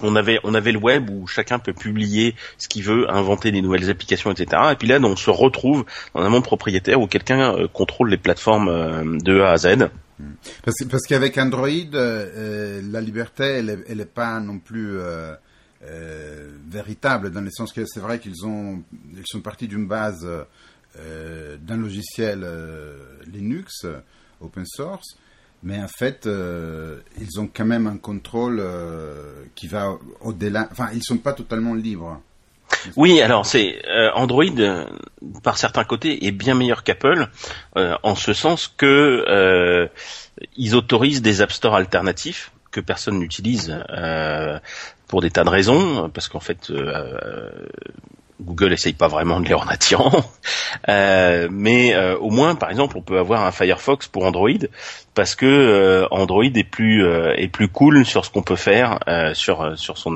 On 0.02 0.16
avait 0.16 0.40
on 0.44 0.54
avait 0.56 0.72
le 0.72 0.80
web 0.80 1.10
où 1.10 1.28
chacun 1.28 1.60
peut 1.60 1.74
publier 1.74 2.36
ce 2.58 2.68
qu'il 2.68 2.84
veut, 2.84 3.10
inventer 3.12 3.52
des 3.52 3.62
nouvelles 3.62 3.90
applications, 3.90 4.32
etc. 4.32 4.62
Et 4.72 4.76
puis 4.76 4.88
là, 4.88 5.00
on 5.00 5.16
se 5.16 5.30
retrouve 5.30 5.86
dans 6.16 6.22
un 6.22 6.30
monde 6.30 6.44
propriétaire 6.44 7.00
où 7.00 7.08
quelqu'un 7.08 7.56
euh, 7.56 7.68
contrôle 7.68 8.10
les 8.10 8.18
plateformes 8.18 8.70
euh, 8.70 9.18
de 9.22 9.40
A 9.42 9.52
à 9.52 9.58
Z. 9.58 9.90
Parce, 10.64 10.78
que- 10.80 10.86
parce 10.86 11.04
qu'avec 11.08 11.38
Android, 11.38 11.68
euh, 11.94 12.82
la 12.92 13.02
liberté, 13.02 13.44
elle 13.44 13.70
est, 13.70 13.80
elle 13.88 14.02
est 14.02 14.06
pas 14.14 14.40
non 14.40 14.58
plus 14.60 14.98
euh, 14.98 15.34
euh, 15.86 16.50
véritable, 16.70 17.32
dans 17.32 17.42
le 17.42 17.52
sens 17.52 17.72
que 17.72 17.86
c'est 17.86 18.00
vrai 18.00 18.18
qu'ils 18.20 18.46
ont, 18.46 18.82
ils 19.16 19.24
sont 19.26 19.42
partis 19.42 19.68
d'une 19.68 19.88
base 19.88 20.26
euh, 21.00 21.58
d'un 21.62 21.78
logiciel 21.78 22.42
euh, 22.44 22.98
Linux, 23.32 23.86
open 24.42 24.66
source, 24.66 25.18
mais 25.64 25.80
en 25.80 25.88
fait, 25.88 26.28
euh, 26.28 27.00
ils 27.20 27.40
ont 27.40 27.50
quand 27.52 27.66
même 27.66 27.88
un 27.88 27.98
contrôle 27.98 28.60
euh, 28.60 29.46
qui 29.56 29.68
va 29.68 29.98
au-delà. 30.22 30.68
Enfin, 30.72 30.90
ils 30.94 31.04
sont 31.04 31.18
pas 31.18 31.34
totalement 31.34 31.74
libres. 31.74 32.22
Oui, 32.98 33.22
alors 33.22 33.46
c'est 33.46 33.82
euh, 33.88 34.12
Android 34.14 34.44
euh, 34.58 34.86
par 35.42 35.58
certains 35.58 35.86
côtés 35.86 36.26
est 36.26 36.32
bien 36.32 36.54
meilleur 36.54 36.84
qu'Apple 36.84 37.28
euh, 37.78 37.96
en 38.04 38.16
ce 38.16 38.34
sens 38.34 38.68
que 38.68 39.24
euh, 39.28 39.88
ils 40.58 40.76
autorisent 40.76 41.22
des 41.22 41.42
App 41.42 41.52
Store 41.52 41.76
alternatifs 41.76 42.52
que 42.72 42.82
personne 42.82 43.20
n'utilise 43.20 43.78
pour 45.08 45.22
des 45.22 45.30
tas 45.30 45.44
de 45.44 45.50
raisons 45.50 46.10
parce 46.10 46.28
qu'en 46.28 46.40
fait 46.40 46.72
Google 48.44 48.74
essaye 48.74 48.94
pas 48.94 49.08
vraiment 49.08 49.40
de 49.40 49.48
les 49.48 49.54
rendre 49.54 49.72
attirants, 49.72 50.24
Euh, 50.90 51.48
mais 51.52 51.94
euh, 51.96 52.18
au 52.18 52.30
moins, 52.30 52.56
par 52.56 52.70
exemple, 52.70 52.98
on 52.98 53.02
peut 53.02 53.18
avoir 53.20 53.46
un 53.46 53.52
Firefox 53.52 54.08
pour 54.08 54.26
Android 54.26 54.50
parce 55.14 55.36
que 55.36 55.46
euh, 55.46 56.08
Android 56.12 56.44
est 56.44 56.64
plus 56.64 57.06
est 57.38 57.48
plus 57.48 57.68
cool 57.68 58.06
sur 58.06 58.26
ce 58.26 58.32
qu'on 58.32 58.42
peut 58.42 58.56
faire 58.56 59.00
sur 59.34 59.78
sur 59.78 59.98
son 59.98 60.16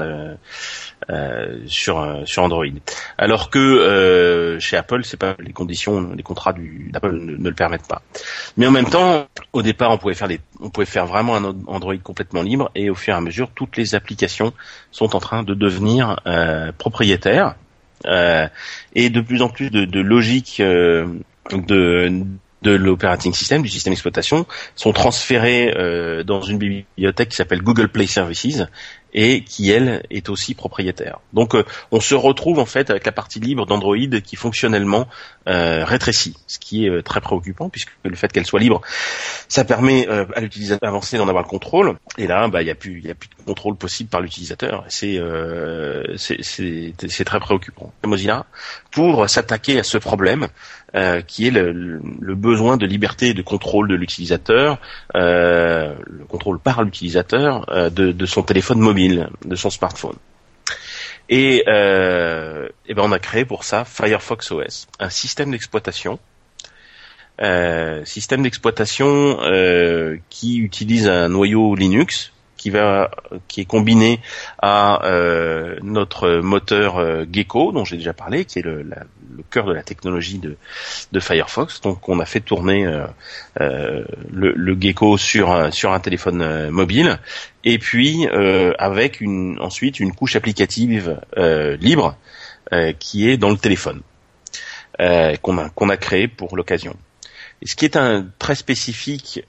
sur 1.67 2.21
sur 2.25 2.43
Android. 2.43 2.65
Alors 3.17 3.49
que 3.49 4.57
chez 4.59 4.77
Apple, 4.77 5.01
c'est 5.03 5.17
pas 5.17 5.35
les 5.39 5.53
conditions, 5.53 6.11
les 6.15 6.23
contrats 6.23 6.53
d'Apple 6.53 7.13
ne, 7.13 7.35
ne 7.35 7.49
le 7.49 7.55
permettent 7.55 7.87
pas. 7.87 8.01
Mais 8.57 8.65
en 8.65 8.71
même 8.71 8.89
temps, 8.89 9.27
au 9.53 9.61
départ, 9.61 9.91
on 9.91 9.97
pouvait 9.97 10.15
faire 10.15 10.29
on 10.59 10.69
pouvait 10.69 10.85
faire 10.85 11.05
vraiment 11.05 11.35
un 11.35 11.45
Android 11.67 11.97
complètement 12.03 12.41
libre, 12.41 12.71
et 12.73 12.89
au 12.89 12.95
fur 12.95 13.13
et 13.13 13.17
à 13.17 13.21
mesure, 13.21 13.49
toutes 13.53 13.77
les 13.77 13.93
applications 13.93 14.53
sont 14.91 15.15
en 15.15 15.19
train 15.19 15.43
de 15.43 15.53
devenir 15.53 16.19
propriétaires. 16.77 17.55
Euh, 18.07 18.47
et 18.95 19.09
de 19.09 19.21
plus 19.21 19.41
en 19.41 19.49
plus 19.49 19.69
de, 19.69 19.85
de 19.85 19.99
logique 19.99 20.59
euh, 20.59 21.05
de 21.51 22.25
de 22.63 22.71
l'operating 22.71 23.33
system, 23.33 23.61
du 23.61 23.69
système 23.69 23.93
d'exploitation, 23.93 24.45
sont 24.75 24.91
transférés 24.91 25.73
euh, 25.77 26.23
dans 26.23 26.41
une 26.41 26.57
bibliothèque 26.57 27.29
qui 27.29 27.35
s'appelle 27.35 27.61
Google 27.61 27.87
Play 27.87 28.07
Services 28.07 28.63
et 29.19 29.41
qui 29.41 29.71
elle 29.71 30.03
est 30.11 30.29
aussi 30.29 30.53
propriétaire. 30.53 31.19
Donc 31.33 31.55
euh, 31.55 31.65
on 31.91 31.99
se 31.99 32.13
retrouve 32.13 32.59
en 32.59 32.67
fait 32.67 32.91
avec 32.91 33.03
la 33.03 33.11
partie 33.11 33.39
libre 33.39 33.65
d'Android 33.65 33.97
qui 34.23 34.35
fonctionnellement 34.35 35.07
euh, 35.47 35.83
rétrécit, 35.83 36.35
ce 36.45 36.59
qui 36.59 36.85
est 36.85 36.89
euh, 36.89 37.01
très 37.01 37.19
préoccupant 37.19 37.67
puisque 37.67 37.89
le 38.03 38.15
fait 38.15 38.31
qu'elle 38.31 38.45
soit 38.45 38.59
libre, 38.59 38.79
ça 39.47 39.63
permet 39.63 40.07
euh, 40.09 40.25
à 40.35 40.41
l'utilisateur 40.41 40.89
avancé 40.89 41.17
d'en 41.17 41.27
avoir 41.27 41.43
le 41.43 41.49
contrôle. 41.49 41.95
Et 42.17 42.27
là, 42.27 42.47
bah 42.47 42.61
il 42.61 42.67
y 42.67 42.71
a 42.71 42.75
plus 42.75 43.01
il 43.03 43.09
a 43.09 43.15
plus 43.15 43.29
de 43.29 43.43
contrôle 43.45 43.75
possible 43.75 44.09
par 44.09 44.21
l'utilisateur. 44.21 44.83
C'est 44.89 45.17
euh, 45.17 46.03
c'est 46.17 46.43
c'est 46.43 47.23
très 47.25 47.39
préoccupant. 47.39 47.93
Mozilla 48.05 48.45
pour 48.91 49.29
s'attaquer 49.29 49.79
à 49.79 49.83
ce 49.83 49.97
problème 49.97 50.47
euh, 50.95 51.21
qui 51.21 51.47
est 51.47 51.51
le, 51.51 51.99
besoin 52.35 52.77
de 52.77 52.85
liberté 52.85 53.29
et 53.29 53.33
de 53.33 53.41
contrôle 53.41 53.87
de 53.87 53.95
l'utilisateur, 53.95 54.79
le 55.13 56.25
contrôle 56.27 56.59
par 56.59 56.83
l'utilisateur 56.83 57.65
de, 57.91 58.25
son 58.25 58.43
téléphone 58.43 58.79
mobile, 58.79 59.06
de 59.09 59.55
son 59.55 59.69
smartphone. 59.69 60.15
Et, 61.29 61.63
euh, 61.67 62.69
et 62.85 62.93
ben 62.93 63.03
on 63.03 63.11
a 63.11 63.19
créé 63.19 63.43
pour 63.43 63.65
ça 63.65 63.83
Firefox 63.83 64.51
OS, 64.51 64.87
un 64.99 65.09
système 65.09 65.51
d'exploitation 65.51 66.19
système 68.05 68.41
d'exploitation 68.41 69.37
qui 70.29 70.57
utilise 70.57 71.07
un 71.07 71.29
noyau 71.29 71.75
Linux 71.75 72.31
qui 72.57 72.71
va 72.71 73.11
qui 73.47 73.61
est 73.61 73.65
combiné 73.65 74.19
à 74.59 75.05
euh, 75.05 75.77
notre 75.83 76.39
moteur 76.39 76.97
euh, 76.97 77.25
Gecko 77.31 77.71
dont 77.71 77.85
j'ai 77.85 77.97
déjà 77.97 78.13
parlé, 78.13 78.45
qui 78.45 78.59
est 78.59 78.63
le, 78.63 78.83
le 78.83 79.43
cœur 79.49 79.65
de 79.65 79.73
la 79.73 79.83
technologie 79.83 80.39
de, 80.39 80.57
de 81.11 81.19
Firefox. 81.19 81.81
Donc 81.81 82.09
on 82.09 82.19
a 82.19 82.25
fait 82.25 82.41
tourner 82.41 82.85
euh, 82.85 84.03
le, 84.31 84.51
le, 84.53 84.77
Gecko 84.79 85.17
sur 85.17 85.73
sur 85.73 85.93
un 85.93 85.99
téléphone 85.99 86.69
mobile 86.69 87.19
et 87.63 87.77
puis 87.77 88.27
avec 88.79 89.21
une 89.21 89.57
ensuite 89.59 89.99
une 89.99 90.13
couche 90.13 90.35
applicative 90.35 91.19
libre 91.79 92.17
qui 92.99 93.29
est 93.29 93.37
dans 93.37 93.49
le 93.49 93.57
téléphone 93.57 94.01
qu'on 94.97 95.57
a 95.57 95.69
qu'on 95.69 95.89
a 95.89 95.97
créé 95.97 96.27
pour 96.27 96.55
l'occasion. 96.57 96.95
Ce 97.65 97.75
qui 97.75 97.85
est 97.85 97.97
un 97.97 98.27
très 98.39 98.55
spécifique 98.55 99.43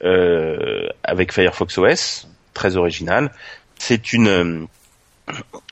avec 1.04 1.32
Firefox 1.32 1.78
OS, 1.78 2.28
très 2.58 2.76
original. 2.76 3.30
C'est 3.78 4.12
une, 4.12 4.28
euh, 4.28 4.66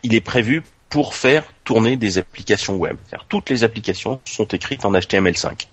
il 0.05 0.15
est 0.15 0.21
prévu 0.21 0.63
pour 0.89 1.15
faire 1.15 1.45
tourner 1.65 1.97
des 1.97 2.19
applications 2.19 2.77
web. 2.77 2.97
Toutes 3.29 3.51
les 3.51 3.65
applications 3.65 4.21
sont 4.25 4.47
écrites 4.47 4.85
en 4.85 4.93
HTML5. 4.93 5.67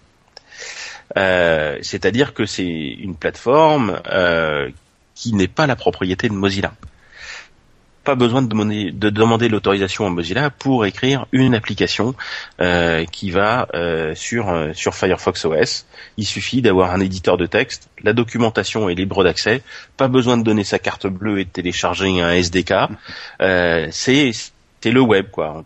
Euh, 1.17 1.77
c'est-à-dire 1.83 2.33
que 2.33 2.45
c'est 2.45 2.63
une 2.63 3.15
plateforme 3.15 4.01
euh, 4.11 4.71
qui 5.13 5.33
n'est 5.33 5.47
pas 5.47 5.67
la 5.67 5.75
propriété 5.75 6.29
de 6.29 6.33
Mozilla 6.33 6.73
pas 8.03 8.15
besoin 8.15 8.41
de 8.41 8.47
demander, 8.47 8.91
de 8.91 9.09
demander 9.09 9.49
l'autorisation 9.49 10.05
à 10.05 10.09
Mozilla 10.09 10.49
pour 10.49 10.85
écrire 10.85 11.25
une 11.31 11.55
application 11.55 12.15
euh, 12.61 13.05
qui 13.05 13.31
va 13.31 13.67
euh, 13.73 14.13
sur 14.15 14.49
euh, 14.49 14.71
sur 14.73 14.93
Firefox 14.93 15.45
OS. 15.45 15.85
Il 16.17 16.25
suffit 16.25 16.61
d'avoir 16.61 16.91
un 16.91 16.99
éditeur 16.99 17.37
de 17.37 17.45
texte, 17.45 17.89
la 18.03 18.13
documentation 18.13 18.89
est 18.89 18.95
libre 18.95 19.23
d'accès, 19.23 19.63
pas 19.97 20.07
besoin 20.07 20.37
de 20.37 20.43
donner 20.43 20.63
sa 20.63 20.79
carte 20.79 21.07
bleue 21.07 21.39
et 21.39 21.45
de 21.45 21.49
télécharger 21.49 22.21
un 22.21 22.31
SDK. 22.31 22.73
c'est 23.91 24.31
c'est 24.81 24.91
le 24.91 25.01
web 25.01 25.27
quoi. 25.31 25.63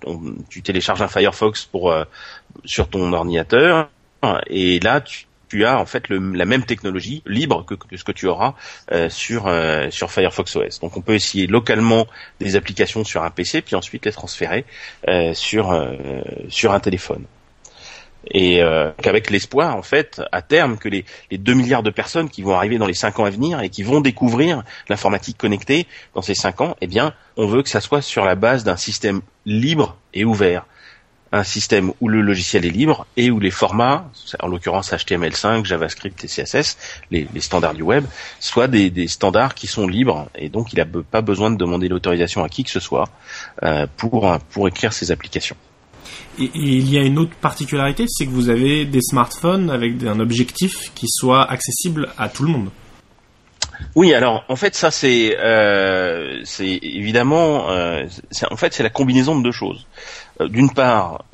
tu 0.49 0.61
télécharges 0.61 1.01
un 1.01 1.07
Firefox 1.07 1.65
pour 1.65 1.93
sur 2.65 2.87
ton 2.87 3.11
ordinateur 3.13 3.89
et 4.47 4.79
là 4.79 5.01
tu 5.01 5.25
tu 5.49 5.65
as 5.65 5.79
en 5.79 5.85
fait 5.85 6.09
la 6.09 6.45
même 6.45 6.63
technologie 6.63 7.23
libre 7.25 7.65
que, 7.65 7.75
ce 7.95 8.03
que 8.03 8.11
tu 8.11 8.27
auras 8.27 8.53
euh, 8.91 9.09
sur 9.09 9.47
euh, 9.47 9.89
sur 9.89 10.11
Firefox 10.11 10.55
OS. 10.55 10.79
Donc 10.79 10.97
on 10.97 11.01
peut 11.01 11.15
essayer 11.15 11.47
localement 11.47 12.07
des 12.39 12.55
applications 12.55 13.03
sur 13.03 13.23
un 13.23 13.29
PC 13.29 13.61
puis 13.61 13.75
ensuite 13.75 14.05
les 14.05 14.11
transférer 14.11 14.65
euh, 15.07 15.33
sur 15.33 15.77
sur 16.49 16.73
un 16.73 16.79
téléphone. 16.79 17.25
Et 18.31 18.61
qu'avec 19.01 19.29
l'espoir 19.29 19.77
en 19.77 19.81
fait 19.81 20.21
à 20.33 20.41
terme 20.41 20.77
que 20.77 20.89
les, 20.89 21.05
les 21.31 21.37
2 21.37 21.53
milliards 21.53 21.83
de 21.83 21.91
personnes 21.91 22.29
qui 22.29 22.41
vont 22.41 22.55
arriver 22.55 22.77
dans 22.77 22.85
les 22.85 22.93
5 22.93 23.19
ans 23.19 23.23
à 23.23 23.29
venir 23.29 23.61
et 23.61 23.69
qui 23.69 23.83
vont 23.83 24.01
découvrir 24.01 24.63
l'informatique 24.89 25.37
connectée 25.37 25.87
dans 26.13 26.21
ces 26.21 26.35
5 26.35 26.59
ans, 26.59 26.75
eh 26.81 26.87
bien 26.87 27.13
on 27.37 27.47
veut 27.47 27.63
que 27.63 27.69
ça 27.69 27.79
soit 27.79 28.01
sur 28.01 28.25
la 28.25 28.35
base 28.35 28.65
d'un 28.65 28.75
système 28.75 29.21
libre 29.45 29.95
et 30.13 30.25
ouvert 30.25 30.65
un 31.31 31.43
système 31.43 31.91
où 32.01 32.07
le 32.07 32.21
logiciel 32.21 32.65
est 32.65 32.69
libre 32.71 33.05
et 33.17 33.31
où 33.31 33.39
les 33.39 33.51
formats, 33.51 34.09
en 34.39 34.47
l'occurrence 34.47 34.91
HTML5, 34.91 35.65
JavaScript 35.65 36.23
et 36.23 36.27
CSS, 36.27 36.77
les, 37.11 37.27
standards 37.39 37.73
du 37.73 37.81
web, 37.81 38.05
soient 38.39 38.67
des, 38.67 39.07
standards 39.07 39.55
qui 39.55 39.67
sont 39.67 39.87
libres 39.87 40.29
et 40.35 40.49
donc 40.49 40.73
il 40.73 40.77
n'a 40.77 40.85
pas 40.85 41.21
besoin 41.21 41.51
de 41.51 41.57
demander 41.57 41.87
l'autorisation 41.87 42.43
à 42.43 42.49
qui 42.49 42.63
que 42.63 42.71
ce 42.71 42.79
soit 42.79 43.09
euh, 43.63 43.87
pour, 43.97 44.37
pour 44.49 44.67
écrire 44.67 44.93
ces 44.93 45.11
applications. 45.11 45.55
Et, 46.39 46.49
il 46.53 46.89
y 46.89 46.97
a 46.97 47.03
une 47.03 47.17
autre 47.17 47.35
particularité, 47.41 48.05
c'est 48.07 48.25
que 48.25 48.31
vous 48.31 48.49
avez 48.49 48.85
des 48.85 49.01
smartphones 49.01 49.69
avec 49.69 50.03
un 50.03 50.19
objectif 50.19 50.91
qui 50.93 51.07
soit 51.09 51.49
accessible 51.49 52.09
à 52.17 52.29
tout 52.29 52.43
le 52.43 52.49
monde. 52.49 52.69
Oui, 53.95 54.13
alors 54.13 54.43
en 54.47 54.55
fait 54.55 54.75
ça 54.75 54.91
c'est 54.91 55.35
euh, 55.39 56.43
évidemment 56.59 57.69
euh, 57.69 58.05
en 58.49 58.55
fait 58.55 58.73
c'est 58.73 58.83
la 58.83 58.89
combinaison 58.89 59.37
de 59.37 59.43
deux 59.43 59.51
choses. 59.51 59.85
Euh, 60.39 60.47
d'une 60.47 60.71
part, 60.71 61.25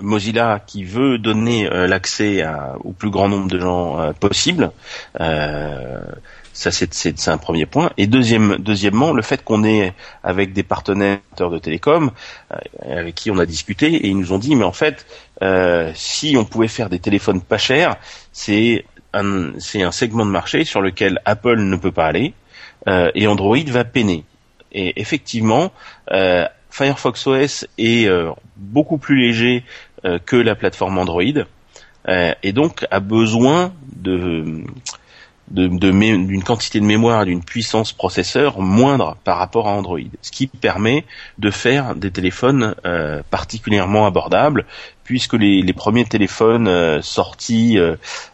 Mozilla 0.00 0.60
qui 0.66 0.84
veut 0.84 1.18
donner 1.18 1.68
l'accès 1.70 2.44
au 2.84 2.92
plus 2.92 3.10
grand 3.10 3.28
nombre 3.28 3.48
de 3.48 3.58
gens 3.58 4.12
possible. 4.20 4.70
ça 5.18 6.70
c'est 6.70 7.28
un 7.28 7.38
premier 7.38 7.66
point. 7.66 7.90
Et 7.96 8.06
deuxième, 8.06 8.56
deuxièmement, 8.58 9.12
le 9.12 9.22
fait 9.22 9.42
qu'on 9.42 9.64
est 9.64 9.94
avec 10.22 10.52
des 10.52 10.62
partenaires 10.62 11.18
de 11.38 11.58
télécom 11.58 12.10
avec 12.86 13.14
qui 13.14 13.30
on 13.30 13.38
a 13.38 13.46
discuté 13.46 13.86
et 13.94 14.08
ils 14.08 14.18
nous 14.18 14.32
ont 14.32 14.38
dit 14.38 14.54
mais 14.54 14.64
en 14.64 14.72
fait 14.72 15.06
si 15.94 16.36
on 16.38 16.44
pouvait 16.44 16.68
faire 16.68 16.90
des 16.90 16.98
téléphones 16.98 17.40
pas 17.40 17.58
chers, 17.58 17.96
c'est 18.32 18.84
c'est 19.58 19.82
un 19.82 19.92
segment 19.92 20.26
de 20.26 20.30
marché 20.30 20.64
sur 20.64 20.80
lequel 20.80 21.20
Apple 21.24 21.60
ne 21.60 21.76
peut 21.76 21.92
pas 21.92 22.06
aller 22.06 22.34
et 22.86 23.26
Android 23.26 23.58
va 23.66 23.84
peiner. 23.84 24.24
Et 24.72 25.00
effectivement, 25.00 25.72
Firefox 26.76 27.26
OS 27.26 27.66
est 27.78 28.06
euh, 28.06 28.32
beaucoup 28.56 28.98
plus 28.98 29.18
léger 29.18 29.64
euh, 30.04 30.18
que 30.18 30.36
la 30.36 30.54
plateforme 30.54 30.98
Android 30.98 31.22
euh, 32.08 32.34
et 32.42 32.52
donc 32.52 32.84
a 32.90 33.00
besoin 33.00 33.72
d'une 33.96 34.66
quantité 36.44 36.78
de 36.78 36.84
mémoire 36.84 37.22
et 37.22 37.26
d'une 37.26 37.42
puissance 37.42 37.94
processeur 37.94 38.60
moindre 38.60 39.16
par 39.24 39.38
rapport 39.38 39.68
à 39.68 39.70
Android, 39.70 40.00
ce 40.20 40.30
qui 40.30 40.48
permet 40.48 41.06
de 41.38 41.50
faire 41.50 41.94
des 41.94 42.10
téléphones 42.10 42.74
particulièrement 43.30 44.06
abordables, 44.06 44.66
puisque 45.06 45.34
les, 45.34 45.72
premiers 45.72 46.04
téléphones 46.04 47.00
sortis 47.00 47.78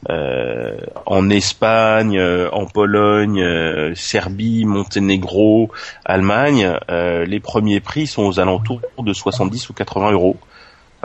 en 0.08 1.30
Espagne, 1.30 2.20
en 2.52 2.66
Pologne, 2.66 3.94
Serbie, 3.94 4.64
Monténégro, 4.64 5.70
Allemagne, 6.04 6.76
les 6.88 7.40
premiers 7.40 7.80
prix 7.80 8.06
sont 8.06 8.24
aux 8.24 8.40
alentours 8.40 8.80
de 8.98 9.12
70 9.12 9.68
ou 9.68 9.72
80 9.74 10.12
euros. 10.12 10.36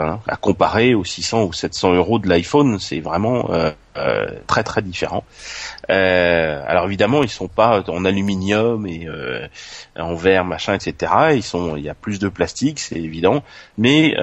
Hein, 0.00 0.20
à 0.28 0.36
comparer 0.36 0.94
aux 0.94 1.04
600 1.04 1.42
ou 1.42 1.52
700 1.52 1.94
euros 1.94 2.20
de 2.20 2.28
l'iPhone, 2.28 2.78
c'est 2.78 3.00
vraiment 3.00 3.50
euh, 3.50 3.72
euh, 3.96 4.28
très 4.46 4.62
très 4.62 4.80
différent. 4.80 5.24
Euh, 5.90 6.62
alors 6.68 6.84
évidemment, 6.84 7.24
ils 7.24 7.28
sont 7.28 7.48
pas 7.48 7.82
en 7.88 8.04
aluminium 8.04 8.86
et 8.86 9.08
en 9.98 10.14
verre, 10.14 10.44
machin, 10.44 10.74
etc. 10.74 11.12
Ils 11.34 11.42
sont, 11.42 11.76
il 11.76 11.82
y 11.82 11.88
a 11.88 11.94
plus 11.94 12.20
de 12.20 12.28
plastique, 12.28 12.78
c'est 12.78 12.94
évident. 12.94 13.42
Mais 13.76 14.14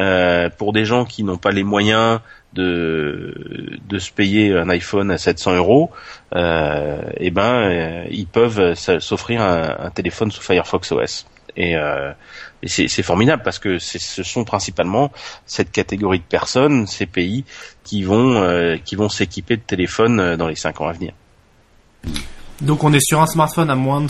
pour 0.57 0.71
des 0.71 0.85
gens 0.85 1.03
qui 1.03 1.23
n'ont 1.23 1.37
pas 1.37 1.51
les 1.51 1.63
moyens 1.63 2.21
de 2.53 3.77
de 3.85 3.99
se 3.99 4.13
payer 4.13 4.55
un 4.55 4.69
iPhone 4.69 5.11
à 5.11 5.17
700 5.17 5.57
euros, 5.57 5.91
eh 6.33 7.31
ben 7.31 8.05
ils 8.09 8.27
peuvent 8.27 8.75
s'offrir 8.75 9.41
un 9.41 9.89
téléphone 9.89 10.31
sous 10.31 10.41
Firefox 10.41 10.93
OS. 10.93 11.25
Et, 11.57 11.75
euh, 11.75 12.11
et 12.65 12.67
c'est 12.67 13.03
formidable 13.03 13.43
parce 13.43 13.59
que 13.59 13.77
ce 13.77 14.23
sont 14.23 14.43
principalement 14.43 15.11
cette 15.45 15.71
catégorie 15.71 16.17
de 16.17 16.23
personnes, 16.23 16.87
ces 16.87 17.05
pays, 17.05 17.45
qui 17.83 18.01
vont 18.01 18.41
euh, 18.41 18.77
qui 18.83 18.95
vont 18.95 19.07
s'équiper 19.07 19.55
de 19.55 19.61
téléphones 19.61 20.19
euh, 20.19 20.35
dans 20.35 20.47
les 20.47 20.55
cinq 20.55 20.81
ans 20.81 20.87
à 20.87 20.93
venir. 20.93 21.13
Donc 22.61 22.83
on 22.83 22.91
est 22.91 23.05
sur 23.05 23.21
un 23.21 23.27
smartphone 23.27 23.69
à 23.69 23.75
moins 23.75 24.01
de 24.01 24.07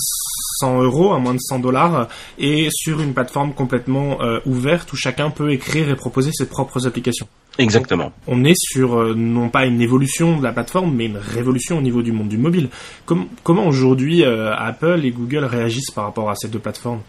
100 0.60 0.84
euros, 0.84 1.12
à 1.12 1.20
moins 1.20 1.34
de 1.34 1.39
100 1.39 1.60
dollars, 1.60 2.08
et 2.38 2.70
sur 2.72 3.02
une 3.02 3.14
plateforme 3.14 3.54
complètement 3.54 4.22
euh, 4.22 4.39
ouverte 4.46 4.93
où 4.93 4.96
chacun 4.96 5.32
peut 5.32 5.52
écrire 5.52 5.89
et 5.89 5.96
proposer 5.96 6.32
ses 6.34 6.48
propres 6.48 6.88
applications. 6.88 7.28
Exactement. 7.58 8.12
on 8.28 8.43
est 8.43 8.58
sur 8.58 9.16
non 9.16 9.48
pas 9.48 9.66
une 9.66 9.80
évolution 9.80 10.38
de 10.38 10.43
la 10.43 10.52
plateforme, 10.52 10.93
mais 10.93 11.06
une 11.06 11.18
révolution 11.18 11.78
au 11.78 11.82
niveau 11.82 12.02
du 12.02 12.12
monde 12.12 12.28
du 12.28 12.38
mobile. 12.38 12.70
comment 13.06 13.66
aujourd'hui 13.66 14.26
Apple 14.26 15.02
et 15.06 15.12
Google 15.12 15.46
réagissent 15.46 15.91
par 15.91 16.04
rapport 16.04 16.30
à 16.30 16.36
ces 16.36 16.50
deux 16.50 16.60
plateformes? 16.60 17.00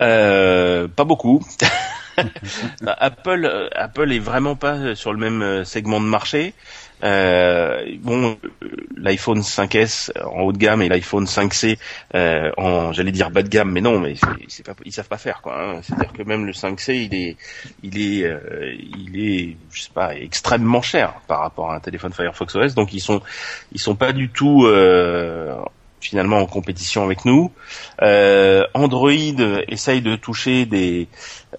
Euh, 0.00 0.88
pas 0.88 1.04
beaucoup. 1.04 1.42
Apple, 2.86 3.44
euh, 3.44 3.68
Apple 3.74 4.12
est 4.12 4.18
vraiment 4.18 4.56
pas 4.56 4.94
sur 4.94 5.12
le 5.12 5.18
même 5.18 5.42
euh, 5.42 5.64
segment 5.64 6.00
de 6.00 6.06
marché. 6.06 6.54
Euh, 7.02 7.84
bon, 8.00 8.38
l'iPhone 8.96 9.40
5S 9.40 10.10
en 10.24 10.42
haut 10.42 10.52
de 10.52 10.58
gamme 10.58 10.80
et 10.80 10.88
l'iPhone 10.88 11.24
5C 11.24 11.76
en, 12.56 12.92
j'allais 12.92 13.12
dire 13.12 13.30
bas 13.30 13.42
de 13.42 13.48
gamme, 13.48 13.72
mais 13.72 13.82
non, 13.82 13.98
mais 13.98 14.14
ils 14.84 14.92
savent 14.92 15.08
pas 15.08 15.18
faire 15.18 15.42
quoi. 15.42 15.60
Hein. 15.60 15.80
C'est-à-dire 15.82 16.12
que 16.12 16.22
même 16.22 16.46
le 16.46 16.52
5C, 16.52 16.94
il 16.94 17.14
est, 17.14 17.36
il 17.82 18.00
est, 18.00 18.32
il 18.96 19.20
est, 19.20 19.56
je 19.72 19.82
sais 19.82 19.92
pas, 19.92 20.14
extrêmement 20.14 20.80
cher 20.80 21.14
par 21.26 21.40
rapport 21.40 21.72
à 21.72 21.76
un 21.76 21.80
téléphone 21.80 22.12
Firefox 22.12 22.54
OS. 22.54 22.74
Donc 22.74 22.94
ils 22.94 23.00
sont, 23.00 23.20
ils 23.72 23.80
sont 23.80 23.96
pas 23.96 24.12
du 24.12 24.30
tout 24.30 24.66
finalement 26.04 26.38
en 26.38 26.46
compétition 26.46 27.02
avec 27.02 27.24
nous. 27.24 27.50
Euh, 28.02 28.62
Android 28.74 29.10
essaye 29.68 30.02
de 30.02 30.16
toucher 30.16 30.66
des, 30.66 31.08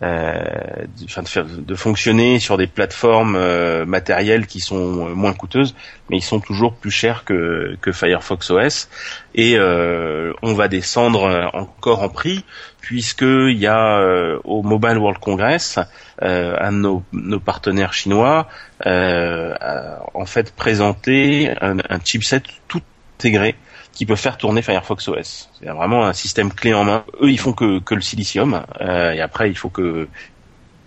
euh, 0.03 0.85
de, 0.99 1.61
de, 1.61 1.75
fonctionner 1.75 2.39
sur 2.39 2.57
des 2.57 2.67
plateformes 2.67 3.35
euh, 3.35 3.85
matérielles 3.85 4.45
qui 4.45 4.59
sont 4.59 5.09
moins 5.15 5.33
coûteuses, 5.33 5.73
mais 6.09 6.17
ils 6.17 6.23
sont 6.23 6.39
toujours 6.39 6.75
plus 6.75 6.91
chers 6.91 7.23
que, 7.23 7.75
que 7.81 7.91
Firefox 7.91 8.51
OS. 8.51 8.87
Et 9.33 9.57
euh, 9.57 10.31
on 10.43 10.53
va 10.53 10.67
descendre 10.67 11.49
encore 11.53 12.03
en 12.03 12.09
prix 12.09 12.45
puisqu'il 12.81 13.57
y 13.57 13.65
a 13.65 13.97
euh, 13.97 14.39
au 14.43 14.61
Mobile 14.61 14.99
World 14.99 15.19
Congress 15.19 15.79
un 16.21 16.71
de 16.71 16.77
nos, 16.77 17.03
nos 17.11 17.39
partenaires 17.39 17.93
chinois 17.93 18.47
en 18.85 20.25
fait 20.25 20.55
présenté 20.55 21.51
un, 21.59 21.77
un 21.89 21.99
chipset 22.03 22.43
tout 22.67 22.81
intégré 23.17 23.55
qui 23.95 24.05
peut 24.05 24.15
faire 24.15 24.37
tourner 24.37 24.61
Firefox 24.61 25.07
OS. 25.07 25.49
C'est 25.59 25.69
vraiment 25.69 26.05
un 26.05 26.13
système 26.13 26.53
clé 26.53 26.73
en 26.75 26.83
main. 26.83 27.03
Eux, 27.21 27.31
ils 27.31 27.39
font 27.39 27.53
que, 27.53 27.79
que 27.79 27.95
le 27.95 28.01
silicium, 28.01 28.63
euh, 28.81 29.13
et 29.13 29.21
après, 29.21 29.49
il 29.49 29.57
faut 29.57 29.69
que 29.69 30.07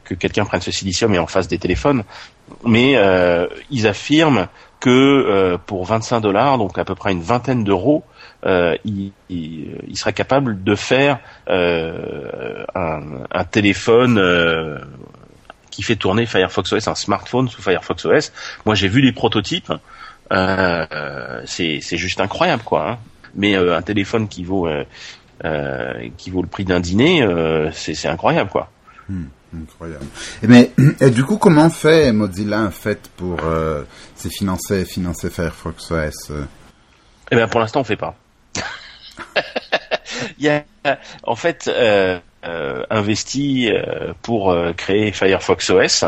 que 0.04 0.14
quelqu'un 0.14 0.46
prenne 0.46 0.62
ce 0.62 0.70
silicium 0.70 1.14
et 1.14 1.18
en 1.18 1.26
fasse 1.26 1.48
des 1.48 1.58
téléphones. 1.58 2.02
Mais 2.64 2.96
euh, 2.96 3.46
ils 3.70 3.86
affirment 3.86 4.48
que 4.80 4.88
euh, 4.88 5.58
pour 5.58 5.84
25 5.84 6.20
dollars, 6.20 6.56
donc 6.56 6.78
à 6.78 6.84
peu 6.84 6.94
près 6.94 7.12
une 7.12 7.20
vingtaine 7.20 7.62
d'euros, 7.62 8.04
euh, 8.46 8.76
il, 8.84 9.12
il, 9.28 9.76
capable 10.14 10.62
de 10.62 10.74
faire 10.74 11.18
euh, 11.48 12.64
un, 12.74 13.02
un, 13.30 13.44
téléphone 13.44 14.16
euh, 14.18 14.78
qui 15.70 15.82
fait 15.82 15.96
tourner 15.96 16.24
Firefox 16.24 16.72
OS, 16.72 16.88
un 16.88 16.94
smartphone 16.94 17.48
sous 17.48 17.60
Firefox 17.60 18.04
OS. 18.06 18.32
Moi, 18.64 18.74
j'ai 18.74 18.88
vu 18.88 19.00
les 19.00 19.12
prototypes. 19.12 19.72
Euh, 20.32 21.42
c'est 21.46 21.80
juste 21.96 22.20
incroyable 22.20 22.62
quoi. 22.62 22.90
Hein. 22.90 22.98
Mais 23.34 23.56
euh, 23.56 23.76
un 23.76 23.82
téléphone 23.82 24.28
qui 24.28 24.44
vaut 24.44 24.66
euh, 24.66 24.84
euh 25.44 26.08
qui 26.16 26.30
vaut 26.30 26.42
le 26.42 26.48
prix 26.48 26.64
d'un 26.64 26.80
dîner, 26.80 27.22
euh, 27.22 27.70
c'est 27.72 28.08
incroyable 28.08 28.50
quoi. 28.50 28.70
Hmm, 29.08 29.26
incroyable. 29.56 30.06
Mais 30.42 30.72
et 31.00 31.10
du 31.10 31.24
coup, 31.24 31.38
comment 31.38 31.70
fait 31.70 32.12
Mozilla 32.12 32.62
en 32.62 32.70
fait 32.70 33.08
pour 33.16 33.38
euh, 33.44 33.84
se 34.16 34.28
financer, 34.28 34.84
financer 34.84 35.30
Firefox 35.30 35.90
OS 35.90 36.32
Eh 37.30 37.36
bien, 37.36 37.48
pour 37.48 37.60
l'instant, 37.60 37.80
on 37.80 37.84
fait 37.84 37.96
pas. 37.96 38.14
Il 40.38 40.44
y 40.44 40.48
a, 40.48 40.64
en 41.22 41.36
fait, 41.36 41.68
euh, 41.68 42.18
euh, 42.46 42.84
investi 42.88 43.68
euh, 43.68 44.12
pour 44.22 44.52
euh, 44.52 44.72
créer 44.72 45.10
Firefox 45.10 45.70
OS 45.70 46.04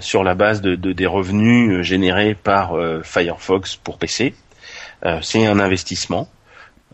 sur 0.00 0.24
la 0.24 0.34
base 0.34 0.60
de, 0.60 0.74
des 0.74 1.06
revenus 1.06 1.82
générés 1.82 2.34
par 2.34 2.76
Firefox 3.02 3.76
pour 3.76 3.98
PC. 3.98 4.34
C'est 5.22 5.46
un 5.46 5.60
investissement. 5.60 6.28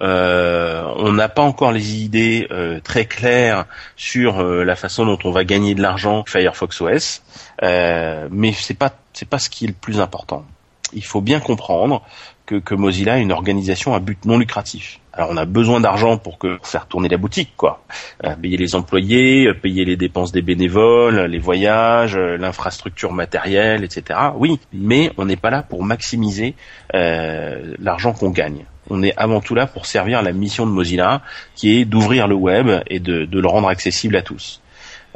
on 0.01 1.13
n'a 1.13 1.29
pas 1.29 1.43
encore 1.43 1.73
les 1.73 2.03
idées 2.03 2.49
très 2.85 3.07
claires 3.07 3.67
sur 3.97 4.43
la 4.43 4.77
façon 4.77 5.07
dont 5.07 5.19
on 5.25 5.31
va 5.31 5.45
gagner 5.45 5.75
de 5.75 5.83
l'argent 5.83 6.25
Firefox 6.27 6.81
OS, 6.81 7.23
mais 7.63 8.53
c'est 8.53 8.75
pas 8.75 8.93
c'est 9.13 9.29
pas 9.29 9.39
ce 9.39 9.49
qui 9.49 9.65
est 9.65 9.69
le 9.69 9.75
plus 9.75 10.01
important. 10.01 10.45
Il 10.93 11.05
faut 11.05 11.21
bien 11.21 11.41
comprendre 11.41 12.03
que, 12.47 12.57
que 12.57 12.75
Mozilla 12.75 13.19
est 13.19 13.23
une 13.23 13.33
organisation 13.33 13.95
à 13.95 14.01
but 14.01 14.25
non 14.25 14.39
lucratif. 14.39 15.00
Alors 15.13 15.31
on 15.31 15.37
a 15.37 15.45
besoin 15.45 15.81
d'argent 15.81 16.19
pour 16.19 16.39
faire 16.63 16.87
tourner 16.87 17.09
la 17.09 17.17
boutique, 17.17 17.53
quoi. 17.57 17.83
Euh, 18.25 18.37
payer 18.37 18.57
les 18.57 18.77
employés, 18.77 19.49
euh, 19.49 19.55
payer 19.55 19.85
les 19.85 19.97
dépenses 19.97 20.31
des 20.31 20.43
bénévoles, 20.43 21.23
les 21.23 21.39
voyages, 21.39 22.17
euh, 22.17 22.37
l'infrastructure 22.37 23.13
matérielle, 23.13 23.83
etc. 23.83 24.19
Oui, 24.37 24.61
mais 24.73 25.11
on 25.19 25.25
n'est 25.25 25.37
pas 25.37 25.51
là 25.51 25.65
pour 25.65 25.83
maximiser 25.83 26.55
euh, 26.95 27.75
l'argent 27.81 28.13
qu'on 28.13 28.31
gagne. 28.31 28.67
On 28.89 29.03
est 29.03 29.13
avant 29.17 29.41
tout 29.41 29.57
là 29.57 29.67
pour 29.67 29.87
servir 29.87 30.23
la 30.23 30.33
mission 30.33 30.65
de 30.65 30.71
Mozilla, 30.71 31.23
qui 31.57 31.81
est 31.81 31.85
d'ouvrir 31.85 32.29
le 32.29 32.37
web 32.37 32.69
et 32.87 33.01
de, 33.01 33.27
le 33.31 33.49
rendre 33.49 33.69
accessible 33.69 34.17
à 34.17 34.23
tous. 34.23 34.63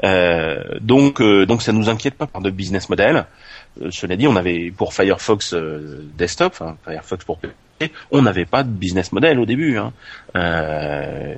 Euh, 0.02 0.62
donc, 0.80 1.22
donc 1.22 1.62
ça 1.62 1.72
nous 1.72 1.88
inquiète 1.88 2.14
pas 2.14 2.26
par 2.26 2.42
de 2.42 2.50
business 2.50 2.88
model. 2.88 3.26
cela 3.90 4.16
dit, 4.16 4.28
on 4.28 4.36
avait 4.36 4.72
pour 4.76 4.92
Firefox 4.92 5.54
desktop, 6.16 6.54
Firefox 6.84 7.24
pour 7.24 7.38
on 8.10 8.22
n'avait 8.22 8.44
pas 8.44 8.62
de 8.62 8.70
business 8.70 9.12
model 9.12 9.38
au 9.38 9.46
début. 9.46 9.78
Hein. 9.78 9.92
Euh, 10.36 11.34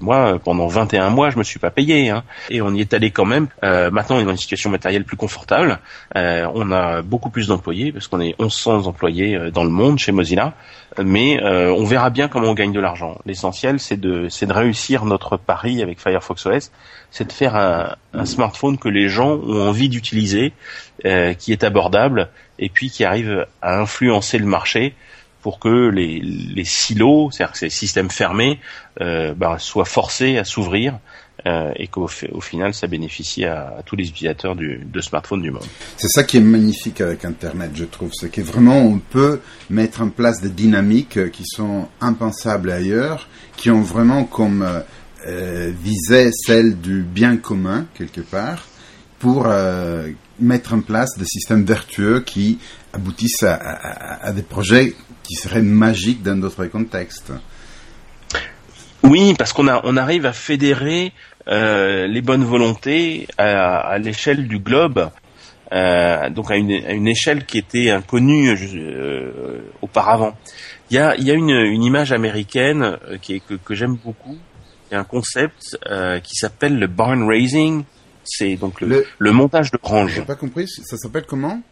moi, 0.00 0.38
pendant 0.42 0.66
21 0.66 1.10
mois, 1.10 1.30
je 1.30 1.38
me 1.38 1.44
suis 1.44 1.58
pas 1.58 1.70
payé. 1.70 2.10
Hein. 2.10 2.24
Et 2.48 2.60
on 2.62 2.74
y 2.74 2.80
est 2.80 2.94
allé 2.94 3.10
quand 3.10 3.24
même. 3.24 3.48
Euh, 3.64 3.90
maintenant, 3.90 4.16
on 4.16 4.20
est 4.20 4.24
dans 4.24 4.30
une 4.30 4.36
situation 4.36 4.70
matérielle 4.70 5.04
plus 5.04 5.16
confortable. 5.16 5.78
Euh, 6.16 6.46
on 6.54 6.70
a 6.72 7.02
beaucoup 7.02 7.30
plus 7.30 7.48
d'employés, 7.48 7.92
parce 7.92 8.08
qu'on 8.08 8.20
est 8.20 8.34
1100 8.40 8.86
employés 8.86 9.36
euh, 9.36 9.50
dans 9.50 9.64
le 9.64 9.70
monde 9.70 9.98
chez 9.98 10.12
Mozilla. 10.12 10.54
Mais 10.98 11.40
euh, 11.42 11.72
on 11.72 11.84
verra 11.84 12.10
bien 12.10 12.28
comment 12.28 12.48
on 12.48 12.54
gagne 12.54 12.72
de 12.72 12.80
l'argent. 12.80 13.18
L'essentiel, 13.24 13.78
c'est 13.78 13.98
de, 13.98 14.28
réussir 14.52 15.04
notre 15.04 15.36
pari 15.36 15.82
avec 15.82 16.00
Firefox 16.00 16.46
OS. 16.46 16.72
C'est 17.10 17.28
de 17.28 17.32
faire 17.32 17.54
un, 17.54 17.94
un, 18.12 18.24
smartphone 18.24 18.76
que 18.76 18.88
les 18.88 19.08
gens 19.08 19.30
ont 19.30 19.68
envie 19.68 19.88
d'utiliser, 19.88 20.52
euh, 21.04 21.32
qui 21.34 21.52
est 21.52 21.64
abordable, 21.64 22.28
et 22.58 22.68
puis 22.68 22.90
qui 22.90 23.04
arrive 23.04 23.46
à 23.62 23.80
influencer 23.80 24.38
le 24.38 24.46
marché 24.46 24.94
pour 25.42 25.58
que 25.58 25.88
les, 25.88 26.64
silos, 26.64 27.30
c'est-à-dire 27.30 27.56
ces 27.56 27.70
systèmes 27.70 28.10
fermés, 28.10 28.60
euh, 29.00 29.34
bah, 29.34 29.56
soient 29.58 29.84
forcés 29.84 30.38
à 30.38 30.44
s'ouvrir 30.44 30.98
euh, 31.46 31.72
et 31.76 31.86
qu'au 31.86 32.08
au 32.32 32.40
final, 32.40 32.74
ça 32.74 32.86
bénéficie 32.86 33.46
à, 33.46 33.82
tous 33.86 33.96
les 33.96 34.08
utilisateurs 34.08 34.54
de 34.54 35.00
smartphones 35.00 35.40
du 35.40 35.50
monde. 35.50 35.64
C'est 35.96 36.08
ça 36.08 36.24
qui 36.24 36.36
est 36.36 36.42
magnifique 36.42 37.00
avec 37.00 37.24
Internet, 37.24 37.70
je 37.74 37.84
trouve. 37.84 38.10
C'est 38.12 38.30
que 38.30 38.42
vraiment, 38.42 38.78
on 38.78 38.98
peut 38.98 39.40
mettre 39.70 40.02
en 40.02 40.10
place 40.10 40.42
des 40.42 40.50
dynamiques 40.50 41.30
qui 41.30 41.44
sont 41.46 41.88
impensables 42.00 42.70
ailleurs, 42.70 43.28
qui 43.56 43.70
ont 43.70 43.82
vraiment 43.82 44.24
comme 44.24 44.82
euh, 45.26 45.70
visée 45.82 46.30
celle 46.32 46.80
du 46.80 47.02
bien 47.02 47.36
commun, 47.36 47.86
quelque 47.94 48.22
part, 48.22 48.66
pour 49.18 49.46
euh, 49.46 50.08
mettre 50.38 50.72
en 50.72 50.80
place 50.80 51.10
des 51.18 51.26
systèmes 51.26 51.64
vertueux 51.64 52.20
qui 52.20 52.58
aboutissent 52.94 53.44
à 53.44 54.32
des 54.32 54.42
projets 54.42 54.94
qui 55.22 55.34
serait 55.34 55.62
magique 55.62 56.22
dans 56.22 56.38
d'autres 56.38 56.66
contextes. 56.66 57.32
Oui, 59.02 59.34
parce 59.38 59.52
qu'on 59.52 59.68
on 59.68 59.96
arrive 59.96 60.26
à 60.26 60.32
fédérer 60.32 61.12
euh, 61.48 62.06
les 62.06 62.20
bonnes 62.20 62.44
volontés 62.44 63.26
à, 63.38 63.78
à 63.78 63.98
l'échelle 63.98 64.46
du 64.46 64.58
globe, 64.58 65.10
euh, 65.72 66.28
donc 66.30 66.50
à 66.50 66.56
une, 66.56 66.70
à 66.70 66.92
une, 66.92 67.08
échelle 67.08 67.46
qui 67.46 67.58
était 67.58 67.90
inconnue 67.90 68.50
euh, 68.50 69.60
auparavant. 69.80 70.36
Il 70.90 70.96
y 70.96 70.98
a, 70.98 71.16
y 71.16 71.30
a 71.30 71.34
une, 71.34 71.50
une, 71.50 71.82
image 71.82 72.12
américaine 72.12 72.98
qui 73.22 73.36
est, 73.36 73.40
que, 73.40 73.54
que 73.54 73.74
j'aime 73.74 73.96
beaucoup. 73.96 74.36
Il 74.90 74.94
y 74.94 74.96
a 74.96 75.00
un 75.00 75.04
concept 75.04 75.78
qui 76.24 76.34
s'appelle 76.34 76.78
le 76.78 76.88
barn 76.88 77.26
raising. 77.26 77.84
C'est 78.24 78.56
donc 78.56 78.80
le, 78.80 78.88
le, 78.88 79.06
le, 79.18 79.32
montage 79.32 79.70
de 79.70 79.78
grange. 79.78 80.14
J'ai 80.14 80.22
pas 80.22 80.34
compris. 80.34 80.66
Ça 80.68 80.96
s'appelle 80.96 81.24
comment? 81.26 81.62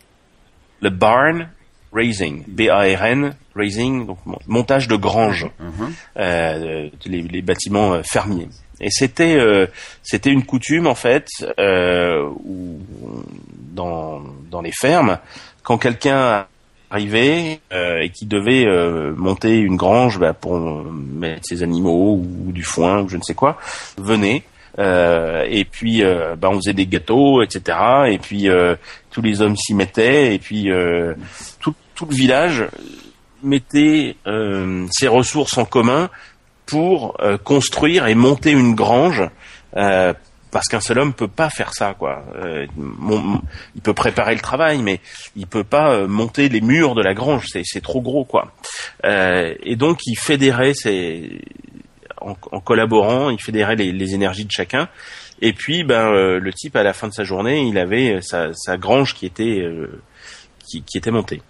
Le 0.81 0.91
barn 0.91 1.49
raising, 1.93 2.45
B-A-R-N, 2.47 3.35
raising, 3.55 4.07
donc 4.07 4.19
montage 4.47 4.89
de 4.89 4.97
granges, 4.97 5.47
-huh. 5.47 5.93
euh, 6.19 6.89
les, 7.07 7.23
les, 7.23 7.43
bâtiments 7.43 7.95
euh, 7.95 8.03
fermiers. 8.03 8.49
Et 8.81 8.91
c'était 8.91 9.37
euh, 9.37 9.67
c'était 10.03 10.31
une 10.31 10.45
coutume 10.45 10.87
en 10.87 10.95
fait 10.95 11.27
euh, 11.59 12.29
où 12.45 12.79
dans 13.75 14.23
dans 14.51 14.61
les 14.63 14.73
fermes, 14.73 15.19
quand 15.63 15.79
quelqu'un 15.79 16.47
arrivait 16.91 17.61
euh, 17.73 18.01
et 18.01 18.11
qui 18.11 18.27
devait 18.27 18.67
euh, 18.67 19.13
monter 19.17 19.59
une 19.59 19.77
grange 19.77 20.19
bah, 20.19 20.33
pour 20.33 20.59
mettre 20.59 21.43
ses 21.45 21.63
animaux 21.63 22.15
ou 22.17 22.53
du 22.53 22.63
foin 22.63 23.03
ou 23.03 23.09
je 23.09 23.17
ne 23.17 23.23
sais 23.23 23.35
quoi, 23.35 23.59
venait 23.99 24.43
euh, 24.79 25.45
et 25.49 25.65
puis, 25.65 26.03
euh, 26.05 26.37
bah, 26.37 26.49
on 26.51 26.57
faisait 26.57 26.73
des 26.73 26.87
gâteaux, 26.87 27.43
etc. 27.43 27.79
Et 28.09 28.19
puis, 28.19 28.49
euh, 28.49 28.77
tous 29.11 29.23
les 29.23 29.41
hommes 29.41 29.57
s'y 29.57 29.75
mettaient. 29.75 30.35
Et 30.35 30.39
puis, 30.39 30.71
tout, 31.99 32.07
le 32.07 32.15
village 32.15 32.65
mettait 33.43 34.17
ses 34.91 35.09
ressources 35.09 35.59
en 35.59 35.65
commun 35.65 36.11
pour 36.67 37.17
construire 37.45 38.07
et 38.07 38.15
monter 38.15 38.53
une 38.53 38.75
grange. 38.75 39.23
parce 39.73 40.67
qu'un 40.69 40.81
seul 40.81 40.99
homme 40.99 41.13
peut 41.13 41.29
pas 41.29 41.51
faire 41.51 41.75
ça, 41.75 41.95
quoi. 41.95 42.25
Il 42.77 43.81
peut 43.83 43.95
préparer 43.95 44.35
le 44.35 44.41
travail, 44.41 44.83
mais 44.83 45.01
il 45.37 45.47
peut 45.47 45.65
pas 45.65 46.07
monter 46.07 46.49
les 46.49 46.61
murs 46.61 46.95
de 46.95 47.03
la 47.03 47.15
grange. 47.15 47.47
C'est 47.65 47.83
trop 47.83 48.01
gros, 48.01 48.25
quoi. 48.25 48.53
et 49.05 49.77
donc, 49.77 50.01
il 50.07 50.17
fédérait 50.17 50.75
ses, 50.75 51.43
en, 52.21 52.61
collaborant, 52.61 53.31
il 53.31 53.41
fédérait 53.41 53.77
les, 53.77 54.15
énergies 54.15 54.45
de 54.45 54.51
chacun. 54.51 54.89
Et 55.41 55.53
puis, 55.53 55.85
ben, 55.85 56.13
euh, 56.13 56.39
le 56.39 56.53
type 56.53 56.77
à 56.77 56.83
la 56.83 56.93
fin 56.93 57.09
de 57.09 57.13
sa 57.13 57.25
journée, 57.25 57.63
il 57.67 57.79
avait 57.79 58.21
euh, 58.35 58.53
sa, 58.53 58.77
grange 58.77 59.15
qui 59.15 59.27
était 59.27 59.61
euh, 59.61 60.01
qui, 60.69 60.83
qui, 60.83 60.99
était 60.99 61.11
montée. 61.11 61.43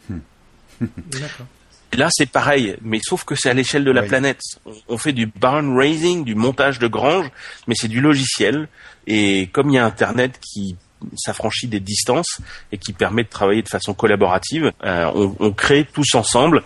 Là, 1.94 2.08
c'est 2.10 2.30
pareil, 2.30 2.76
mais 2.82 3.00
sauf 3.02 3.24
que 3.24 3.34
c'est 3.34 3.48
à 3.48 3.54
l'échelle 3.54 3.84
de 3.84 3.90
la 3.90 4.02
oui. 4.02 4.08
planète. 4.08 4.40
On 4.88 4.98
fait 4.98 5.12
du 5.12 5.26
barn 5.26 5.76
raising, 5.76 6.22
du 6.22 6.34
montage 6.34 6.78
de 6.78 6.86
grange, 6.86 7.30
mais 7.66 7.74
c'est 7.74 7.88
du 7.88 8.00
logiciel. 8.00 8.68
Et 9.06 9.48
comme 9.52 9.70
il 9.70 9.76
y 9.76 9.78
a 9.78 9.86
Internet 9.86 10.38
qui 10.40 10.76
s'affranchit 11.16 11.66
des 11.66 11.80
distances 11.80 12.40
et 12.72 12.78
qui 12.78 12.92
permet 12.92 13.24
de 13.24 13.28
travailler 13.28 13.62
de 13.62 13.68
façon 13.68 13.94
collaborative, 13.94 14.72
euh, 14.84 15.10
on, 15.14 15.34
on, 15.40 15.52
crée 15.52 15.86
tous 15.90 16.14
ensemble 16.14 16.62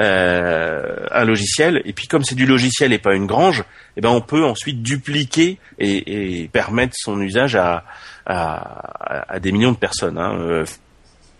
euh, 0.00 1.06
un 1.10 1.24
logiciel, 1.24 1.82
et 1.84 1.92
puis 1.92 2.06
comme 2.06 2.24
c'est 2.24 2.34
du 2.34 2.46
logiciel 2.46 2.92
et 2.92 2.98
pas 2.98 3.14
une 3.14 3.26
grange, 3.26 3.64
eh 3.96 4.00
ben 4.00 4.08
on 4.08 4.22
peut 4.22 4.44
ensuite 4.44 4.82
dupliquer 4.82 5.58
et, 5.78 6.42
et 6.42 6.48
permettre 6.48 6.94
son 6.96 7.20
usage 7.20 7.56
à, 7.56 7.84
à, 8.24 9.34
à, 9.34 9.38
des 9.38 9.52
millions 9.52 9.72
de 9.72 9.76
personnes. 9.76 10.16
Hein. 10.16 10.64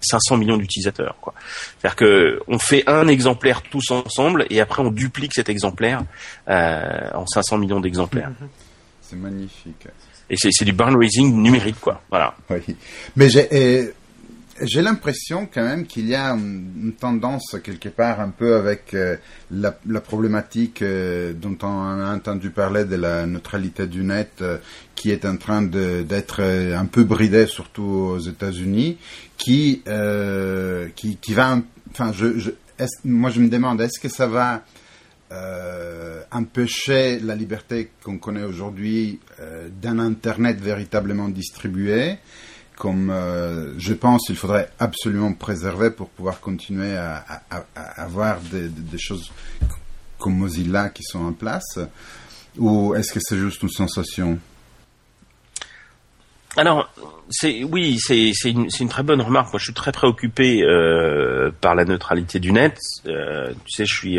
500 0.05 0.35
euh, 0.35 0.39
millions 0.39 0.57
d'utilisateurs. 0.57 1.17
Quoi. 1.21 1.35
C'est-à-dire 1.79 1.97
que 1.97 2.41
on 2.49 2.59
fait 2.59 2.85
un 2.87 3.09
exemplaire 3.09 3.63
tous 3.63 3.91
ensemble 3.91 4.47
et 4.51 4.61
après 4.61 4.83
on 4.83 4.91
duplique 4.91 5.33
cet 5.35 5.49
exemplaire 5.49 6.03
euh, 6.49 7.11
en 7.15 7.27
500 7.27 7.59
millions 7.59 7.81
d'exemplaires. 7.81 8.31
Mm-hmm. 8.31 8.49
C'est 9.01 9.17
magnifique. 9.17 9.89
Et 10.31 10.37
c'est 10.39 10.65
du 10.65 10.73
burn 10.73 10.97
raising 10.97 11.43
numérique, 11.43 11.81
quoi. 11.81 12.01
Voilà. 12.09 12.35
Oui. 12.49 12.77
Mais 13.17 13.29
j'ai 13.29 13.93
j'ai 14.61 14.83
l'impression 14.83 15.49
quand 15.53 15.63
même 15.63 15.87
qu'il 15.87 16.07
y 16.07 16.15
a 16.15 16.31
une, 16.31 16.93
tendance 16.99 17.57
quelque 17.63 17.89
part 17.89 18.21
un 18.21 18.31
peu 18.31 18.55
avec 18.55 18.95
euh, 18.95 19.17
la, 19.51 19.77
la, 19.87 20.01
problématique 20.01 20.83
euh, 20.83 21.33
dont 21.33 21.57
on 21.63 22.01
a 22.01 22.15
entendu 22.15 22.51
parler 22.51 22.85
de 22.85 22.97
la 22.97 23.27
neutralité 23.27 23.87
du 23.87 24.05
net 24.05 24.45
qui 24.95 25.11
est 25.11 25.25
en 25.25 25.37
train 25.37 25.63
d'être 25.63 26.43
un 26.43 26.87
peu 26.87 27.03
bridée 27.03 27.47
surtout 27.47 27.83
aux 27.83 28.19
États-Unis 28.19 28.99
qui, 29.43 29.83
qui 30.97 31.17
qui 31.17 31.35
va 31.35 31.59
enfin 31.91 32.13
je, 32.13 32.39
je 32.39 32.51
moi 33.05 33.31
je 33.31 33.41
me 33.41 33.49
demande 33.49 33.81
est-ce 33.81 34.01
que 34.01 34.09
ça 34.09 34.27
va 34.27 34.63
empêcher 36.31 37.19
la 37.21 37.35
liberté 37.35 37.91
qu'on 38.05 38.19
connaît 38.19 38.45
aujourd'hui 38.45 39.21
d'un 39.81 39.99
internet 39.99 40.61
véritablement 40.61 41.29
distribué 41.29 42.19
comme 42.77 43.11
euh, 43.11 43.79
je 43.79 43.95
pense 43.95 44.27
qu'il 44.27 44.35
faudrait 44.35 44.69
absolument 44.79 45.33
préserver 45.35 45.91
pour 45.91 46.09
pouvoir 46.09 46.41
continuer 46.41 46.97
à, 46.97 47.25
avoir 47.97 48.41
des, 48.41 48.99
choses 48.99 49.31
comme 50.19 50.35
Mozilla 50.35 50.89
qui 50.89 51.03
sont 51.05 51.25
en 51.25 51.33
place 51.33 51.79
Ou 52.59 52.95
est-ce 52.95 53.13
que 53.13 53.21
c'est 53.23 53.39
juste 53.39 53.63
une 53.63 53.69
sensation? 53.69 54.39
Alors, 56.57 56.91
c'est 57.31 57.65
oui, 57.65 57.99
c'est 57.99 58.33
une, 58.45 58.69
une, 58.79 58.89
très 58.89 59.03
bonne 59.03 59.23
remarque. 59.23 59.53
Moi, 59.53 59.59
je 59.59 59.65
suis 59.65 59.75
très 59.75 59.93
préoccupé 59.93 60.63
euh, 60.63 61.51
par 61.61 61.75
la 61.75 61.85
neutralité 61.85 62.41
du 62.41 62.53
net. 62.53 62.79
Euh, 63.07 63.53
tu 63.65 63.71
sais, 63.71 63.87
je 63.87 63.95
suis 63.95 64.19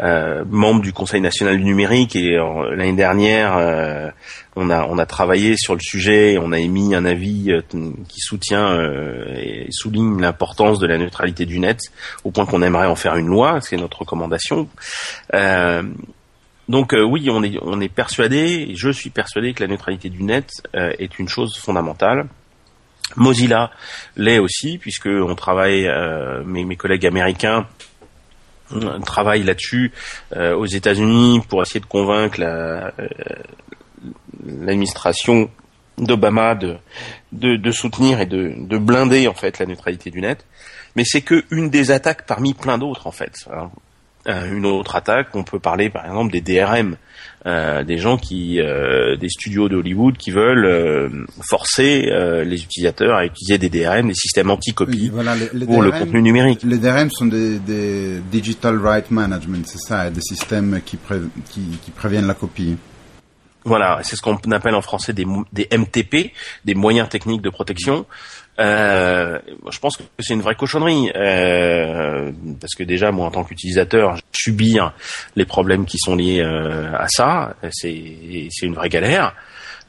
euh, 0.00 0.44
membre 0.50 0.82
du 0.82 0.92
Conseil 0.92 1.22
national 1.22 1.56
du 1.56 1.64
numérique 1.64 2.16
et 2.16 2.36
l'année 2.72 2.92
dernière 2.92 3.56
euh, 3.56 4.10
on 4.54 4.68
a 4.68 4.84
on 4.84 4.98
a 4.98 5.06
travaillé 5.06 5.56
sur 5.56 5.74
le 5.74 5.80
sujet, 5.80 6.36
on 6.38 6.52
a 6.52 6.58
émis 6.58 6.94
un 6.94 7.06
avis 7.06 7.50
euh, 7.50 7.62
qui 8.06 8.20
soutient 8.20 8.78
et 9.38 9.68
souligne 9.70 10.20
l'importance 10.20 10.80
de 10.80 10.86
la 10.86 10.98
neutralité 10.98 11.46
du 11.46 11.58
net 11.60 11.80
au 12.24 12.30
point 12.30 12.44
qu'on 12.44 12.60
aimerait 12.60 12.86
en 12.86 12.96
faire 12.96 13.16
une 13.16 13.28
loi, 13.28 13.60
c'est 13.62 13.76
notre 13.76 14.00
recommandation. 14.00 14.68
Donc 16.68 16.94
oui, 16.94 17.28
on 17.30 17.42
est 17.42 17.58
on 17.62 17.80
est 17.80 17.88
persuadé, 17.88 18.72
je 18.74 18.90
suis 18.90 19.10
persuadé 19.10 19.54
que 19.54 19.62
la 19.62 19.68
neutralité 19.68 20.08
du 20.08 20.22
net 20.22 20.50
est 20.74 21.18
une 21.18 21.28
chose 21.28 21.56
fondamentale. 21.56 22.28
Mozilla 23.14 23.70
l'est 24.16 24.40
aussi 24.40 24.78
puisque 24.78 25.06
on 25.06 25.34
travaille, 25.36 25.88
mes, 26.44 26.64
mes 26.64 26.76
collègues 26.76 27.06
américains 27.06 27.66
on 28.70 29.00
travaille 29.00 29.42
là-dessus 29.42 29.92
euh, 30.34 30.54
aux 30.56 30.66
États-Unis 30.66 31.40
pour 31.48 31.62
essayer 31.62 31.80
de 31.80 31.86
convaincre 31.86 32.38
euh, 32.40 32.90
l'administration 34.44 35.50
d'Obama 35.98 36.54
de, 36.54 36.76
de, 37.32 37.70
soutenir 37.70 38.20
et 38.20 38.26
de, 38.26 38.52
de 38.56 38.78
blinder 38.78 39.28
en 39.28 39.34
fait 39.34 39.58
la 39.58 39.66
neutralité 39.66 40.10
du 40.10 40.20
net. 40.20 40.44
Mais 40.94 41.04
c'est 41.04 41.22
que 41.22 41.44
une 41.50 41.70
des 41.70 41.90
attaques 41.90 42.26
parmi 42.26 42.54
plein 42.54 42.76
d'autres 42.76 43.06
en 43.06 43.12
fait. 43.12 43.48
Euh, 44.28 44.56
une 44.56 44.66
autre 44.66 44.96
attaque, 44.96 45.28
on 45.34 45.44
peut 45.44 45.60
parler 45.60 45.88
par 45.88 46.04
exemple 46.04 46.32
des 46.32 46.40
DRM, 46.40 46.96
euh, 47.46 47.84
des 47.84 47.98
gens 47.98 48.16
qui, 48.16 48.60
euh, 48.60 49.16
des 49.16 49.28
studios 49.28 49.68
de 49.68 49.76
Hollywood 49.76 50.16
qui 50.16 50.32
veulent 50.32 51.26
forcer 51.48 52.10
les 52.44 52.62
utilisateurs 52.62 53.16
à 53.16 53.24
utiliser 53.24 53.58
des 53.58 53.68
DRM, 53.68 54.08
des 54.08 54.14
systèmes 54.14 54.50
anti-copie 54.50 55.10
pour 55.10 55.82
le 55.82 55.90
contenu 55.92 56.22
numérique. 56.22 56.62
Les 56.64 56.78
DRM 56.78 57.10
sont 57.10 57.26
des, 57.26 57.58
des 57.58 58.20
Digital 58.30 58.78
Right 58.78 59.10
Management, 59.10 59.66
c'est 59.66 59.78
ça, 59.78 60.10
des 60.10 60.20
systèmes 60.20 60.80
qui, 60.84 60.98
qui, 61.50 61.60
qui 61.84 61.90
préviennent 61.92 62.26
la 62.26 62.34
copie. 62.34 62.76
Voilà, 63.64 63.98
c'est 64.04 64.14
ce 64.14 64.22
qu'on 64.22 64.36
appelle 64.52 64.76
en 64.76 64.80
français 64.80 65.12
des, 65.12 65.26
des 65.52 65.68
MTP, 65.76 66.32
des 66.64 66.74
moyens 66.76 67.08
techniques 67.08 67.42
de 67.42 67.50
protection. 67.50 68.06
Euh, 68.58 69.38
je 69.70 69.78
pense 69.78 69.96
que 69.96 70.02
c'est 70.18 70.32
une 70.32 70.40
vraie 70.40 70.54
cochonnerie 70.54 71.10
euh, 71.14 72.32
parce 72.58 72.74
que 72.74 72.82
déjà 72.82 73.12
moi 73.12 73.26
en 73.26 73.30
tant 73.30 73.44
qu'utilisateur 73.44 74.16
subir 74.32 74.94
les 75.34 75.44
problèmes 75.44 75.84
qui 75.84 75.98
sont 75.98 76.16
liés 76.16 76.40
euh, 76.40 76.90
à 76.96 77.08
ça. 77.08 77.56
C'est 77.70 78.48
c'est 78.50 78.66
une 78.66 78.74
vraie 78.74 78.88
galère. 78.88 79.34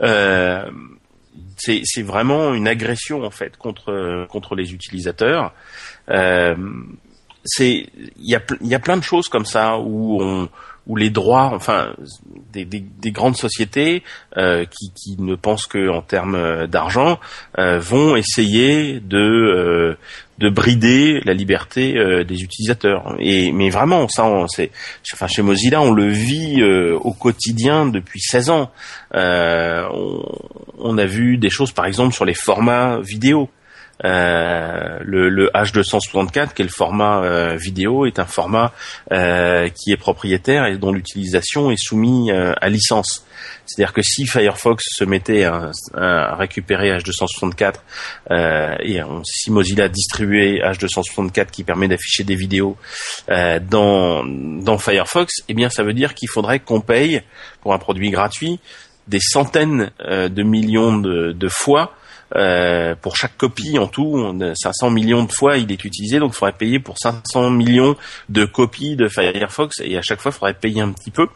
Euh, 0.02 0.70
c'est 1.58 1.82
c'est 1.86 2.02
vraiment 2.02 2.54
une 2.54 2.68
agression 2.68 3.24
en 3.24 3.32
fait 3.32 3.58
contre 3.58 4.28
contre 4.30 4.56
les 4.56 4.74
utilisateurs. 4.74 5.54
Euh, 6.10 6.56
c'est 7.46 7.88
il 8.18 8.30
y 8.30 8.36
a 8.36 8.42
il 8.62 8.68
y 8.68 8.76
a 8.76 8.80
plein 8.80 8.98
de 8.98 9.04
choses 9.04 9.30
comme 9.30 9.46
ça 9.46 9.78
où 9.78 10.22
on 10.22 10.50
où 10.88 10.96
les 10.96 11.10
droits, 11.10 11.52
enfin, 11.54 11.94
des, 12.54 12.66
des, 12.66 12.80
des 12.80 13.12
grandes 13.12 13.36
sociétés 13.36 14.04
euh, 14.38 14.66
qui, 14.66 14.92
qui, 14.94 15.22
ne 15.22 15.36
pensent 15.36 15.68
que 15.68 15.90
en 15.90 16.02
termes 16.02 16.36
euh, 16.36 16.66
d'argent 16.66 17.20
euh, 17.60 17.78
vont 17.78 18.16
essayer 18.16 19.00
de 19.00 19.18
euh, 19.18 19.98
de 20.40 20.50
brider 20.50 21.20
la 21.26 21.34
liberté 21.34 21.98
euh, 21.98 22.24
des 22.24 22.42
utilisateurs. 22.42 23.16
Et 23.20 23.52
mais 23.52 23.70
vraiment, 23.70 24.08
ça, 24.08 24.26
c'est, 24.48 24.72
enfin, 25.14 25.28
chez 25.28 25.42
Mozilla, 25.42 25.82
on 25.82 25.92
le 25.92 26.08
vit 26.08 26.64
au 26.64 27.12
quotidien 27.12 27.88
depuis 27.88 28.22
16 28.22 28.50
ans. 28.52 28.72
On, 29.14 30.24
on, 30.80 30.98
a 30.98 31.06
vu 31.06 31.38
des 31.38 31.50
choses, 31.50 31.72
par 31.72 31.86
exemple, 31.86 32.14
sur 32.14 32.24
les 32.24 32.36
formats 32.36 33.00
vidéo. 33.02 33.50
Euh, 34.06 35.00
le, 35.02 35.30
le, 35.30 35.50
H264, 35.54 36.54
qui 36.54 36.62
est 36.62 36.66
le 36.66 36.72
format 36.72 37.24
euh, 37.24 37.56
vidéo, 37.56 38.06
est 38.06 38.20
un 38.20 38.26
format 38.26 38.74
euh, 39.12 39.70
qui 39.70 39.92
est 39.92 39.98
propriétaire 39.98 40.66
et 40.66 40.78
dont 40.78 40.92
l'utilisation 40.92 41.72
est 41.72 41.82
soumise 41.82 42.32
à 42.32 42.70
licence. 42.70 43.26
C'est-à-dire 43.66 43.94
que 43.94 44.02
si 44.02 44.26
Firefox 44.26 44.84
se 44.88 45.04
mettait 45.04 45.44
à, 45.44 45.72
récupérer 46.36 46.98
H264 46.98 47.76
et 48.82 49.02
si 49.24 49.52
Mozilla 49.52 49.90
distribuait 49.90 50.62
H264 50.64 51.48
qui 51.48 51.64
permet 51.64 51.88
d'afficher 51.88 52.24
des 52.24 52.36
vidéos 52.36 52.78
dans, 53.28 54.78
Firefox, 54.80 55.44
eh 55.50 55.54
bien 55.54 55.70
ça 55.70 55.84
veut 55.84 55.94
dire 55.94 56.14
qu'il 56.14 56.30
faudrait 56.30 56.60
qu'on 56.60 56.82
paye 56.82 57.22
pour 57.62 57.74
un 57.74 57.78
produit 57.78 58.10
gratuit 58.10 58.60
des 59.08 59.20
centaines 59.22 59.92
de 60.00 60.44
millions 60.44 60.98
de 60.98 61.50
fois 61.50 61.94
euh, 62.36 62.96
pour 62.96 63.16
chaque 63.16 63.38
copie 63.38 63.78
en 63.80 63.88
tout, 63.88 64.38
500 64.56 64.90
millions 64.90 65.24
de 65.24 65.32
fois 65.32 65.58
il 65.58 65.72
est 65.72 65.86
utilisé, 65.86 66.20
donc 66.20 66.32
il 66.34 66.38
faudrait 66.38 66.58
payer 66.58 66.80
pour 66.80 66.98
500 66.98 67.52
millions 67.52 67.96
de 68.30 68.46
copies 68.46 68.96
de 68.96 69.08
Firefox 69.08 69.82
et 69.84 69.98
à 69.98 70.02
chaque 70.02 70.20
fois 70.20 70.32
il 70.32 70.38
faudrait 70.38 70.54
payer 70.54 70.82
un 70.82 70.92
petit 70.92 71.12
peu 71.12 71.28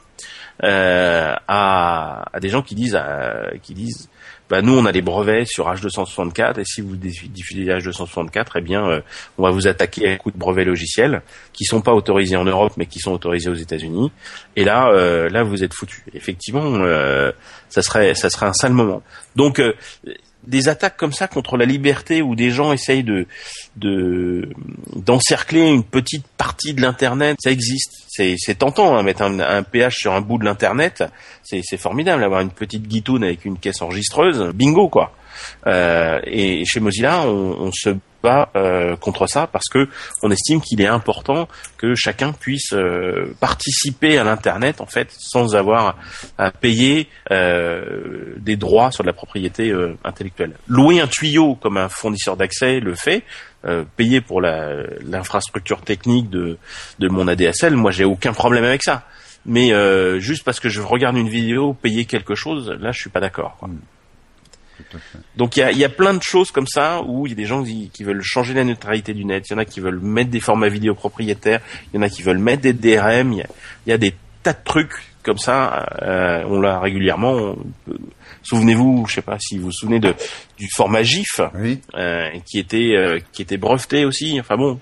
euh, 0.64 1.34
à, 1.48 2.24
à, 2.34 2.40
des 2.40 2.50
gens 2.50 2.62
qui 2.62 2.76
disent, 2.76 3.00
euh, 3.00 3.50
qui 3.64 3.74
disent, 3.74 4.10
bah 4.50 4.62
nous 4.62 4.74
on 4.74 4.86
a 4.86 4.92
des 4.92 5.02
brevets 5.02 5.48
sur 5.48 5.68
H264 5.68 6.60
et 6.60 6.66
si 6.66 6.82
vous 6.82 6.96
diffusez 6.98 7.66
H264, 7.66 8.46
eh 8.56 8.62
bien 8.62 8.86
euh, 8.86 9.02
on 9.38 9.44
va 9.44 9.50
vous 9.50 9.68
attaquer 9.68 10.10
à 10.10 10.18
coup 10.18 10.30
de 10.30 10.38
brevets 10.38 10.66
logiciels 10.66 11.22
qui 11.54 11.64
sont 11.64 11.82
pas 11.82 11.94
autorisés 11.94 12.36
en 12.36 12.44
Europe 12.44 12.74
mais 12.78 12.86
qui 12.86 13.00
sont 13.00 13.14
autorisés 13.14 13.50
aux 13.50 13.56
États-Unis. 13.56 14.12
Et 14.56 14.64
là, 14.64 14.90
euh, 14.90 15.30
là 15.30 15.44
vous 15.44 15.64
êtes 15.64 15.74
foutu. 15.74 16.04
Effectivement, 16.14 16.78
ça 17.70 17.82
serait, 17.82 18.14
ça 18.14 18.30
serait 18.30 18.46
un 18.46 18.54
sale 18.54 18.74
moment. 18.74 19.02
Donc 19.36 19.62
des 20.46 20.70
attaques 20.70 20.98
comme 20.98 21.14
ça 21.14 21.28
contre 21.28 21.58
la 21.58 21.66
liberté 21.66 22.22
où 22.22 22.36
des 22.36 22.50
gens 22.50 22.72
essayent 22.72 23.04
de 23.04 23.28
de 23.78 24.50
d'encercler 24.96 25.68
une 25.68 25.84
petite 25.84 26.26
partie 26.38 26.74
de 26.74 26.82
l'internet, 26.82 27.38
ça 27.42 27.52
existe. 27.52 27.92
C'est 28.08 28.58
tentant 28.58 28.98
hein, 28.98 29.04
mettre 29.04 29.22
un, 29.22 29.40
un 29.40 29.64
PH 29.64 29.96
sur 29.96 30.14
un 30.14 30.22
bout 30.22 30.38
de 30.38 30.46
l'internet, 30.46 31.04
c'est 31.44 31.78
formidable 31.78 32.22
d'avoir 32.22 32.42
une 32.42 32.52
petite 32.52 32.88
guitoune 32.88 33.24
avec 33.24 33.46
une 33.46 33.58
caisse 33.58 33.82
enregistreuse, 33.82 34.52
bingo 34.54 34.90
quoi. 34.90 35.14
Euh, 35.68 36.20
et 36.26 36.64
chez 36.66 36.80
Mozilla, 36.80 37.22
on, 37.22 37.72
se 37.72 37.90
pas 38.22 38.52
euh, 38.56 38.96
contre 38.98 39.26
ça 39.26 39.48
parce 39.48 39.68
que 39.68 39.90
on 40.22 40.30
estime 40.30 40.62
qu'il 40.62 40.80
est 40.80 40.88
important 40.88 41.48
que 41.78 41.96
chacun 41.96 42.34
puisse 42.34 42.72
euh, 42.74 43.34
participer 43.40 44.20
à 44.20 44.24
l'internet 44.24 44.80
en 44.80 44.86
fait 44.86 45.08
sans 45.12 45.56
avoir 45.56 45.98
à 46.38 46.52
payer 46.52 47.10
des 47.30 48.56
droits 48.58 48.92
sur 48.92 49.04
la 49.04 49.14
propriété 49.14 49.74
intellectuelle. 50.04 50.54
Louer 50.68 51.02
un 51.02 51.08
tuyau 51.08 51.56
comme 51.56 51.78
un 51.78 51.90
fournisseur 51.90 52.38
d'accès 52.38 52.80
le 52.80 52.94
fait, 52.96 53.24
payer 53.96 54.22
pour 54.22 54.42
l'infrastructure 54.42 55.82
technique 55.82 56.30
de, 56.30 56.58
de 57.00 57.08
mon 57.08 57.28
ADSL, 57.28 57.76
moi 57.76 57.92
j'ai 57.92 58.06
aucun 58.06 58.34
problème 58.34 58.64
avec 58.64 58.84
ça. 58.84 59.04
Mais 59.46 59.72
juste 60.20 60.44
parce 60.44 60.60
que 60.60 60.70
je 60.70 60.82
regarde 60.82 61.18
une 61.18 61.30
vidéo, 61.30 61.74
payer 61.74 62.06
quelque 62.06 62.36
chose, 62.36 62.70
là 62.80 62.92
je 62.92 63.00
suis 63.00 63.10
pas 63.10 63.22
d'accord. 63.22 63.58
Donc 65.36 65.58
il 65.58 65.62
y 65.62 65.64
a, 65.64 65.72
y 65.72 65.84
a, 65.84 65.90
plein 65.90 66.14
de 66.14 66.24
choses 66.24 66.52
comme 66.52 66.68
ça 66.68 67.02
où 67.06 67.28
il 67.28 67.32
y 67.32 67.34
a 67.34 67.36
des 67.36 67.46
gens 67.46 67.64
qui, 67.64 67.90
qui, 67.94 68.04
veulent 68.04 68.22
changer 68.22 68.54
la 68.54 68.64
neutralité 68.64 69.14
du 69.14 69.26
net, 69.26 69.46
il 69.50 69.54
y 69.54 69.56
en 69.56 69.60
a 69.60 69.66
qui 69.66 69.80
veulent 69.80 70.00
mettre 70.00 70.30
des 70.30 70.40
formats 70.40 70.70
vidéo 70.70 70.96
propriétaires, 70.96 71.62
il 71.94 71.98
y 71.98 72.00
en 72.00 72.02
a 72.04 72.10
qui 72.10 72.22
veulent 72.22 72.38
mettre 72.38 72.62
des 72.62 72.74
DRM, 72.74 73.34
il 73.34 73.38
y 73.40 73.42
a, 73.42 73.48
y 73.88 73.92
a 73.92 73.98
des 73.98 74.14
tas 74.44 74.54
de 74.54 74.64
trucs 74.64 74.94
comme 75.24 75.38
ça, 75.38 75.86
euh, 76.02 76.44
on 76.48 76.60
l'a 76.60 76.80
régulièrement. 76.80 77.56
Souvenez-vous, 78.44 79.06
je 79.08 79.16
sais 79.16 79.22
pas 79.22 79.38
si 79.40 79.58
vous 79.58 79.66
vous 79.66 79.72
souvenez 79.72 80.00
de 80.00 80.16
du 80.58 80.68
format 80.76 81.04
GIF, 81.04 81.42
euh, 81.96 82.30
qui 82.46 82.58
était 82.58 82.96
euh, 82.96 83.20
qui 83.32 83.44
était 83.44 83.58
breveté 83.58 84.04
aussi. 84.04 84.40
Enfin 84.40 84.58
bon, 84.58 84.80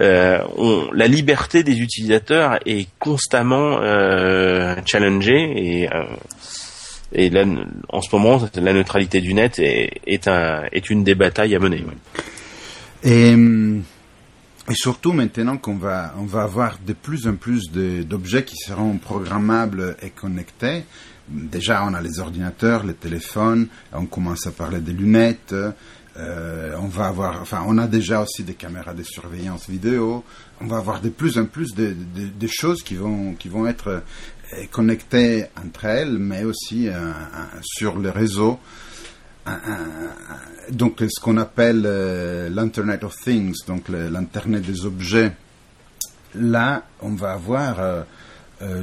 euh, 0.00 0.38
on, 0.56 0.90
la 0.92 1.06
liberté 1.06 1.62
des 1.62 1.78
utilisateurs 1.80 2.58
est 2.66 2.88
constamment 2.98 3.78
euh, 3.80 4.74
challengée 4.86 5.52
et 5.56 5.88
et 7.14 7.30
là, 7.30 7.44
en 7.88 8.00
ce 8.02 8.14
moment, 8.14 8.40
la 8.54 8.72
neutralité 8.72 9.20
du 9.20 9.34
net 9.34 9.58
est, 9.58 10.00
est, 10.06 10.28
un, 10.28 10.64
est 10.72 10.90
une 10.90 11.04
des 11.04 11.14
batailles 11.14 11.54
à 11.54 11.60
mener. 11.60 11.84
Et, 13.04 13.30
et, 13.30 14.74
surtout 14.74 15.12
maintenant 15.12 15.56
qu'on 15.56 15.76
va, 15.76 16.12
avoir 16.34 16.78
de 16.84 16.92
plus 16.92 17.28
en 17.28 17.36
plus 17.36 17.70
d'objets 17.70 18.44
qui 18.44 18.56
seront 18.56 18.98
programmables 18.98 19.96
et 20.02 20.10
connectés. 20.10 20.84
Déjà, 21.28 21.84
on 21.86 21.94
a 21.94 22.00
les 22.00 22.18
ordinateurs, 22.18 22.84
les 22.84 22.94
téléphones, 22.94 23.68
on 23.92 24.06
commence 24.06 24.46
à 24.46 24.50
parler 24.50 24.80
des 24.80 24.92
lunettes. 24.92 25.54
Euh, 26.16 26.76
on 26.80 26.86
va 26.86 27.06
avoir, 27.06 27.40
enfin, 27.42 27.64
on 27.66 27.76
a 27.76 27.88
déjà 27.88 28.20
aussi 28.20 28.44
des 28.44 28.54
caméras 28.54 28.94
de 28.94 29.02
surveillance 29.02 29.68
vidéo. 29.68 30.22
On 30.60 30.66
va 30.66 30.76
avoir 30.76 31.00
de 31.00 31.08
plus 31.08 31.38
en 31.38 31.46
plus 31.46 31.74
de 31.74 32.46
choses 32.46 32.82
qui 32.82 32.94
vont, 32.94 33.34
qui 33.34 33.48
vont 33.48 33.66
être 33.66 34.02
connectées 34.70 35.46
entre 35.56 35.84
elles, 35.86 36.18
mais 36.18 36.44
aussi 36.44 36.88
euh, 36.88 37.12
sur 37.62 37.98
le 37.98 38.10
réseau. 38.10 38.58
donc 40.70 41.00
ce 41.00 41.20
qu'on 41.20 41.36
appelle 41.36 41.82
euh, 41.84 42.48
l'Internet 42.48 43.04
of 43.04 43.16
Things, 43.16 43.54
donc 43.66 43.88
l'Internet 43.88 44.62
des 44.62 44.84
objets. 44.86 45.32
Là, 46.34 46.84
on 47.00 47.10
va 47.10 47.32
avoir, 47.32 47.78
euh, 47.78 48.02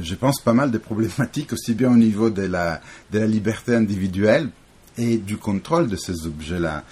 je 0.00 0.14
pense, 0.14 0.40
pas 0.40 0.54
mal 0.54 0.70
de 0.70 0.78
problématiques, 0.78 1.52
aussi 1.52 1.74
bien 1.74 1.90
au 1.90 1.96
niveau 1.96 2.30
de 2.30 2.42
la, 2.42 2.80
de 3.10 3.18
la 3.18 3.26
liberté 3.26 3.74
individuelle 3.74 4.48
et 4.96 5.18
du 5.18 5.36
contrôle 5.36 5.88
de 5.88 5.96
ces 5.96 6.26
objets-là. 6.26 6.84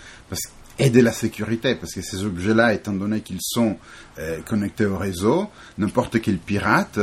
Et 0.79 0.89
de 0.89 1.01
la 1.01 1.13
sécurité, 1.13 1.75
parce 1.75 1.93
que 1.93 2.01
ces 2.01 2.25
objets-là, 2.25 2.73
étant 2.73 2.93
donné 2.93 3.21
qu'ils 3.21 3.41
sont 3.41 3.77
connectés 4.47 4.87
au 4.87 4.97
réseau, 4.97 5.49
n'importe 5.77 6.23
quel 6.23 6.39
pirate 6.39 6.99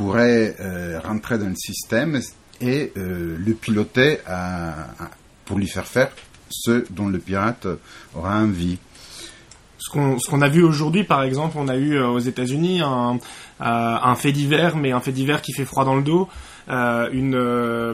pourrait 0.00 0.56
euh, 0.60 0.98
rentrer 1.04 1.36
dans 1.36 1.50
le 1.50 1.56
système 1.56 2.18
et 2.62 2.90
euh, 2.96 3.36
le 3.38 3.52
piloter 3.52 4.16
pour 5.44 5.58
lui 5.58 5.66
faire 5.66 5.86
faire 5.86 6.10
ce 6.48 6.86
dont 6.88 7.08
le 7.08 7.18
pirate 7.18 7.66
aura 8.14 8.38
envie. 8.38 8.78
Ce 9.76 9.90
qu'on 9.90 10.40
a 10.40 10.48
vu 10.48 10.62
aujourd'hui, 10.62 11.04
par 11.04 11.22
exemple, 11.22 11.56
on 11.58 11.68
a 11.68 11.76
eu 11.76 11.96
euh, 11.96 12.08
aux 12.08 12.18
États-Unis 12.18 12.80
un, 12.80 13.18
un 13.60 14.14
fait 14.14 14.32
divers, 14.32 14.74
mais 14.74 14.92
un 14.92 15.00
fait 15.00 15.12
divers 15.12 15.42
qui 15.42 15.52
fait 15.52 15.66
froid 15.66 15.84
dans 15.84 15.96
le 15.96 16.02
dos. 16.02 16.30
Euh, 16.70 17.08
une, 17.12 17.34
euh, 17.34 17.92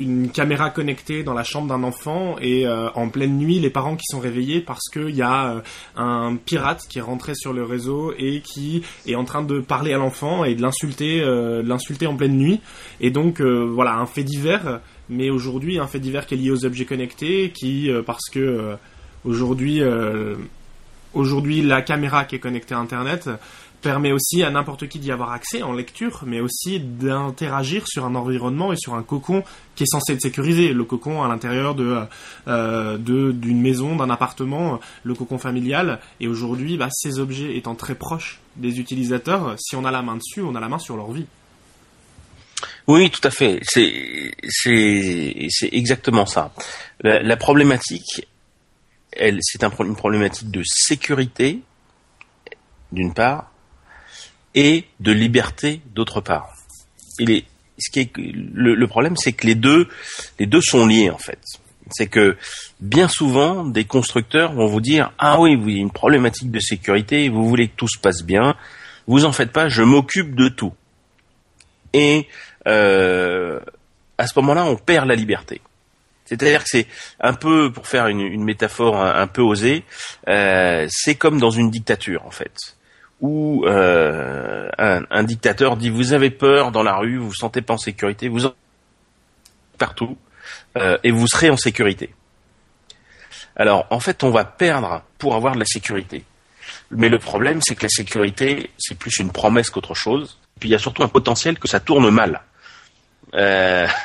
une 0.00 0.30
caméra 0.30 0.70
connectée 0.70 1.22
dans 1.22 1.34
la 1.34 1.44
chambre 1.44 1.68
d'un 1.68 1.82
enfant 1.82 2.36
et 2.40 2.66
euh, 2.66 2.88
en 2.94 3.10
pleine 3.10 3.36
nuit, 3.36 3.58
les 3.58 3.68
parents 3.68 3.96
qui 3.96 4.04
sont 4.08 4.18
réveillés 4.18 4.62
parce 4.62 4.88
qu'il 4.90 5.14
y 5.14 5.20
a 5.20 5.62
un 5.94 6.36
pirate 6.36 6.86
qui 6.88 7.00
est 7.00 7.02
rentré 7.02 7.34
sur 7.34 7.52
le 7.52 7.64
réseau 7.64 8.14
et 8.18 8.40
qui 8.40 8.82
est 9.06 9.14
en 9.14 9.24
train 9.24 9.42
de 9.42 9.60
parler 9.60 9.92
à 9.92 9.98
l'enfant 9.98 10.44
et 10.44 10.54
de 10.54 10.62
l'insulter, 10.62 11.22
l'insulter 11.62 12.06
en 12.06 12.16
pleine 12.16 12.36
nuit. 12.36 12.60
Et 13.00 13.10
donc 13.10 13.42
voilà, 13.42 13.96
un 13.96 14.06
fait 14.06 14.24
divers, 14.24 14.80
mais 15.10 15.28
aujourd'hui 15.28 15.78
un 15.78 15.86
fait 15.86 16.00
divers 16.00 16.26
qui 16.26 16.34
est 16.34 16.38
lié 16.38 16.50
aux 16.50 16.64
objets 16.64 16.86
connectés, 16.86 17.50
qui 17.50 17.90
parce 18.06 18.30
que 18.30 18.76
aujourd'hui 19.24 19.82
aujourd'hui 21.14 21.62
la 21.62 21.82
caméra 21.82 22.24
qui 22.24 22.36
est 22.36 22.40
connectée 22.40 22.74
à 22.74 22.78
Internet 22.78 23.28
permet 23.80 24.12
aussi 24.12 24.42
à 24.42 24.50
n'importe 24.50 24.88
qui 24.88 24.98
d'y 24.98 25.12
avoir 25.12 25.32
accès 25.32 25.62
en 25.62 25.72
lecture, 25.72 26.22
mais 26.26 26.40
aussi 26.40 26.80
d'interagir 26.80 27.84
sur 27.86 28.04
un 28.04 28.14
environnement 28.14 28.72
et 28.72 28.76
sur 28.76 28.94
un 28.94 29.02
cocon 29.02 29.44
qui 29.74 29.84
est 29.84 29.90
censé 29.90 30.14
être 30.14 30.20
sécurisé. 30.20 30.72
Le 30.72 30.84
cocon 30.84 31.22
à 31.22 31.28
l'intérieur 31.28 31.74
de 31.74 31.98
euh, 32.48 32.98
d'une 32.98 33.60
maison, 33.60 33.96
d'un 33.96 34.10
appartement, 34.10 34.80
le 35.04 35.14
cocon 35.14 35.38
familial. 35.38 36.00
Et 36.20 36.28
aujourd'hui, 36.28 36.76
bah, 36.76 36.88
ces 36.90 37.18
objets 37.18 37.56
étant 37.56 37.74
très 37.74 37.94
proches 37.94 38.40
des 38.56 38.80
utilisateurs, 38.80 39.54
si 39.58 39.76
on 39.76 39.84
a 39.84 39.90
la 39.90 40.02
main 40.02 40.16
dessus, 40.16 40.42
on 40.42 40.54
a 40.54 40.60
la 40.60 40.68
main 40.68 40.78
sur 40.78 40.96
leur 40.96 41.10
vie. 41.12 41.26
Oui, 42.88 43.10
tout 43.10 43.20
à 43.22 43.30
fait. 43.30 43.60
C'est 43.62 44.32
c'est 44.48 45.68
exactement 45.72 46.26
ça. 46.26 46.52
La, 47.02 47.36
problématique, 47.36 48.26
elle, 49.12 49.38
c'est 49.42 49.62
un, 49.62 49.70
une 49.80 49.94
problématique 49.94 50.50
de 50.50 50.62
sécurité 50.64 51.60
d'une 52.90 53.12
part, 53.12 53.52
et 54.54 54.84
de 55.00 55.12
liberté 55.12 55.80
d'autre 55.94 56.20
part. 56.20 56.54
Et 57.20 57.44
ce 57.78 57.90
qui 57.90 58.00
est, 58.00 58.10
le, 58.16 58.86
problème, 58.86 59.16
c'est 59.16 59.32
que 59.32 59.46
les 59.46 59.54
deux, 59.54 59.88
les 60.38 60.46
deux 60.46 60.60
sont 60.60 60.86
liés 60.86 61.10
en 61.10 61.18
fait. 61.18 61.40
C'est 61.90 62.06
que 62.06 62.36
bien 62.80 63.08
souvent, 63.08 63.64
des 63.64 63.84
constructeurs 63.84 64.52
vont 64.52 64.66
vous 64.66 64.80
dire 64.80 65.12
ah 65.18 65.40
oui, 65.40 65.56
vous 65.56 65.64
avez 65.64 65.74
une 65.74 65.90
problématique 65.90 66.50
de 66.50 66.60
sécurité, 66.60 67.28
vous 67.28 67.48
voulez 67.48 67.68
que 67.68 67.76
tout 67.76 67.88
se 67.88 67.98
passe 67.98 68.22
bien, 68.22 68.56
vous 69.06 69.24
en 69.24 69.32
faites 69.32 69.52
pas, 69.52 69.68
je 69.68 69.82
m'occupe 69.82 70.34
de 70.34 70.48
tout. 70.48 70.74
Et 71.94 72.28
euh, 72.66 73.60
à 74.18 74.26
ce 74.26 74.38
moment-là, 74.40 74.64
on 74.64 74.76
perd 74.76 75.06
la 75.06 75.14
liberté. 75.14 75.60
C'est-à-dire 76.26 76.62
que 76.62 76.68
c'est 76.68 76.86
un 77.20 77.32
peu, 77.32 77.72
pour 77.72 77.86
faire 77.86 78.08
une, 78.08 78.44
métaphore 78.44 79.02
un, 79.02 79.26
peu 79.26 79.40
osée, 79.40 79.84
euh, 80.28 80.86
c'est 80.90 81.14
comme 81.14 81.40
dans 81.40 81.50
une 81.50 81.70
dictature 81.70 82.26
en 82.26 82.30
fait 82.30 82.76
où 83.20 83.64
euh, 83.66 84.68
un, 84.78 85.22
dictateur 85.24 85.76
dit 85.76 85.90
vous 85.90 86.12
avez 86.12 86.30
peur 86.30 86.70
dans 86.70 86.82
la 86.82 86.96
rue, 86.96 87.18
vous 87.18 87.28
vous 87.28 87.34
sentez 87.34 87.62
pas 87.62 87.74
en 87.74 87.78
sécurité, 87.78 88.28
vous 88.28 88.46
en 88.46 88.54
partout 89.76 90.16
euh, 90.76 90.98
et 91.04 91.10
vous 91.10 91.26
serez 91.26 91.50
en 91.50 91.56
sécurité. 91.56 92.14
Alors 93.56 93.86
en 93.90 94.00
fait 94.00 94.22
on 94.22 94.30
va 94.30 94.44
perdre 94.44 95.02
pour 95.18 95.34
avoir 95.34 95.54
de 95.54 95.60
la 95.60 95.66
sécurité. 95.66 96.24
Mais 96.90 97.08
le 97.08 97.18
problème 97.18 97.60
c'est 97.62 97.74
que 97.74 97.82
la 97.82 97.88
sécurité 97.88 98.70
c'est 98.78 98.96
plus 98.96 99.18
une 99.18 99.32
promesse 99.32 99.70
qu'autre 99.70 99.94
chose. 99.94 100.38
Puis 100.60 100.68
il 100.68 100.72
y 100.72 100.76
a 100.76 100.78
surtout 100.78 101.02
un 101.02 101.08
potentiel 101.08 101.58
que 101.58 101.68
ça 101.68 101.80
tourne 101.80 102.08
mal. 102.10 102.42
Euh, 103.34 103.86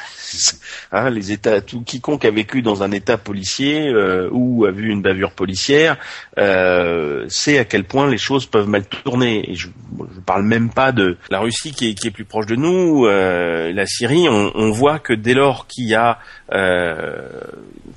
Hein, 0.92 1.10
les 1.10 1.32
États, 1.32 1.62
tout 1.62 1.82
quiconque 1.82 2.24
a 2.24 2.30
vécu 2.30 2.62
dans 2.62 2.84
un 2.84 2.92
État 2.92 3.18
policier 3.18 3.88
euh, 3.88 4.30
ou 4.32 4.66
a 4.66 4.72
vu 4.72 4.92
une 4.92 5.02
bavure 5.02 5.32
policière 5.32 5.98
euh, 6.38 7.26
sait 7.30 7.58
à 7.58 7.66
quel 7.66 7.84
point 7.84 8.08
les 8.08 8.20
choses 8.20 8.46
peuvent 8.46 8.68
mal 8.68 8.86
tourner. 8.86 9.50
Et 9.50 9.56
je 9.56 9.70
ne 9.98 10.22
parle 10.22 10.44
même 10.44 10.70
pas 10.70 10.92
de 10.92 11.18
la 11.32 11.40
Russie 11.40 11.72
qui 11.72 11.90
est, 11.90 11.94
qui 11.96 12.08
est 12.08 12.12
plus 12.12 12.26
proche 12.26 12.46
de 12.46 12.56
nous, 12.56 13.08
euh, 13.08 13.72
la 13.74 13.88
Syrie. 13.88 14.28
On, 14.30 14.52
on, 14.54 14.72
voit 14.72 15.00
que 15.00 15.14
dès 15.14 15.34
lors 15.34 15.66
qu'il 15.68 15.86
y 15.86 15.96
a 15.96 16.20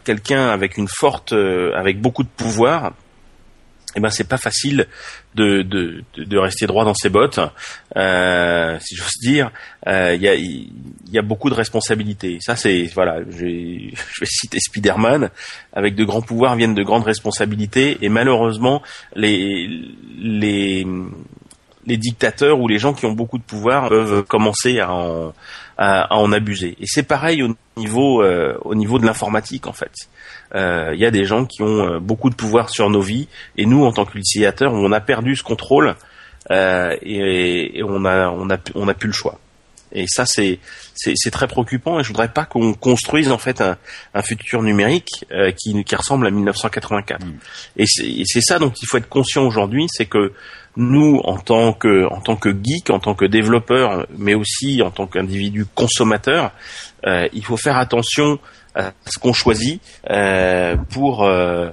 quelqu'un 0.05 0.49
avec 0.49 0.79
une 0.79 0.89
forte, 0.89 1.35
avec 1.75 2.01
beaucoup 2.01 2.23
de 2.23 2.29
pouvoir, 2.29 2.93
eh 3.97 4.01
ben 4.01 4.11
c'est 4.11 4.29
pas 4.29 4.37
facile 4.37 4.87
de, 5.35 5.63
de, 5.63 6.05
de, 6.17 6.39
rester 6.39 6.67
droit 6.67 6.85
dans 6.85 6.95
ses 6.95 7.09
bottes, 7.09 7.41
euh, 7.97 8.79
si 8.81 8.95
j'ose 8.95 9.19
dire. 9.23 9.51
Il 9.87 9.93
euh, 9.93 10.15
y, 10.17 10.29
a, 10.29 10.35
y 10.35 11.19
a 11.19 11.23
beaucoup 11.23 11.49
de 11.49 11.55
responsabilités. 11.55 12.39
Ça 12.41 12.57
c'est 12.57 12.85
voilà, 12.95 13.21
je 13.31 13.45
vais, 13.45 13.93
citer 14.27 14.61
Spider-Man. 14.61 15.31
Avec 15.73 15.95
de 15.95 16.05
grands 16.05 16.21
pouvoirs 16.21 16.57
viennent 16.57 16.75
de 16.75 16.83
grandes 16.83 17.05
responsabilités, 17.05 17.99
et 18.03 18.09
malheureusement 18.11 18.83
les 19.15 19.69
les 20.19 20.87
les 21.87 21.97
dictateurs 21.97 22.61
ou 22.61 22.69
les 22.69 22.79
gens 22.79 22.93
qui 22.93 23.07
ont 23.07 23.13
beaucoup 23.13 23.39
de 23.39 23.45
pouvoir 23.45 23.89
peuvent 23.89 24.25
commencer 24.25 24.81
à 24.81 24.93
en, 24.93 25.33
à, 25.79 26.15
en 26.17 26.33
abuser. 26.33 26.77
Et 26.81 26.87
c'est 26.87 27.03
pareil 27.03 27.43
au 27.43 27.55
niveau 27.77 28.23
euh, 28.23 28.59
au 28.63 28.75
niveau 28.75 28.99
de 28.99 29.07
l'informatique 29.07 29.67
en 29.67 29.73
fait. 29.73 29.93
Euh, 30.55 30.93
il 30.95 31.01
y 31.01 31.07
a 31.07 31.11
des 31.11 31.25
gens 31.25 31.45
qui 31.45 31.63
ont 31.63 31.95
euh, 31.95 31.99
beaucoup 31.99 32.31
de 32.31 32.35
pouvoir 32.35 32.71
sur 32.71 32.89
nos 32.89 33.01
vies 33.01 33.29
et 33.57 33.67
nous 33.67 33.85
en 33.85 33.93
tant 33.93 34.05
qu'utilisateurs 34.05 34.73
on 34.73 34.93
a 34.93 35.01
perdu 35.01 35.35
ce 35.37 35.43
contrôle 35.43 35.97
et, 36.51 37.79
et, 37.79 37.83
on 37.83 38.05
a 38.05 38.29
on 38.31 38.49
a 38.51 38.57
on 38.77 38.87
a 38.87 38.95
plus 38.95 39.09
le 39.09 39.13
choix. 39.13 39.41
Et 39.93 40.07
ça, 40.07 40.27
c'est 40.27 40.59
c'est 40.95 41.31
très 41.31 41.49
préoccupant. 41.49 41.99
Et 41.99 42.03
je 42.03 42.09
voudrais 42.09 42.29
pas 42.29 42.45
qu'on 42.45 42.75
construise 42.75 43.31
en 43.33 43.39
fait 43.39 43.61
un, 43.61 43.77
un 44.15 44.23
futur 44.23 44.63
numérique 44.63 45.25
qui, 45.57 45.85
qui 45.85 45.97
ressemble 45.97 46.27
à 46.27 46.31
1984. 46.31 47.25
Mm. 47.25 47.33
Et 47.79 47.87
c'est 47.87 48.41
ça 48.41 48.59
dont 48.59 48.73
il 48.81 48.87
faut 48.87 48.99
être 48.99 49.09
conscient 49.09 49.45
aujourd'hui, 49.45 49.87
c'est 49.89 50.07
que 50.07 50.33
nous, 50.77 51.21
en 51.25 51.39
tant 51.39 51.73
que 51.73 52.07
en 52.13 52.21
tant 52.21 52.37
que 52.37 52.51
geek, 52.51 52.91
en 52.91 52.99
tant 52.99 53.15
que 53.15 53.25
développeur, 53.25 54.07
mais 54.17 54.35
aussi 54.35 54.83
en 54.83 54.91
tant 54.91 55.07
qu'individu 55.07 55.65
consommateur, 55.75 56.53
euh, 57.07 57.27
il 57.33 57.45
faut 57.45 57.57
faire 57.57 57.77
attention 57.77 58.39
à 58.77 58.93
ce 59.07 59.19
qu'on 59.19 59.33
choisit 59.33 59.81
euh, 60.11 60.77
pour 60.91 61.25
euh, 61.25 61.71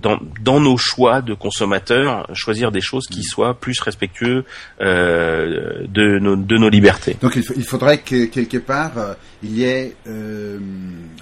dans, 0.00 0.18
dans 0.40 0.60
nos 0.60 0.76
choix 0.76 1.22
de 1.22 1.34
consommateurs, 1.34 2.28
choisir 2.34 2.70
des 2.70 2.80
choses 2.80 3.06
qui 3.06 3.22
soient 3.22 3.54
plus 3.54 3.80
respectueux 3.80 4.44
euh, 4.80 5.86
de, 5.88 6.18
nos, 6.18 6.36
de 6.36 6.56
nos 6.58 6.68
libertés. 6.68 7.16
Donc 7.20 7.36
il, 7.36 7.44
il 7.56 7.64
faudrait 7.64 7.98
que 7.98 8.26
quelque 8.26 8.58
part 8.58 8.98
euh, 8.98 9.14
il 9.42 9.56
y 9.58 9.64
ait 9.64 9.96
euh, 10.06 10.58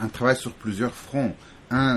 un 0.01 0.09
travail 0.09 0.37
sur 0.37 0.53
plusieurs 0.53 0.95
fronts. 0.95 1.35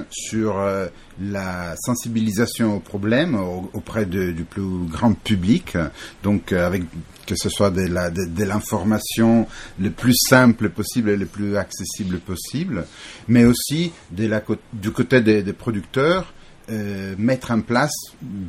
Sur 0.10 0.58
euh, 0.60 0.88
la 1.22 1.76
sensibilisation 1.78 2.78
au 2.78 2.80
problème 2.80 3.36
au- 3.36 3.70
auprès 3.74 4.06
du 4.06 4.46
plus 4.50 4.64
grand 4.90 5.14
public, 5.14 5.78
donc 6.24 6.52
euh, 6.52 6.66
avec 6.66 6.84
que 7.28 7.36
ce 7.36 7.50
soit 7.50 7.72
de 7.72 8.44
l'information 8.44 9.48
le 9.80 9.90
plus 9.90 10.16
simple 10.16 10.70
possible 10.70 11.10
et 11.10 11.18
le 11.18 11.26
plus 11.26 11.58
accessible 11.58 12.20
possible, 12.20 12.86
mais 13.28 13.46
aussi 13.46 13.92
de 14.12 14.28
la 14.28 14.42
du 14.74 14.92
côté 14.92 15.22
des, 15.22 15.42
producteurs, 15.54 16.34
euh, 16.72 17.14
mettre 17.18 17.52
en 17.52 17.62
place, 17.62 17.94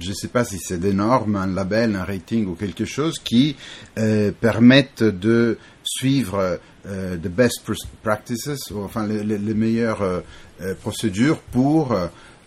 je 0.00 0.10
ne 0.10 0.14
sais 0.14 0.28
pas 0.28 0.44
si 0.44 0.58
c'est 0.58 0.78
des 0.78 0.92
normes, 0.94 1.36
un 1.36 1.46
label, 1.46 1.96
un 1.96 2.04
rating 2.04 2.46
ou 2.46 2.54
quelque 2.54 2.84
chose 2.84 3.18
qui 3.18 3.56
euh, 3.98 4.30
permettent 4.38 5.02
de 5.02 5.58
suivre 5.84 6.58
euh, 6.86 7.16
the 7.16 7.28
best 7.28 7.60
pr- 7.66 7.84
practices, 8.02 8.70
enfin 8.74 9.06
les, 9.06 9.22
les- 9.24 9.38
les 9.38 9.54
meilleures 9.54 10.22
euh, 10.60 10.74
procédures 10.74 11.38
pour 11.38 11.96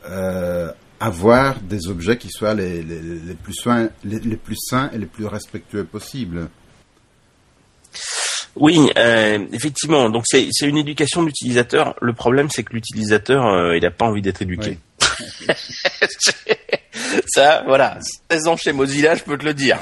euh, 0.05 0.71
avoir 0.99 1.59
des 1.59 1.87
objets 1.87 2.17
qui 2.17 2.29
soient 2.29 2.53
les, 2.53 2.81
les, 2.83 3.01
les 3.01 3.33
plus 3.35 3.53
soins, 3.53 3.89
les, 4.03 4.19
les 4.19 4.37
plus 4.37 4.57
sains 4.57 4.89
et 4.93 4.97
les 4.97 5.05
plus 5.05 5.25
respectueux 5.25 5.85
possibles. 5.85 6.49
Oui, 8.55 8.89
euh, 8.97 9.45
effectivement. 9.53 10.09
Donc 10.09 10.23
c'est 10.27 10.47
c'est 10.51 10.67
une 10.67 10.77
éducation 10.77 11.21
de 11.21 11.27
l'utilisateur. 11.27 11.95
Le 12.01 12.13
problème, 12.13 12.49
c'est 12.49 12.63
que 12.63 12.73
l'utilisateur, 12.73 13.45
euh, 13.45 13.77
il 13.77 13.83
n'a 13.83 13.91
pas 13.91 14.05
envie 14.05 14.21
d'être 14.21 14.41
éduqué. 14.41 14.79
Ça, 17.27 17.63
voilà. 17.65 17.99
16 18.31 18.47
ans 18.47 18.57
chez 18.57 18.73
Mozilla, 18.73 19.15
je 19.15 19.23
peux 19.23 19.37
te 19.37 19.45
le 19.45 19.53
dire. 19.53 19.79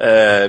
Euh, 0.00 0.48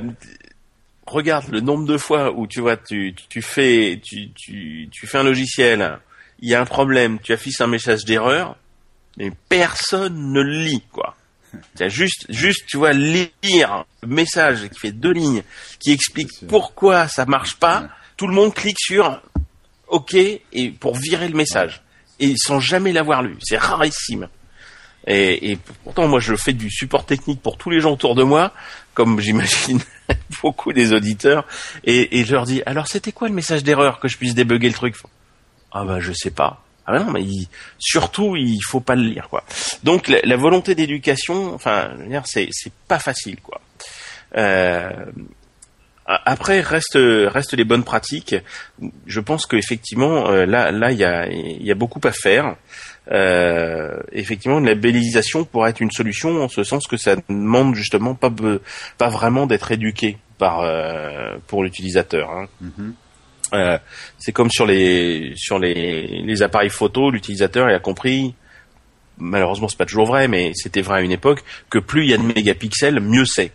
regarde 1.05 1.49
le 1.49 1.59
nombre 1.59 1.85
de 1.85 1.97
fois 1.97 2.31
où 2.31 2.47
tu 2.47 2.61
vois, 2.61 2.77
tu, 2.77 3.15
tu 3.29 3.41
fais, 3.41 3.99
tu, 4.03 4.31
tu, 4.31 4.89
tu 4.91 5.07
fais 5.07 5.17
un 5.17 5.23
logiciel, 5.23 5.99
il 6.41 6.49
y 6.49 6.55
a 6.55 6.61
un 6.61 6.65
problème, 6.65 7.19
tu 7.19 7.33
affiches 7.33 7.61
un 7.61 7.67
message 7.67 8.05
d'erreur, 8.05 8.55
mais 9.17 9.31
personne 9.49 10.31
ne 10.31 10.41
le 10.41 10.63
lit, 10.63 10.83
quoi. 10.91 11.15
As 11.79 11.89
juste, 11.89 12.25
juste, 12.29 12.65
tu 12.67 12.77
vois, 12.77 12.91
lire 12.91 13.85
le 14.03 14.07
message 14.07 14.69
qui 14.69 14.79
fait 14.79 14.91
deux 14.91 15.11
lignes, 15.11 15.43
qui 15.79 15.91
explique 15.91 16.29
pourquoi 16.47 17.07
ça 17.07 17.25
marche 17.25 17.55
pas. 17.55 17.81
Ouais. 17.81 17.87
Tout 18.17 18.27
le 18.27 18.33
monde 18.33 18.53
clique 18.53 18.79
sur 18.79 19.21
OK 19.87 20.13
et 20.13 20.69
pour 20.79 20.95
virer 20.95 21.27
le 21.27 21.35
message 21.35 21.81
et 22.19 22.35
sans 22.37 22.59
jamais 22.59 22.91
l'avoir 22.91 23.23
lu. 23.23 23.37
C'est 23.41 23.57
rarissime. 23.57 24.27
Et, 25.07 25.51
et 25.51 25.57
pourtant, 25.83 26.07
moi, 26.07 26.19
je 26.19 26.35
fais 26.35 26.53
du 26.53 26.69
support 26.69 27.05
technique 27.05 27.41
pour 27.41 27.57
tous 27.57 27.69
les 27.69 27.79
gens 27.79 27.93
autour 27.93 28.15
de 28.15 28.23
moi, 28.23 28.53
comme 28.93 29.19
j'imagine 29.19 29.79
beaucoup 30.43 30.73
des 30.73 30.93
auditeurs, 30.93 31.47
et, 31.83 32.19
et 32.19 32.25
je 32.25 32.33
leur 32.33 32.45
dis 32.45 32.61
alors 32.65 32.87
c'était 32.87 33.11
quoi 33.11 33.27
le 33.29 33.33
message 33.33 33.63
d'erreur 33.63 33.99
que 33.99 34.07
je 34.07 34.17
puisse 34.17 34.35
débugger 34.35 34.67
le 34.67 34.73
truc? 34.73 34.95
Ah 35.71 35.83
bah 35.85 35.99
je 35.99 36.11
sais 36.13 36.31
pas. 36.31 36.61
Ah 36.85 36.93
bah 36.93 36.99
non, 37.03 37.11
mais 37.11 37.21
il- 37.23 37.47
surtout 37.77 38.35
il 38.35 38.59
faut 38.67 38.79
pas 38.79 38.95
le 38.95 39.03
lire 39.03 39.29
quoi. 39.29 39.43
Donc 39.83 40.07
la, 40.07 40.19
la 40.23 40.35
volonté 40.37 40.73
d'éducation, 40.75 41.53
enfin, 41.53 41.91
c'est 42.25 42.47
c'est 42.51 42.73
pas 42.87 42.99
facile 42.99 43.39
quoi. 43.41 43.61
Euh, 44.37 45.05
après 46.05 46.61
reste 46.61 46.97
reste 46.97 47.53
les 47.53 47.63
bonnes 47.63 47.83
pratiques. 47.83 48.35
Je 49.05 49.19
pense 49.19 49.45
qu'effectivement 49.45 50.27
euh, 50.29 50.45
là 50.47 50.71
là 50.71 50.91
il 50.91 50.97
y 50.97 51.03
a 51.03 51.27
il 51.27 51.63
y 51.63 51.71
a 51.71 51.75
beaucoup 51.75 52.01
à 52.03 52.11
faire. 52.11 52.55
Euh, 53.11 53.99
effectivement, 54.11 54.59
une 54.59 54.65
labellisation 54.67 55.43
pourrait 55.43 55.71
être 55.71 55.79
une 55.81 55.89
solution 55.91 56.43
en 56.43 56.47
ce 56.49 56.63
sens 56.63 56.85
que 56.87 56.97
ça 56.97 57.15
demande 57.27 57.73
justement 57.75 58.13
pas 58.15 58.31
pas 58.97 59.09
vraiment 59.09 59.45
d'être 59.47 59.71
éduqué 59.71 60.17
par 60.37 60.61
euh, 60.61 61.37
pour 61.47 61.63
l'utilisateur. 61.63 62.29
hein. 62.31 62.47
Mhm. 62.61 62.93
Euh, 63.53 63.77
c'est 64.17 64.31
comme 64.31 64.49
sur 64.49 64.65
les 64.65 65.33
sur 65.35 65.59
les, 65.59 66.21
les 66.23 66.41
appareils 66.41 66.69
photo, 66.69 67.09
l'utilisateur 67.09 67.69
il 67.69 67.73
a 67.73 67.79
compris. 67.79 68.33
Malheureusement, 69.17 69.67
c'est 69.67 69.77
pas 69.77 69.85
toujours 69.85 70.05
vrai, 70.05 70.27
mais 70.29 70.53
c'était 70.55 70.81
vrai 70.81 70.99
à 70.99 71.01
une 71.01 71.11
époque 71.11 71.43
que 71.69 71.77
plus 71.77 72.03
il 72.03 72.09
y 72.11 72.13
a 72.13 72.17
de 72.17 72.23
mégapixels, 72.23 73.01
mieux 73.01 73.25
c'est. 73.25 73.51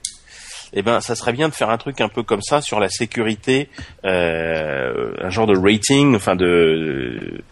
Eh 0.75 0.83
ben, 0.83 1.01
ça 1.01 1.15
serait 1.15 1.33
bien 1.33 1.49
de 1.49 1.55
faire 1.55 1.71
un 1.71 1.79
truc 1.79 2.01
un 2.01 2.09
peu 2.09 2.23
comme 2.23 2.43
ça 2.43 2.61
sur 2.61 2.81
la 2.81 2.89
sécurité, 2.89 3.69
euh, 4.05 5.15
un 5.23 5.31
genre 5.31 5.47
de 5.47 5.57
rating, 5.57 6.15
enfin 6.17 6.37
de 6.37 7.43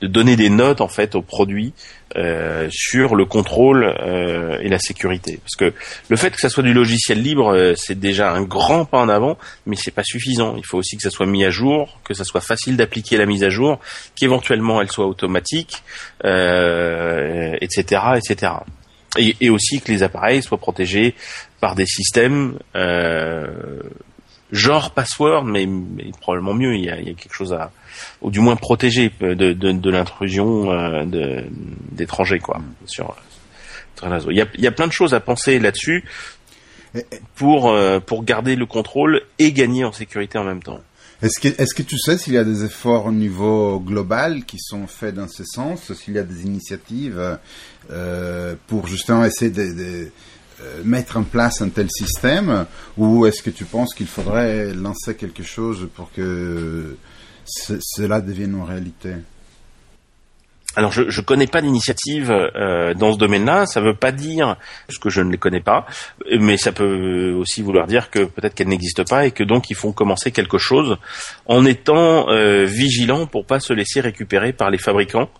de 0.00 0.06
donner 0.06 0.36
des 0.36 0.48
notes 0.48 0.80
en 0.80 0.88
fait 0.88 1.14
aux 1.14 1.22
produits 1.22 1.72
euh, 2.16 2.68
sur 2.70 3.16
le 3.16 3.24
contrôle 3.24 3.84
euh, 3.84 4.58
et 4.60 4.68
la 4.68 4.78
sécurité. 4.78 5.40
Parce 5.42 5.56
que 5.56 5.76
le 6.08 6.16
fait 6.16 6.30
que 6.30 6.40
ça 6.40 6.48
soit 6.48 6.62
du 6.62 6.72
logiciel 6.72 7.20
libre, 7.20 7.52
euh, 7.52 7.74
c'est 7.76 7.98
déjà 7.98 8.32
un 8.32 8.42
grand 8.42 8.84
pas 8.84 8.98
en 8.98 9.08
avant, 9.08 9.36
mais 9.66 9.76
c'est 9.76 9.90
pas 9.90 10.04
suffisant. 10.04 10.54
Il 10.56 10.64
faut 10.64 10.78
aussi 10.78 10.96
que 10.96 11.02
ça 11.02 11.10
soit 11.10 11.26
mis 11.26 11.44
à 11.44 11.50
jour, 11.50 11.98
que 12.04 12.14
ça 12.14 12.24
soit 12.24 12.40
facile 12.40 12.76
d'appliquer 12.76 13.16
la 13.16 13.26
mise 13.26 13.44
à 13.44 13.50
jour, 13.50 13.80
qu'éventuellement 14.14 14.80
elle 14.80 14.90
soit 14.90 15.06
automatique, 15.06 15.82
euh, 16.24 17.56
etc., 17.60 18.02
etc. 18.16 18.52
Et, 19.18 19.36
et 19.40 19.50
aussi 19.50 19.80
que 19.80 19.90
les 19.90 20.02
appareils 20.02 20.42
soient 20.42 20.58
protégés 20.58 21.14
par 21.60 21.74
des 21.74 21.86
systèmes 21.86 22.58
euh, 22.76 23.80
genre 24.52 24.92
password, 24.92 25.44
mais, 25.44 25.66
mais 25.66 26.10
probablement 26.20 26.54
mieux. 26.54 26.74
Il 26.74 26.84
y, 26.84 26.90
a, 26.90 26.98
il 27.00 27.08
y 27.08 27.10
a 27.10 27.14
quelque 27.14 27.34
chose 27.34 27.52
à, 27.52 27.70
ou 28.20 28.30
du 28.30 28.40
moins 28.40 28.56
protégé 28.56 29.10
de, 29.20 29.34
de, 29.34 29.52
de 29.52 29.90
l'intrusion 29.90 30.70
euh, 30.70 31.42
d'étrangers, 31.92 32.38
quoi, 32.38 32.60
sur, 32.86 33.16
sur 33.96 34.10
réseau. 34.10 34.30
Il 34.30 34.36
y 34.36 34.42
a, 34.42 34.46
il 34.54 34.62
y 34.62 34.66
a 34.66 34.72
plein 34.72 34.86
de 34.86 34.92
choses 34.92 35.14
à 35.14 35.20
penser 35.20 35.58
là-dessus 35.58 36.04
pour 37.34 37.70
euh, 37.70 38.00
pour 38.00 38.24
garder 38.24 38.56
le 38.56 38.64
contrôle 38.64 39.20
et 39.38 39.52
gagner 39.52 39.84
en 39.84 39.92
sécurité 39.92 40.38
en 40.38 40.44
même 40.44 40.62
temps. 40.62 40.80
Est-ce 41.20 41.40
que, 41.40 41.48
est-ce 41.60 41.74
que 41.74 41.82
tu 41.82 41.98
sais 41.98 42.16
s'il 42.16 42.34
y 42.34 42.38
a 42.38 42.44
des 42.44 42.64
efforts 42.64 43.06
au 43.06 43.12
niveau 43.12 43.80
global 43.80 44.44
qui 44.44 44.58
sont 44.60 44.86
faits 44.86 45.16
dans 45.16 45.26
ce 45.26 45.42
sens, 45.44 45.92
s'il 45.92 46.14
y 46.14 46.18
a 46.18 46.22
des 46.22 46.44
initiatives 46.44 47.38
euh, 47.90 48.54
pour 48.68 48.86
justement 48.86 49.24
essayer 49.24 49.50
de, 49.50 49.64
de, 49.64 50.10
mettre 50.84 51.16
en 51.16 51.22
place 51.24 51.62
un 51.62 51.68
tel 51.68 51.88
système, 51.90 52.66
ou 52.96 53.26
est-ce 53.26 53.42
que 53.42 53.50
tu 53.50 53.64
penses 53.64 53.94
qu'il 53.94 54.06
faudrait 54.08 54.72
lancer 54.74 55.14
quelque 55.16 55.42
chose 55.42 55.88
pour 55.94 56.10
que 56.12 56.96
ce- 57.44 57.78
cela 57.80 58.20
devienne 58.20 58.54
une 58.56 58.62
réalité? 58.64 59.10
Alors 60.76 60.92
je 60.92 61.08
je 61.08 61.20
connais 61.22 61.46
pas 61.46 61.60
d'initiative 61.62 62.30
euh, 62.30 62.92
dans 62.94 63.12
ce 63.12 63.18
domaine-là. 63.18 63.66
Ça 63.66 63.80
veut 63.80 63.94
pas 63.96 64.12
dire 64.12 64.56
ce 64.88 64.98
que 64.98 65.08
je 65.10 65.22
ne 65.22 65.30
les 65.32 65.38
connais 65.38 65.62
pas, 65.62 65.86
mais 66.38 66.56
ça 66.56 66.72
peut 66.72 67.32
aussi 67.32 67.62
vouloir 67.62 67.86
dire 67.86 68.10
que 68.10 68.24
peut-être 68.24 68.54
qu'elles 68.54 68.68
n'existent 68.68 69.02
pas 69.04 69.26
et 69.26 69.30
que 69.32 69.42
donc 69.42 69.70
ils 69.70 69.74
font 69.76 69.92
commencer 69.92 70.30
quelque 70.30 70.58
chose 70.58 70.98
en 71.46 71.64
étant 71.64 72.28
euh, 72.28 72.64
vigilants 72.64 73.26
pour 73.26 73.44
pas 73.46 73.60
se 73.60 73.72
laisser 73.72 74.00
récupérer 74.00 74.52
par 74.52 74.70
les 74.70 74.78
fabricants 74.78 75.30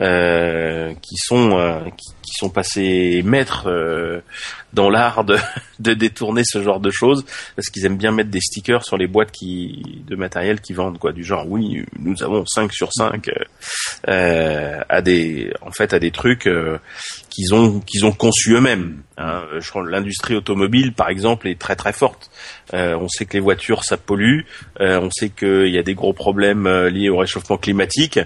euh, 0.00 0.92
qui 1.02 1.16
sont 1.16 1.58
euh, 1.58 1.80
qui, 1.96 2.12
qui 2.26 2.32
sont 2.34 2.50
passés 2.50 3.22
maîtres 3.24 3.68
euh, 3.68 4.20
dans 4.72 4.90
l'art 4.90 5.24
de, 5.24 5.36
de 5.78 5.94
détourner 5.94 6.42
ce 6.44 6.62
genre 6.62 6.80
de 6.80 6.90
choses 6.90 7.24
parce 7.54 7.68
qu'ils 7.70 7.86
aiment 7.86 7.96
bien 7.96 8.12
mettre 8.12 8.30
des 8.30 8.40
stickers 8.40 8.84
sur 8.84 8.98
les 8.98 9.06
boîtes 9.06 9.30
qui 9.30 10.02
de 10.06 10.16
matériel 10.16 10.60
qui 10.60 10.72
vendent 10.74 10.98
quoi 10.98 11.12
du 11.12 11.24
genre 11.24 11.46
oui 11.48 11.84
nous 11.98 12.22
avons 12.22 12.44
5 12.44 12.72
sur 12.72 12.92
5 12.92 13.30
euh, 14.08 14.80
à 14.88 15.02
des 15.02 15.52
en 15.62 15.70
fait 15.70 15.94
à 15.94 15.98
des 15.98 16.10
trucs 16.10 16.46
euh, 16.46 16.78
qu'ils 17.30 17.54
ont 17.54 17.80
qu'ils 17.80 18.04
ont 18.04 18.12
conçus 18.12 18.54
eux-mêmes. 18.54 19.02
hein. 19.18 19.42
L'industrie 19.88 20.34
automobile 20.34 20.92
par 20.92 21.08
exemple 21.08 21.48
est 21.48 21.58
très 21.58 21.76
très 21.76 21.92
forte. 21.92 22.30
Euh, 22.74 22.96
on 22.98 23.08
sait 23.08 23.26
que 23.26 23.34
les 23.34 23.40
voitures 23.40 23.84
ça 23.84 23.96
pollue, 23.96 24.40
euh, 24.80 25.00
on 25.00 25.10
sait 25.10 25.30
qu'il 25.30 25.68
y 25.68 25.78
a 25.78 25.82
des 25.82 25.94
gros 25.94 26.12
problèmes 26.12 26.66
euh, 26.66 26.90
liés 26.90 27.08
au 27.08 27.18
réchauffement 27.18 27.58
climatique 27.58 28.18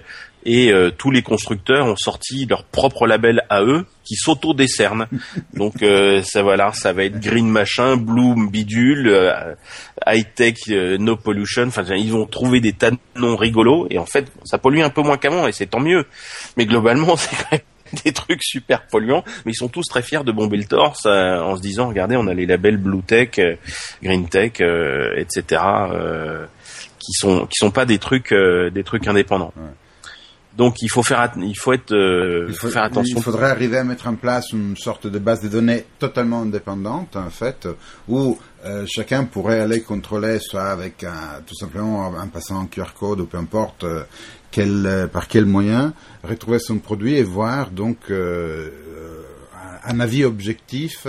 et 0.45 0.73
euh, 0.73 0.91
tous 0.91 1.11
les 1.11 1.23
constructeurs 1.23 1.87
ont 1.87 1.97
sorti 1.97 2.47
leur 2.47 2.65
propre 2.65 3.07
label 3.07 3.45
à 3.51 3.63
eux 3.63 3.87
qui 4.05 4.15
s'auto-décernent. 4.17 5.07
Donc 5.55 5.83
euh, 5.83 6.23
ça 6.23 6.43
voilà, 6.43 6.73
ça 6.73 6.93
va 6.93 7.05
être 7.05 7.21
green 7.21 7.49
machin, 7.49 7.97
blue 7.97 8.35
bidule, 8.51 9.09
euh, 9.09 9.55
high 10.07 10.27
tech, 10.35 10.57
euh, 10.71 10.99
no 10.99 11.17
pollution. 11.17 11.65
Enfin, 11.69 11.85
ils 11.95 12.13
vont 12.13 12.27
trouver 12.27 12.61
des 12.61 12.73
tas 12.73 12.91
de 12.91 12.99
noms 13.17 13.37
rigolos 13.37 13.87
et 13.91 13.99
en 13.99 14.07
fait, 14.07 14.31
ça 14.45 14.59
pollue 14.59 14.81
un 14.81 14.91
peu 14.91 15.03
moins 15.03 15.17
qu'avant 15.17 15.47
et 15.47 15.53
c'est 15.53 15.67
tant 15.67 15.81
mieux. 15.81 16.05
Mais 16.57 16.67
globalement, 16.67 17.17
c'est 17.17 17.37
quand 17.37 17.53
même 17.53 17.61
des 18.05 18.13
trucs 18.13 18.43
super 18.43 18.87
polluants, 18.87 19.25
mais 19.45 19.53
ils 19.53 19.57
sont 19.57 19.69
tous 19.69 19.87
très 19.89 20.03
fiers 20.03 20.25
de 20.25 20.33
bomber 20.33 20.57
le 20.57 20.65
torse 20.65 21.05
euh, 21.07 21.41
en 21.41 21.57
se 21.57 21.63
disant, 21.63 21.89
regardez, 21.89 22.17
on 22.17 22.27
a 22.27 22.35
les 22.35 22.47
labels 22.47 22.77
Blue 22.77 23.03
Tech, 23.03 23.31
euh, 23.39 23.57
Green 24.03 24.29
Tech, 24.29 24.53
euh, 24.61 25.15
etc., 25.17 25.63
euh, 25.93 26.47
qui 26.99 27.13
sont 27.13 27.47
qui 27.47 27.57
sont 27.57 27.71
pas 27.71 27.87
des 27.87 27.99
trucs 27.99 28.35
des 28.35 28.85
trucs 28.85 29.09
indépendants. 29.09 29.55
Donc 30.57 30.83
il 30.83 30.89
faut 30.89 31.03
faire, 31.05 31.33
il 31.37 31.57
faut 31.57 31.73
être, 31.73 31.93
euh, 31.93 32.47
Il 32.49 32.55
faut- 32.55 32.69
faire 32.69 32.83
attention. 32.83 33.17
Il 33.19 33.23
faudrait 33.23 33.51
arriver 33.51 33.79
à 33.79 33.85
mettre 33.85 34.09
en 34.09 34.17
place 34.17 34.51
une 34.53 34.77
sorte 34.77 35.07
de 35.07 35.19
base 35.19 35.41
de 35.43 35.49
données 35.49 35.85
totalement 35.99 36.43
indépendante, 36.43 37.15
en 37.17 37.31
fait, 37.31 37.69
où 38.09 38.37
euh, 38.65 38.85
chacun 38.89 39.25
pourrait 39.25 39.61
aller 39.61 39.81
contrôler, 39.83 40.39
soit 40.41 40.65
avec 40.71 41.05
un, 41.05 41.41
tout 41.47 41.55
simplement 41.55 42.07
en 42.09 42.27
passant 42.29 42.61
un 42.61 42.67
QR 42.67 42.93
code 42.99 43.21
ou 43.21 43.27
peu 43.27 43.39
importe 43.39 43.85
euh, 43.85 44.03
quel, 44.51 45.09
par 45.13 45.29
quel 45.29 45.47
moyen, 45.47 45.95
retrouver 46.25 46.59
son 46.59 46.79
produit 46.79 47.15
et 47.15 47.23
voir 47.23 47.71
donc 47.71 48.11
un 49.85 50.01
avis 50.01 50.25
objectif 50.25 51.07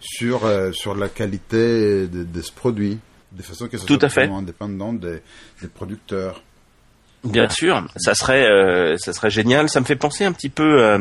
sur 0.00 0.42
sur 0.72 0.94
la 0.94 1.08
qualité 1.08 2.06
de, 2.06 2.24
de 2.24 2.42
ce 2.42 2.52
produit, 2.52 2.98
de 3.32 3.42
façon 3.42 3.66
que 3.68 3.78
ce 3.78 3.86
Tout 3.86 3.94
soit 3.94 4.04
à 4.04 4.08
fait. 4.08 4.14
totalement 4.22 4.38
indépendant 4.38 4.92
des, 4.92 5.20
des 5.62 5.68
producteurs. 5.68 6.42
Bien 7.24 7.48
sûr, 7.48 7.82
ça 7.96 8.14
serait, 8.14 8.44
euh, 8.44 8.96
ça 8.98 9.12
serait 9.12 9.30
génial. 9.30 9.68
Ça 9.68 9.80
me 9.80 9.86
fait 9.86 9.96
penser 9.96 10.24
un 10.24 10.32
petit 10.32 10.50
peu 10.50 10.82
euh, 10.82 10.98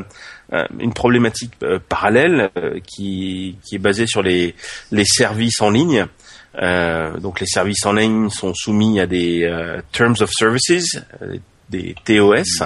à 0.51 0.67
une 0.80 0.93
problématique 0.93 1.53
euh, 1.63 1.80
parallèle 1.88 2.49
euh, 2.57 2.80
qui, 2.86 3.57
qui 3.63 3.76
est 3.76 3.80
basée 3.80 4.07
sur 4.07 4.21
les, 4.21 4.55
les 4.91 5.05
services 5.05 5.61
en 5.61 5.69
ligne. 5.69 6.05
Euh, 6.61 7.17
donc 7.17 7.39
les 7.39 7.47
services 7.47 7.86
en 7.86 7.93
ligne 7.93 8.30
sont 8.30 8.53
soumis 8.53 8.99
à 8.99 9.07
des 9.07 9.43
euh, 9.43 9.82
Terms 9.91 10.15
of 10.21 10.32
Services, 10.32 10.99
euh, 11.21 11.38
des 11.69 11.95
TOS. 12.05 12.63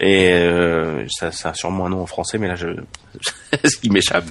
Et 0.00 0.32
euh, 0.32 1.04
ça, 1.08 1.30
ça 1.30 1.50
a 1.50 1.54
sûrement 1.54 1.86
un 1.86 1.90
nom 1.90 2.00
en 2.00 2.06
français, 2.06 2.38
mais 2.38 2.48
là, 2.48 2.54
je, 2.54 2.68
ce 3.64 3.76
qui 3.76 3.90
m'échappe. 3.90 4.24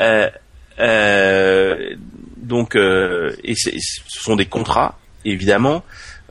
Euh, 0.00 0.30
euh, 0.78 1.94
donc, 2.36 2.76
euh, 2.76 3.34
et 3.44 3.54
ce 3.56 3.70
sont 4.06 4.36
des 4.36 4.46
contrats, 4.46 4.98
évidemment. 5.24 5.82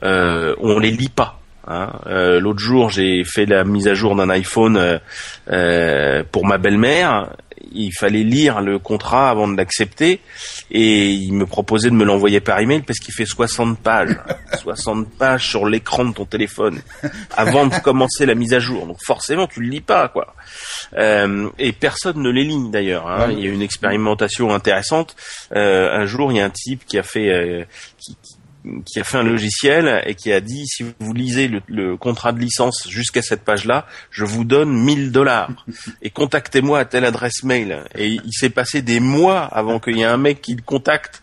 Euh, 0.02 0.54
on 0.58 0.78
les 0.78 0.90
lit 0.90 1.10
pas. 1.10 1.39
Hein. 1.66 1.92
Euh, 2.06 2.40
L'autre 2.40 2.60
jour, 2.60 2.90
j'ai 2.90 3.24
fait 3.24 3.46
la 3.46 3.64
mise 3.64 3.88
à 3.88 3.94
jour 3.94 4.14
d'un 4.16 4.28
iPhone 4.30 4.76
euh, 4.76 4.98
euh, 5.50 6.22
pour 6.30 6.46
ma 6.46 6.58
belle-mère. 6.58 7.30
Il 7.72 7.92
fallait 7.92 8.24
lire 8.24 8.62
le 8.62 8.78
contrat 8.78 9.30
avant 9.30 9.46
de 9.46 9.56
l'accepter 9.56 10.20
et 10.72 11.10
il 11.10 11.34
me 11.34 11.44
proposait 11.46 11.90
de 11.90 11.94
me 11.94 12.04
l'envoyer 12.04 12.40
par 12.40 12.58
email 12.58 12.80
parce 12.82 12.98
qu'il 12.98 13.14
fait 13.14 13.26
60 13.26 13.78
pages. 13.78 14.16
60 14.62 15.08
pages 15.10 15.46
sur 15.48 15.66
l'écran 15.66 16.06
de 16.06 16.12
ton 16.14 16.24
téléphone 16.24 16.80
avant 17.36 17.66
de 17.66 17.74
commencer 17.76 18.24
la 18.26 18.34
mise 18.34 18.54
à 18.54 18.58
jour. 18.60 18.86
Donc 18.86 18.96
forcément, 19.04 19.46
tu 19.46 19.60
le 19.60 19.68
lis 19.68 19.82
pas, 19.82 20.08
quoi. 20.08 20.34
Euh, 20.96 21.48
et 21.58 21.72
personne 21.72 22.20
ne 22.22 22.30
les 22.30 22.44
lit 22.44 22.70
d'ailleurs. 22.70 23.06
hein. 23.08 23.28
Ouais. 23.28 23.34
Il 23.34 23.44
y 23.44 23.48
a 23.48 23.52
une 23.52 23.62
expérimentation 23.62 24.52
intéressante. 24.52 25.14
Un 25.54 26.06
jour, 26.06 26.32
il 26.32 26.38
y 26.38 26.40
a 26.40 26.46
un 26.46 26.50
type 26.50 26.84
qui 26.86 26.98
a 26.98 27.02
fait 27.04 27.68
qui, 27.98 28.16
qui- 28.22 28.36
qui 28.84 29.00
a 29.00 29.04
fait 29.04 29.18
un 29.18 29.22
logiciel 29.22 30.02
et 30.06 30.14
qui 30.14 30.32
a 30.32 30.40
dit 30.40 30.66
si 30.66 30.84
vous 30.98 31.12
lisez 31.12 31.48
le, 31.48 31.62
le 31.66 31.96
contrat 31.96 32.32
de 32.32 32.38
licence 32.38 32.86
jusqu'à 32.88 33.22
cette 33.22 33.42
page-là, 33.42 33.86
je 34.10 34.24
vous 34.24 34.44
donne 34.44 34.70
1000 34.70 35.12
dollars 35.12 35.50
et 36.02 36.10
contactez-moi 36.10 36.78
à 36.78 36.84
telle 36.84 37.04
adresse 37.04 37.42
mail. 37.42 37.84
Et 37.94 38.08
il 38.08 38.32
s'est 38.32 38.50
passé 38.50 38.82
des 38.82 39.00
mois 39.00 39.42
avant 39.42 39.80
qu'il 39.80 39.96
y 39.96 40.02
ait 40.02 40.04
un 40.04 40.16
mec 40.16 40.42
qui 40.42 40.54
le 40.54 40.62
contacte 40.62 41.22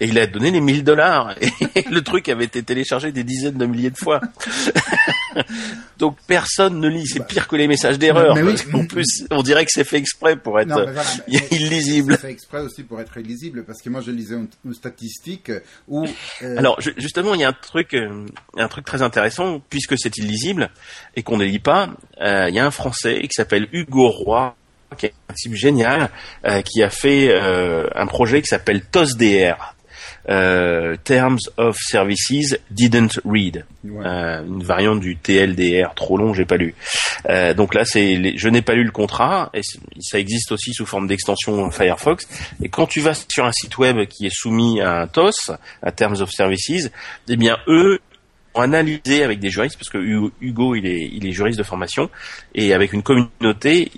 et 0.00 0.06
il 0.06 0.18
a 0.18 0.26
donné 0.26 0.50
les 0.50 0.60
1000 0.60 0.84
dollars 0.84 1.34
et 1.74 1.84
le 1.90 2.00
truc 2.02 2.28
avait 2.28 2.44
été 2.44 2.62
téléchargé 2.62 3.12
des 3.12 3.24
dizaines 3.24 3.58
de 3.58 3.66
milliers 3.66 3.90
de 3.90 3.98
fois. 3.98 4.20
Donc 5.98 6.16
personne 6.26 6.80
ne 6.80 6.88
lit, 6.88 7.06
c'est 7.06 7.26
pire 7.26 7.48
que 7.48 7.56
les 7.56 7.66
messages 7.68 7.98
d'erreur. 7.98 8.36
Oui. 8.36 8.54
qu'en 8.70 8.86
plus, 8.86 9.24
on 9.30 9.42
dirait 9.42 9.64
que 9.64 9.70
c'est 9.72 9.84
fait 9.84 9.96
exprès 9.98 10.36
pour 10.36 10.60
être 10.60 10.68
Non, 10.68 10.84
voilà, 10.84 11.02
illisible. 11.50 12.12
C'est 12.14 12.20
fait 12.28 12.30
exprès 12.32 12.60
aussi 12.60 12.82
pour 12.84 13.00
être 13.00 13.16
illisible, 13.16 13.64
parce 13.64 13.82
que 13.82 13.90
moi 13.90 14.00
je 14.00 14.10
lisais 14.10 14.34
une, 14.34 14.48
une 14.64 14.74
statistique 14.74 15.50
où... 15.88 16.06
euh, 16.42 16.56
Alors 16.58 16.80
ju- 16.80 16.94
justement, 16.96 17.34
il 17.34 17.40
y 17.40 17.44
a 17.44 17.48
un 17.48 17.52
truc, 17.52 17.94
euh, 17.94 18.26
un 18.56 18.68
truc 18.68 18.84
très 18.84 19.02
intéressant 19.02 19.60
puisque 19.70 19.94
c'est 19.98 20.16
illisible 20.18 20.70
et 21.16 21.22
qu'on 21.22 21.36
ne 21.36 21.44
lit 21.44 21.58
pas. 21.58 21.90
euh, 22.20 22.46
Il 22.48 22.54
y 22.54 22.58
a 22.58 22.66
un 22.66 22.70
Français 22.70 23.20
qui 23.22 23.32
s'appelle 23.32 23.68
Hugo 23.72 24.08
Roy, 24.08 24.54
qui 24.96 25.06
est 25.06 25.14
un 25.28 25.34
type 25.34 25.54
génial, 25.54 26.10
euh, 26.46 26.62
qui 26.62 26.82
a 26.82 26.90
fait 26.90 27.28
euh, 27.30 27.86
un 27.94 28.06
projet 28.06 28.40
qui 28.40 28.46
s'appelle 28.48 28.82
TOSDR. 28.82 29.74
Euh, 30.28 30.96
Terms 31.04 31.38
of 31.56 31.76
Services 31.78 32.58
Didn't 32.70 33.18
Read, 33.24 33.64
ouais. 33.84 34.04
Euh, 34.06 34.44
une 34.46 34.62
variante 34.62 35.00
du 35.00 35.16
TLDR 35.16 35.94
trop 35.94 36.16
long, 36.18 36.34
j'ai 36.34 36.44
pas 36.44 36.56
lu. 36.58 36.74
Euh, 37.30 37.54
donc 37.54 37.74
là, 37.74 37.84
c'est, 37.86 38.14
les- 38.16 38.36
je 38.36 38.48
n'ai 38.48 38.60
pas 38.60 38.74
lu 38.74 38.84
le 38.84 38.90
contrat, 38.90 39.50
et 39.54 39.60
ça 40.00 40.18
existe 40.18 40.52
aussi 40.52 40.72
sous 40.74 40.84
forme 40.84 41.06
d'extension 41.06 41.70
Firefox. 41.70 42.28
Et 42.62 42.68
quand 42.68 42.86
tu 42.86 43.00
vas 43.00 43.14
sur 43.14 43.44
un 43.46 43.52
site 43.52 43.78
web 43.78 44.06
qui 44.06 44.26
est 44.26 44.32
soumis 44.34 44.80
à 44.82 45.00
un 45.00 45.06
TOS, 45.06 45.50
à 45.82 45.92
Terms 45.92 46.20
of 46.20 46.30
Services, 46.30 46.90
eh 47.28 47.36
bien 47.36 47.56
eux 47.66 47.98
ont 48.54 48.60
analysé 48.60 49.22
avec 49.22 49.38
des 49.40 49.50
juristes, 49.50 49.76
parce 49.78 49.88
que 49.90 49.98
Hu- 49.98 50.30
Hugo, 50.40 50.74
il 50.74 50.84
est, 50.86 51.08
il 51.12 51.26
est 51.26 51.32
juriste 51.32 51.58
de 51.58 51.62
formation, 51.64 52.10
et 52.54 52.74
avec 52.74 52.92
une 52.92 53.02
communauté, 53.02 53.90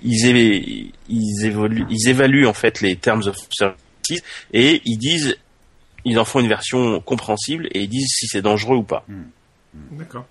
ils 1.09 2.07
évaluent 2.07 2.47
en 2.47 2.53
fait 2.53 2.81
les 2.81 2.95
Terms 2.95 3.23
of 3.27 3.37
Services 3.51 4.23
et 4.53 4.81
ils 4.85 4.97
disent, 4.97 5.35
ils 6.05 6.19
en 6.19 6.25
font 6.25 6.39
une 6.39 6.47
version 6.47 6.99
compréhensible 6.99 7.67
et 7.71 7.81
ils 7.81 7.89
disent 7.89 8.09
si 8.09 8.27
c'est 8.27 8.41
dangereux 8.41 8.77
ou 8.77 8.83
pas. 8.83 9.05
D'accord. 9.91 10.25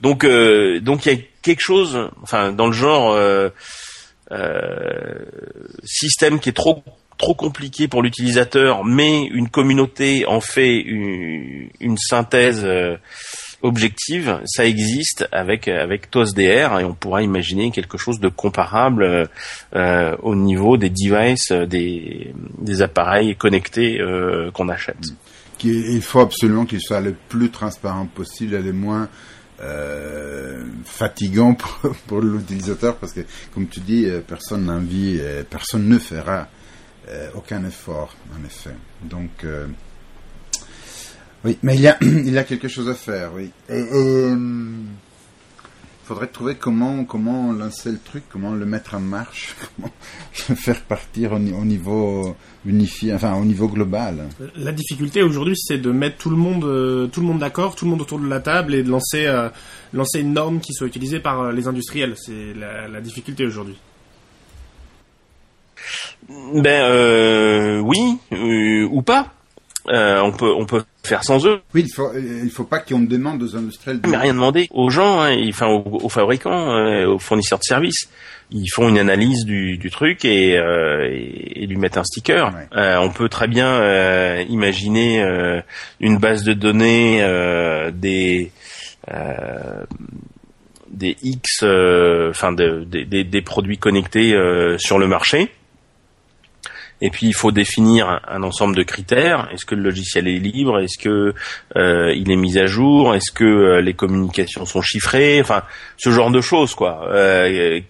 Donc, 0.00 0.24
euh, 0.24 0.80
donc 0.80 1.06
il 1.06 1.12
y 1.12 1.16
a 1.16 1.22
quelque 1.42 1.62
chose, 1.62 2.10
enfin, 2.22 2.52
dans 2.52 2.66
le 2.66 2.72
genre 2.72 3.12
euh, 3.12 3.48
euh, 4.32 5.24
système 5.84 6.40
qui 6.40 6.50
est 6.50 6.56
trop 6.56 6.82
trop 7.18 7.34
compliqué 7.34 7.88
pour 7.88 8.02
l'utilisateur, 8.02 8.84
mais 8.84 9.24
une 9.24 9.48
communauté 9.48 10.26
en 10.26 10.40
fait 10.40 10.76
une, 10.76 11.70
une 11.80 11.96
synthèse 11.96 12.62
euh, 12.64 12.96
objective, 13.66 14.40
ça 14.46 14.64
existe 14.64 15.28
avec 15.32 15.68
avec 15.68 16.10
TOSDR 16.10 16.80
et 16.80 16.84
on 16.84 16.94
pourra 16.94 17.22
imaginer 17.22 17.70
quelque 17.70 17.98
chose 17.98 18.20
de 18.20 18.28
comparable 18.28 19.28
euh, 19.74 20.16
au 20.22 20.34
niveau 20.34 20.76
des 20.76 20.90
devices, 20.90 21.50
euh, 21.50 21.66
des, 21.66 22.32
des 22.58 22.82
appareils 22.82 23.36
connectés 23.36 24.00
euh, 24.00 24.50
qu'on 24.52 24.68
achète. 24.68 24.96
il 25.62 26.02
faut 26.02 26.20
absolument 26.20 26.64
qu'il 26.64 26.80
soit 26.80 27.00
le 27.00 27.14
plus 27.28 27.50
transparent 27.50 28.06
possible 28.06 28.54
et 28.54 28.62
le 28.62 28.72
moins 28.72 29.08
euh, 29.60 30.64
fatigant 30.84 31.54
pour, 31.80 31.94
pour 32.06 32.20
l'utilisateur 32.20 32.96
parce 32.96 33.12
que, 33.12 33.20
comme 33.52 33.66
tu 33.68 33.80
dis, 33.80 34.06
personne 34.26 34.66
n'a 34.66 34.74
envie, 34.74 35.20
personne 35.50 35.88
ne 35.88 35.98
fera 35.98 36.48
aucun 37.34 37.64
effort, 37.64 38.16
en 38.36 38.44
effet. 38.44 38.74
Donc, 39.04 39.44
oui, 41.46 41.58
mais 41.62 41.74
il 41.76 41.80
y 41.80 41.88
a, 41.88 41.96
il 42.02 42.30
y 42.32 42.38
a 42.38 42.44
quelque 42.44 42.68
chose 42.68 42.88
à 42.90 42.94
faire, 42.94 43.30
oui. 43.34 43.50
Et, 43.70 43.78
et, 43.78 43.84
euh, 43.94 44.36
il 46.02 46.06
faudrait 46.08 46.26
trouver 46.28 46.54
comment, 46.54 47.04
comment 47.04 47.52
lancer 47.52 47.90
le 47.90 47.98
truc, 47.98 48.22
comment 48.28 48.52
le 48.52 48.64
mettre 48.66 48.94
en 48.94 49.00
marche, 49.00 49.56
comment 49.76 49.90
le 50.48 50.54
faire 50.54 50.80
partir 50.82 51.32
au, 51.32 51.38
ni- 51.40 51.52
au 51.52 51.64
niveau 51.64 52.36
unifié, 52.64 53.12
enfin 53.14 53.34
au 53.34 53.44
niveau 53.44 53.66
global. 53.68 54.28
La 54.56 54.70
difficulté 54.72 55.22
aujourd'hui, 55.22 55.56
c'est 55.56 55.78
de 55.78 55.90
mettre 55.90 56.18
tout 56.18 56.30
le 56.30 56.36
monde, 56.36 56.64
euh, 56.64 57.06
tout 57.08 57.20
le 57.20 57.26
monde 57.26 57.38
d'accord, 57.40 57.74
tout 57.74 57.84
le 57.86 57.90
monde 57.90 58.02
autour 58.02 58.20
de 58.20 58.28
la 58.28 58.38
table 58.40 58.74
et 58.74 58.82
de 58.84 58.90
lancer, 58.90 59.26
euh, 59.26 59.48
lancer 59.92 60.20
une 60.20 60.32
norme 60.32 60.60
qui 60.60 60.72
soit 60.74 60.86
utilisée 60.86 61.18
par 61.20 61.50
les 61.52 61.66
industriels. 61.66 62.14
C'est 62.16 62.54
la, 62.54 62.86
la 62.86 63.00
difficulté 63.00 63.44
aujourd'hui. 63.46 63.76
Ben 66.28 66.82
euh, 66.90 67.80
oui 67.80 68.18
euh, 68.32 68.88
ou 68.90 69.02
pas. 69.02 69.32
Euh, 69.88 70.20
on 70.20 70.32
peut 70.32 70.52
on 70.52 70.66
peut 70.66 70.82
faire 71.04 71.22
sans 71.22 71.46
eux, 71.46 71.60
Oui, 71.74 71.84
il 71.86 71.92
faut, 71.94 72.10
il 72.16 72.50
faut 72.50 72.64
pas 72.64 72.80
qu'on 72.80 73.00
demande 73.00 73.40
aux 73.42 73.54
industriels 73.56 74.00
de... 74.00 74.08
mais 74.08 74.16
rien 74.16 74.34
demander 74.34 74.66
aux 74.72 74.90
gens, 74.90 75.20
hein, 75.20 75.30
et, 75.30 75.48
enfin 75.50 75.68
aux, 75.68 76.00
aux 76.02 76.08
fabricants, 76.08 76.70
euh, 76.74 77.06
aux 77.06 77.18
fournisseurs 77.20 77.58
de 77.60 77.64
services. 77.64 78.08
Ils 78.50 78.68
font 78.72 78.88
une 78.88 78.98
analyse 78.98 79.44
du, 79.44 79.76
du 79.76 79.90
truc 79.90 80.24
et, 80.24 80.56
euh, 80.58 81.08
et, 81.10 81.62
et 81.62 81.66
lui 81.66 81.76
mettent 81.76 81.96
un 81.98 82.04
sticker. 82.04 82.52
Ouais. 82.54 82.78
Euh, 82.80 82.96
on 82.98 83.10
peut 83.10 83.28
très 83.28 83.48
bien 83.48 83.68
euh, 83.80 84.44
imaginer 84.48 85.22
euh, 85.22 85.60
une 86.00 86.18
base 86.18 86.42
de 86.44 86.52
données 86.52 87.22
euh, 87.22 87.90
des 87.92 88.50
euh, 89.12 89.84
des 90.90 91.16
X, 91.22 91.60
euh, 91.62 92.30
enfin 92.30 92.52
de- 92.52 92.84
des- 92.84 93.04
des- 93.04 93.24
des 93.24 93.42
produits 93.42 93.78
connectés 93.78 94.32
euh, 94.34 94.78
sur 94.78 94.98
le 94.98 95.06
marché. 95.08 95.50
Et 97.00 97.10
puis 97.10 97.26
il 97.26 97.34
faut 97.34 97.52
définir 97.52 98.20
un, 98.26 98.42
ensemble 98.42 98.74
de 98.74 98.82
critères. 98.82 99.48
Est-ce 99.52 99.66
que 99.66 99.74
le 99.74 99.82
logiciel 99.82 100.28
est 100.28 100.38
libre? 100.38 100.80
Est-ce 100.80 100.98
que 100.98 101.34
euh, 101.76 102.14
il 102.14 102.30
est 102.30 102.36
mis 102.36 102.58
à 102.58 102.66
jour? 102.66 103.14
Est-ce 103.14 103.30
que 103.30 103.44
euh, 103.44 103.80
les 103.80 103.94
communications 103.94 104.64
sont 104.64 104.80
chiffrées? 104.80 105.40
Enfin, 105.40 105.62
ce 105.98 106.10
genre 106.10 106.30
de 106.30 106.40
choses, 106.40 106.74
quoi. 106.74 107.08
Euh, 107.12 107.80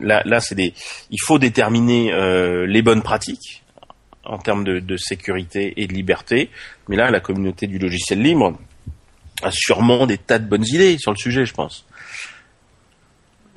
là, 0.00 0.22
là, 0.24 0.40
c'est 0.40 0.56
des. 0.56 0.74
Il 1.10 1.18
faut 1.22 1.38
déterminer 1.38 2.12
euh, 2.12 2.66
les 2.66 2.82
bonnes 2.82 3.02
pratiques 3.02 3.62
en 4.24 4.38
termes 4.38 4.64
de, 4.64 4.80
de 4.80 4.96
sécurité 4.96 5.74
et 5.76 5.86
de 5.86 5.94
liberté. 5.94 6.50
Mais 6.88 6.96
là, 6.96 7.10
la 7.10 7.20
communauté 7.20 7.66
du 7.66 7.78
logiciel 7.78 8.20
libre 8.20 8.58
a 9.42 9.50
sûrement 9.52 10.06
des 10.06 10.18
tas 10.18 10.40
de 10.40 10.46
bonnes 10.46 10.66
idées 10.66 10.98
sur 10.98 11.12
le 11.12 11.16
sujet, 11.16 11.46
je 11.46 11.54
pense. 11.54 11.86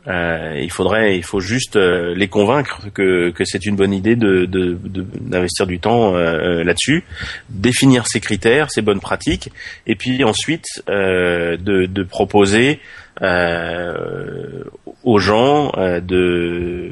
Euh, 0.07 0.59
il 0.61 0.71
faudrait, 0.71 1.17
il 1.17 1.23
faut 1.23 1.39
juste 1.39 1.75
euh, 1.75 2.15
les 2.15 2.27
convaincre 2.27 2.87
que, 2.91 3.29
que 3.29 3.45
c'est 3.45 3.65
une 3.65 3.75
bonne 3.75 3.93
idée 3.93 4.15
de, 4.15 4.45
de, 4.45 4.77
d'investir 5.19 5.67
du 5.67 5.79
temps 5.79 6.15
euh, 6.15 6.63
là-dessus, 6.63 7.03
définir 7.49 8.07
ses 8.07 8.19
critères, 8.19 8.71
ses 8.71 8.81
bonnes 8.81 8.99
pratiques, 8.99 9.51
et 9.85 9.95
puis 9.95 10.23
ensuite 10.23 10.65
de, 10.87 11.57
de 11.85 12.03
proposer 12.03 12.79
aux 15.03 15.19
gens 15.19 15.71
de, 15.77 16.91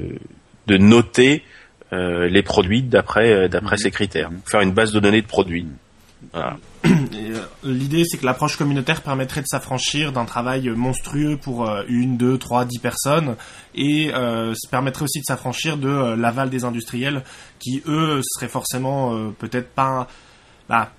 de 0.67 0.77
noter 0.77 1.43
les 1.91 2.43
produits 2.43 2.83
d'après 2.83 3.49
d'après 3.49 3.75
mmh. 3.75 3.79
ces 3.79 3.91
critères, 3.91 4.29
faire 4.45 4.61
une 4.61 4.73
base 4.73 4.91
de 4.91 4.99
données 4.99 5.21
de 5.21 5.27
produits. 5.27 5.65
Voilà. 6.33 6.57
Euh, 6.85 7.45
l'idée, 7.63 8.03
c'est 8.05 8.17
que 8.17 8.25
l'approche 8.25 8.57
communautaire 8.57 9.01
permettrait 9.01 9.41
de 9.41 9.47
s'affranchir 9.47 10.11
d'un 10.11 10.25
travail 10.25 10.69
monstrueux 10.69 11.37
pour 11.37 11.67
euh, 11.67 11.83
une, 11.87 12.17
deux, 12.17 12.37
trois, 12.37 12.65
dix 12.65 12.79
personnes, 12.79 13.35
et 13.75 14.11
euh, 14.13 14.53
permettrait 14.71 15.03
aussi 15.03 15.19
de 15.19 15.25
s'affranchir 15.25 15.77
de 15.77 16.15
l'aval 16.15 16.49
des 16.49 16.63
industriels, 16.63 17.23
qui 17.59 17.83
eux 17.87 18.21
seraient 18.23 18.49
forcément 18.49 19.31
peut-être 19.33 19.69
pas, 19.69 20.07
bah, 20.67 20.91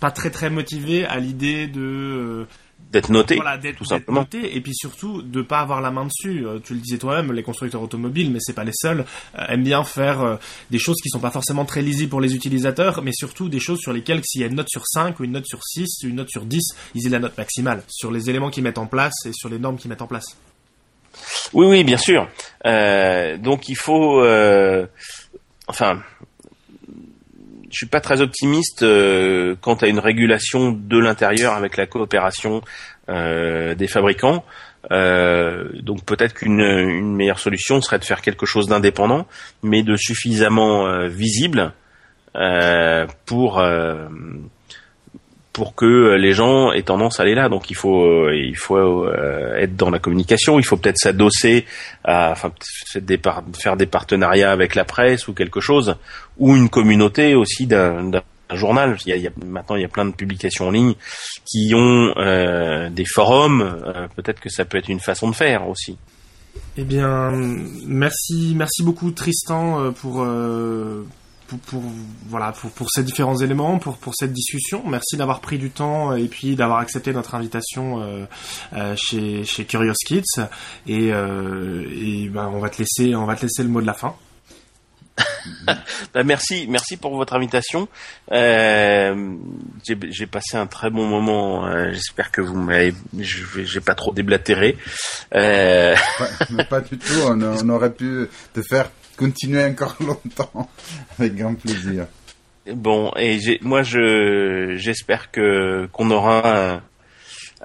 pas 0.00 0.10
très 0.10 0.30
très 0.30 0.50
motivés 0.50 1.04
à 1.06 1.18
l'idée 1.18 1.66
de 1.66 2.46
d'être 2.92 3.10
noté, 3.10 3.40
tout 3.76 3.84
simplement. 3.84 4.20
Noté, 4.20 4.56
et 4.56 4.60
puis 4.60 4.74
surtout 4.74 5.22
de 5.22 5.42
pas 5.42 5.60
avoir 5.60 5.80
la 5.80 5.90
main 5.90 6.06
dessus. 6.06 6.46
Euh, 6.46 6.58
tu 6.62 6.74
le 6.74 6.80
disais 6.80 6.98
toi-même, 6.98 7.32
les 7.32 7.42
constructeurs 7.42 7.82
automobiles, 7.82 8.30
mais 8.30 8.38
c'est 8.40 8.52
pas 8.52 8.64
les 8.64 8.72
seuls, 8.74 9.04
euh, 9.38 9.46
aiment 9.48 9.64
bien 9.64 9.84
faire 9.84 10.20
euh, 10.20 10.36
des 10.70 10.78
choses 10.78 10.96
qui 11.02 11.08
sont 11.08 11.18
pas 11.18 11.30
forcément 11.30 11.64
très 11.64 11.82
lisibles 11.82 12.10
pour 12.10 12.20
les 12.20 12.34
utilisateurs, 12.34 13.02
mais 13.02 13.12
surtout 13.12 13.48
des 13.48 13.60
choses 13.60 13.80
sur 13.80 13.92
lesquelles 13.92 14.20
s'il 14.24 14.40
y 14.40 14.44
a 14.44 14.46
une 14.46 14.54
note 14.54 14.68
sur 14.68 14.82
5 14.86 15.18
ou 15.20 15.24
une 15.24 15.32
note 15.32 15.46
sur 15.46 15.60
6 15.62 16.04
ou 16.04 16.06
une 16.08 16.16
note 16.16 16.30
sur 16.30 16.44
10, 16.44 16.62
ils 16.94 17.06
aient 17.06 17.10
la 17.10 17.18
note 17.18 17.36
maximale 17.36 17.82
sur 17.88 18.10
les 18.10 18.30
éléments 18.30 18.50
qu'ils 18.50 18.62
mettent 18.62 18.78
en 18.78 18.86
place 18.86 19.26
et 19.26 19.32
sur 19.32 19.48
les 19.48 19.58
normes 19.58 19.76
qu'ils 19.76 19.90
mettent 19.90 20.02
en 20.02 20.06
place. 20.06 20.36
Oui, 21.52 21.66
oui, 21.66 21.84
bien 21.84 21.96
sûr. 21.96 22.28
donc 22.64 23.68
il 23.68 23.76
faut, 23.76 24.22
enfin, 25.66 26.02
je 27.76 27.80
suis 27.80 27.90
pas 27.90 28.00
très 28.00 28.22
optimiste 28.22 28.82
euh, 28.84 29.54
quant 29.60 29.74
à 29.74 29.86
une 29.86 29.98
régulation 29.98 30.72
de 30.72 30.98
l'intérieur 30.98 31.52
avec 31.52 31.76
la 31.76 31.86
coopération 31.86 32.62
euh, 33.10 33.74
des 33.74 33.86
fabricants. 33.86 34.46
Euh, 34.92 35.68
donc 35.82 36.02
peut-être 36.06 36.32
qu'une 36.32 37.14
meilleure 37.14 37.38
solution 37.38 37.82
serait 37.82 37.98
de 37.98 38.04
faire 38.04 38.22
quelque 38.22 38.46
chose 38.46 38.66
d'indépendant, 38.66 39.26
mais 39.62 39.82
de 39.82 39.94
suffisamment 39.94 41.06
visible 41.06 41.74
pour 43.26 43.62
pour 45.56 45.74
que 45.74 46.16
les 46.16 46.34
gens 46.34 46.70
aient 46.72 46.82
tendance 46.82 47.18
à 47.18 47.22
aller 47.22 47.34
là. 47.34 47.48
Donc 47.48 47.70
il 47.70 47.76
faut 47.76 48.04
euh, 48.04 48.36
il 48.36 48.58
faut 48.58 48.76
euh, 48.76 49.56
être 49.56 49.74
dans 49.74 49.88
la 49.88 49.98
communication. 49.98 50.58
Il 50.58 50.66
faut 50.66 50.76
peut-être 50.76 50.98
s'adosser 50.98 51.64
à 52.04 52.32
enfin 52.32 52.52
faire 53.58 53.78
des 53.78 53.86
partenariats 53.86 54.52
avec 54.52 54.74
la 54.74 54.84
presse 54.84 55.28
ou 55.28 55.32
quelque 55.32 55.60
chose 55.60 55.96
ou 56.36 56.54
une 56.54 56.68
communauté 56.68 57.34
aussi 57.34 57.66
d'un 57.66 58.10
journal. 58.52 58.98
Il 59.06 59.16
y, 59.16 59.26
a, 59.26 59.30
maintenant 59.46 59.76
il 59.76 59.80
y 59.80 59.86
a 59.86 59.88
plein 59.88 60.04
de 60.04 60.12
publications 60.12 60.68
en 60.68 60.72
ligne 60.72 60.92
qui 61.46 61.72
ont 61.74 62.12
euh, 62.18 62.90
des 62.90 63.06
forums. 63.06 64.10
peut-être 64.14 64.40
que 64.40 64.50
ça 64.50 64.66
peut 64.66 64.76
être 64.76 64.90
une 64.90 65.00
façon 65.00 65.30
de 65.30 65.34
faire 65.34 65.66
aussi. 65.66 65.96
Eh 66.76 66.84
bien, 66.84 67.32
merci, 67.86 68.52
merci 68.54 68.82
beaucoup 68.82 69.10
Tristan 69.10 69.90
pour 69.94 70.22
pour, 71.46 71.82
voilà 72.28 72.52
pour, 72.52 72.70
pour, 72.70 72.88
ces 72.90 73.02
différents 73.02 73.36
éléments, 73.36 73.78
pour, 73.78 73.96
pour 73.96 74.14
cette 74.14 74.32
discussion. 74.32 74.82
Merci 74.86 75.16
d'avoir 75.16 75.40
pris 75.40 75.58
du 75.58 75.70
temps 75.70 76.14
et 76.14 76.26
puis 76.26 76.56
d'avoir 76.56 76.78
accepté 76.78 77.12
notre 77.12 77.34
invitation 77.34 78.02
euh, 78.02 78.24
euh, 78.72 78.94
chez, 78.96 79.44
chez 79.44 79.64
Curious 79.64 79.94
Kids. 80.06 80.22
Et, 80.86 81.12
euh, 81.12 81.84
et 81.92 82.28
ben, 82.28 82.50
on 82.52 82.58
va 82.58 82.68
te 82.68 82.78
laisser 82.78 83.14
on 83.14 83.26
va 83.26 83.36
te 83.36 83.42
laisser 83.42 83.62
le 83.62 83.68
mot 83.68 83.80
de 83.80 83.86
la 83.86 83.94
fin. 83.94 84.14
bah 86.14 86.24
merci, 86.24 86.66
merci 86.68 86.98
pour 86.98 87.16
votre 87.16 87.34
invitation. 87.34 87.88
Euh, 88.32 89.36
j'ai 89.84 90.26
passé 90.26 90.56
un 90.56 90.66
très 90.66 90.90
bon 90.90 91.06
moment. 91.06 91.90
J'espère 91.92 92.30
que 92.30 92.42
vous 92.42 92.56
m'avez, 92.56 92.92
j'ai 93.18 93.80
pas 93.80 93.94
trop 93.94 94.12
déblatéré. 94.12 94.76
Euh... 95.34 95.94
Pas, 96.56 96.64
pas, 96.64 96.80
du 96.82 96.98
tout. 96.98 97.14
On, 97.24 97.40
on, 97.40 97.68
aurait 97.70 97.92
pu 97.92 98.28
te 98.52 98.60
faire 98.60 98.90
continuer 99.16 99.64
encore 99.64 99.96
longtemps 100.00 100.70
avec 101.18 101.36
grand 101.36 101.54
plaisir. 101.54 102.06
Bon, 102.74 103.12
et 103.16 103.38
moi 103.62 103.82
je 103.82 104.74
j'espère 104.76 105.30
que 105.30 105.88
qu'on 105.92 106.10
aura 106.10 106.80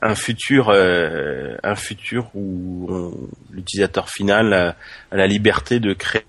un, 0.02 0.16
futur 0.16 0.70
euh, 0.70 1.56
un 1.64 1.76
futur 1.76 2.30
où 2.36 3.28
l'utilisateur 3.52 4.10
final 4.10 4.54
a, 4.54 4.76
la 5.12 5.28
liberté 5.28 5.80
de 5.80 5.94
créer 5.94 6.24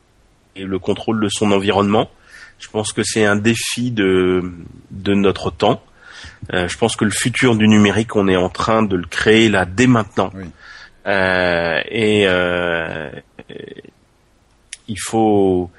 le 0.56 0.78
contrôle 0.78 1.20
de 1.20 1.28
son 1.28 1.52
environnement. 1.52 2.10
Je 2.58 2.68
pense 2.68 2.92
que 2.92 3.02
c'est 3.02 3.26
un 3.26 3.36
défi 3.36 3.90
de 3.90 4.42
de 4.90 5.14
notre 5.14 5.50
temps. 5.50 5.82
Euh, 6.52 6.68
je 6.68 6.76
pense 6.76 6.96
que 6.96 7.04
le 7.04 7.10
futur 7.10 7.56
du 7.56 7.68
numérique, 7.68 8.16
on 8.16 8.28
est 8.28 8.36
en 8.36 8.48
train 8.48 8.82
de 8.82 8.96
le 8.96 9.06
créer 9.06 9.48
là 9.48 9.64
dès 9.64 9.86
maintenant. 9.86 10.32
Euh, 11.06 11.80
et, 11.88 12.24
euh, 12.26 13.10
il 14.88 14.98
faut 14.98 15.70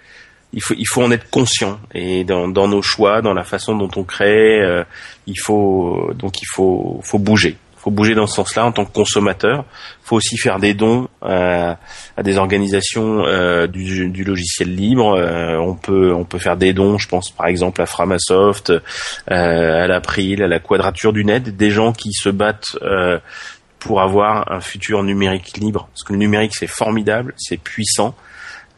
il 0.53 0.61
faut 0.61 0.75
il 0.77 0.85
faut 0.85 1.03
en 1.03 1.11
être 1.11 1.29
conscient 1.29 1.79
et 1.93 2.23
dans, 2.23 2.47
dans 2.47 2.67
nos 2.67 2.81
choix, 2.81 3.21
dans 3.21 3.33
la 3.33 3.43
façon 3.43 3.75
dont 3.75 3.89
on 3.95 4.03
crée, 4.03 4.61
euh, 4.61 4.83
il 5.27 5.39
faut 5.39 6.11
donc 6.15 6.41
il 6.41 6.47
faut 6.47 6.99
faut 7.03 7.19
bouger. 7.19 7.57
Faut 7.77 7.91
bouger 7.91 8.15
dans 8.15 8.27
ce 8.27 8.35
sens-là 8.35 8.65
en 8.65 8.71
tant 8.71 8.85
que 8.85 8.93
consommateur. 8.93 9.65
Faut 10.03 10.15
aussi 10.15 10.37
faire 10.37 10.57
des 10.57 10.73
dons 10.73 11.09
euh, 11.23 11.73
à 12.15 12.23
des 12.23 12.37
organisations 12.37 13.25
euh, 13.25 13.67
du, 13.67 14.09
du, 14.09 14.23
logiciel 14.23 14.73
libre. 14.73 15.19
on 15.59 15.75
peut 15.75 16.13
on 16.13 16.23
peut 16.23 16.37
faire 16.37 16.55
des 16.55 16.71
dons, 16.71 16.97
je 16.97 17.09
pense 17.09 17.29
par 17.31 17.47
exemple 17.47 17.81
à 17.81 17.85
Framasoft, 17.85 18.71
à 19.27 19.87
l'April, 19.87 20.41
à 20.43 20.47
la 20.47 20.59
Quadrature 20.59 21.11
du 21.11 21.25
Net, 21.25 21.57
des 21.57 21.71
gens 21.71 21.91
qui 21.91 22.13
se 22.13 22.29
battent 22.29 22.77
pour 23.79 24.01
avoir 24.01 24.49
un 24.49 24.61
futur 24.61 25.03
numérique 25.03 25.57
libre. 25.57 25.89
Parce 25.91 26.03
que 26.03 26.13
le 26.13 26.19
numérique 26.19 26.55
c'est 26.55 26.67
formidable, 26.67 27.33
c'est 27.35 27.57
puissant 27.57 28.15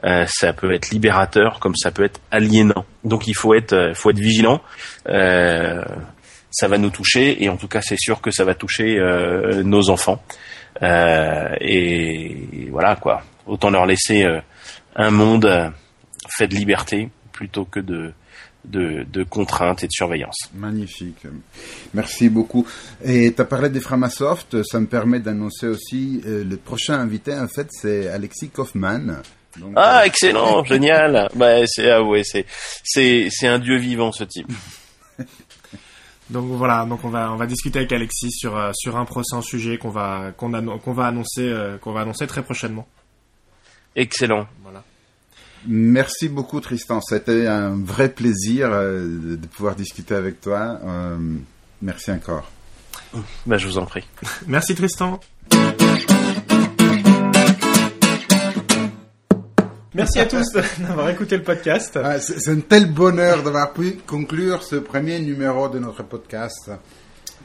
euh, 0.04 0.26
ça 0.28 0.54
peut 0.54 0.74
être 0.74 0.90
libérateur 0.92 1.60
comme 1.60 1.76
ça 1.76 1.92
peut 1.92 2.04
être 2.04 2.20
aliénant. 2.32 2.86
Donc 3.04 3.28
il 3.28 3.36
faut 3.36 3.54
être, 3.54 3.74
euh, 3.74 3.94
faut 3.94 4.10
être 4.10 4.20
vigilant. 4.20 4.62
Euh, 5.08 5.84
ça 6.52 6.68
va 6.68 6.78
nous 6.78 6.90
toucher 6.90 7.44
et 7.44 7.50
en 7.50 7.58
tout 7.58 7.68
cas 7.68 7.82
c'est 7.82 8.00
sûr 8.00 8.22
que 8.22 8.32
ça 8.32 8.46
va 8.46 8.56
toucher 8.56 8.98
nos 9.66 9.90
enfants. 9.90 10.24
et 10.82 12.70
voilà 12.72 12.96
quoi. 12.96 13.24
Autant 13.46 13.70
leur 13.70 13.86
laisser 13.86 14.26
un 14.96 15.12
monde 15.12 15.74
fait 16.30 16.48
de 16.48 16.56
liberté 16.56 17.10
plutôt 17.34 17.66
que 17.66 17.82
de 17.82 18.14
de, 18.64 19.06
de, 19.12 19.24
contraintes 19.24 19.84
et 19.84 19.88
de 19.88 19.92
surveillance. 19.92 20.50
Magnifique. 20.56 21.28
Merci 21.94 22.30
beaucoup. 22.30 22.66
Et 23.04 23.32
tu 23.32 23.40
as 23.40 23.46
parlé 23.46 23.70
des 23.70 23.82
Framasoft, 23.82 24.64
ça 24.64 24.80
me 24.80 24.88
permet 24.88 25.20
d'annoncer 25.20 25.68
aussi 25.68 26.22
le 26.26 26.56
prochain 26.56 26.96
invité, 26.96 27.36
en 27.36 27.48
fait, 27.48 27.68
c'est 27.70 28.08
Alexis 28.08 28.50
Ah, 29.76 30.02
euh, 30.02 30.04
excellent, 30.04 30.64
génial. 30.66 31.30
Bah, 31.36 31.66
c'est 31.68 31.90
ah 31.90 32.02
c'est 32.24 32.46
c'est 32.84 33.28
c'est 33.32 33.48
un 33.48 33.60
dieu 33.60 33.78
vivant 33.78 34.12
ce 34.12 34.24
type. 34.24 34.52
Donc 36.32 36.46
voilà, 36.48 36.86
donc 36.86 37.04
on 37.04 37.10
va 37.10 37.32
on 37.32 37.36
va 37.36 37.46
discuter 37.46 37.78
avec 37.80 37.92
Alexis 37.92 38.32
sur 38.32 38.58
euh, 38.58 38.72
sur 38.74 38.98
un 38.98 39.06
prochain 39.06 39.44
sujet 39.44 39.78
qu'on 39.78 39.92
va 39.92 40.32
qu'on 40.36 40.52
qu'on 40.80 40.94
va 40.94 41.06
annoncer 41.06 41.44
euh, 41.44 41.78
qu'on 41.78 41.94
va 41.94 42.02
annoncer 42.02 42.26
très 42.26 42.42
prochainement. 42.42 42.88
Excellent. 43.96 44.48
Voilà. 44.64 44.84
Merci 45.68 46.28
beaucoup 46.28 46.60
Tristan, 46.62 47.00
c'était 47.02 47.46
un 47.46 47.76
vrai 47.76 48.10
plaisir 48.10 48.72
de 48.72 49.48
pouvoir 49.56 49.76
discuter 49.76 50.16
avec 50.16 50.42
toi. 50.42 50.80
merci 51.82 52.12
encore. 52.12 52.50
Bah, 53.46 53.58
je 53.58 53.68
vous 53.68 53.78
en 53.78 53.86
prie. 53.86 54.04
merci 54.48 54.76
Tristan. 54.76 55.20
Merci 59.96 60.20
à 60.20 60.26
tous 60.26 60.52
d'avoir 60.80 61.10
écouté 61.10 61.38
le 61.38 61.44
podcast. 61.44 61.98
Ah, 62.04 62.20
c'est 62.20 62.52
un 62.52 62.60
tel 62.60 62.92
bonheur 62.92 63.44
d'avoir 63.44 63.72
pu 63.72 63.94
conclure 64.06 64.62
ce 64.62 64.76
premier 64.76 65.22
numéro 65.22 65.70
de 65.70 65.80
notre 65.80 66.04
podcast. 66.04 66.70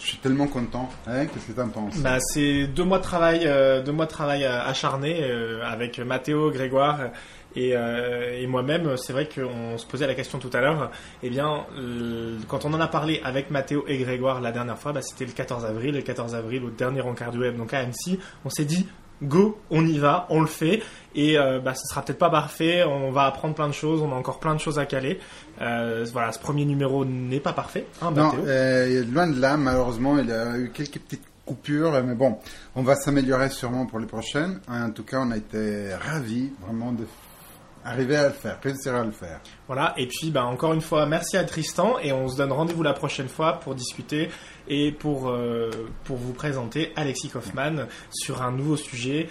Je 0.01 0.05
suis 0.05 0.17
tellement 0.17 0.49
content. 0.49 0.89
Hein, 1.07 1.27
Qu'est-ce 1.27 1.47
que 1.47 1.53
tu 1.53 1.61
en 1.61 1.69
penses? 1.69 1.99
Bah, 1.99 2.19
C'est 2.19 2.67
deux 2.67 2.83
mois 2.83 2.99
de 2.99 3.05
travail, 3.05 3.43
euh, 3.47 3.83
deux 3.83 3.93
mois 3.93 4.07
de 4.07 4.11
travail 4.11 4.43
euh, 4.43 4.65
acharné 4.65 5.21
euh, 5.23 5.63
avec 5.65 6.01
Mathéo, 6.01 6.51
Grégoire 6.51 7.11
et, 7.55 7.71
et 7.71 8.47
moi-même. 8.49 8.97
C'est 8.97 9.13
vrai 9.13 9.29
qu'on 9.33 9.79
se 9.79 9.87
posait 9.87 10.09
la 10.09 10.17
question 10.17 10.41
tout 10.41 10.51
à 10.53 10.61
l'heure. 10.61 10.91
Eh 11.23 11.31
bien, 11.31 11.67
quand 12.49 12.65
on 12.65 12.75
en 12.75 12.81
a 12.81 12.89
parlé 12.89 13.21
avec 13.23 13.53
Mathéo 13.53 13.85
et 13.87 13.99
Grégoire 13.99 14.41
la 14.41 14.51
dernière 14.51 14.79
fois, 14.79 14.93
bah, 14.93 15.03
c'était 15.03 15.25
le 15.25 15.33
14 15.33 15.65
avril. 15.65 15.95
Le 15.95 16.03
14 16.03 16.35
avril, 16.35 16.65
au 16.65 16.71
dernier 16.71 17.01
encart 17.01 17.31
du 17.31 17.39
web, 17.39 17.57
donc 17.57 17.75
à 17.75 17.79
Annecy, 17.79 18.19
on 18.45 18.51
s'est 18.51 18.65
dit 18.65 18.89
go, 19.23 19.59
on 19.71 19.87
y 19.87 19.99
va, 19.99 20.27
on 20.31 20.41
le 20.41 20.47
fait. 20.47 20.83
Et 21.15 21.39
euh, 21.39 21.59
bah, 21.59 21.75
ce 21.75 21.87
sera 21.89 22.03
peut-être 22.03 22.19
pas 22.19 22.31
parfait, 22.31 22.85
on 22.85 23.11
va 23.11 23.25
apprendre 23.25 23.55
plein 23.55 23.69
de 23.69 23.73
choses, 23.73 24.01
on 24.01 24.13
a 24.13 24.15
encore 24.15 24.39
plein 24.39 24.55
de 24.55 24.61
choses 24.61 24.79
à 24.79 24.87
caler. 24.87 25.19
Euh, 25.61 26.07
voilà, 26.13 26.33
ce 26.33 26.39
premier 26.39 26.65
numéro 26.65 27.05
n'est 27.05 27.41
pas 27.41 27.53
parfait. 27.53 27.87
Hein, 28.01 28.13
non, 28.13 28.33
euh, 28.47 29.05
loin 29.05 29.27
de 29.27 29.41
là, 29.41 29.57
malheureusement, 29.57 30.19
il 30.19 30.31
a 30.31 30.57
eu 30.57 30.71
quelques 30.71 31.01
petites 31.01 31.25
coupure, 31.51 32.01
mais 32.05 32.15
bon, 32.15 32.39
on 32.77 32.83
va 32.83 32.95
s'améliorer 32.95 33.49
sûrement 33.51 33.85
pour 33.85 33.99
les 33.99 34.07
prochaines. 34.07 34.61
En 34.69 34.91
tout 34.91 35.03
cas, 35.03 35.19
on 35.21 35.33
a 35.33 35.37
été 35.37 35.93
ravis 35.95 36.53
vraiment 36.65 36.93
de 36.93 37.05
arriver 37.85 38.17
à 38.17 38.29
le 38.29 38.35
faire, 38.35 38.59
réussir 38.63 38.95
à 38.95 39.05
le 39.05 39.11
faire. 39.11 39.41
Voilà, 39.67 39.95
et 39.97 40.07
puis 40.07 40.31
bah, 40.31 40.45
encore 40.45 40.73
une 40.73 40.81
fois, 40.81 41.07
merci 41.07 41.37
à 41.37 41.45
Tristan, 41.45 41.99
et 42.03 42.13
on 42.13 42.29
se 42.29 42.37
donne 42.37 42.53
rendez-vous 42.53 42.83
la 42.83 42.93
prochaine 42.93 43.29
fois 43.29 43.59
pour 43.59 43.75
discuter 43.75 44.31
et 44.71 44.93
pour, 44.93 45.29
euh, 45.29 45.71
pour 46.05 46.17
vous 46.17 46.33
présenter 46.33 46.93
Alexis 46.97 47.29
Kaufmann 47.29 47.89
sur 48.11 48.41
un 48.41 48.53
nouveau 48.53 48.77
sujet 48.77 49.29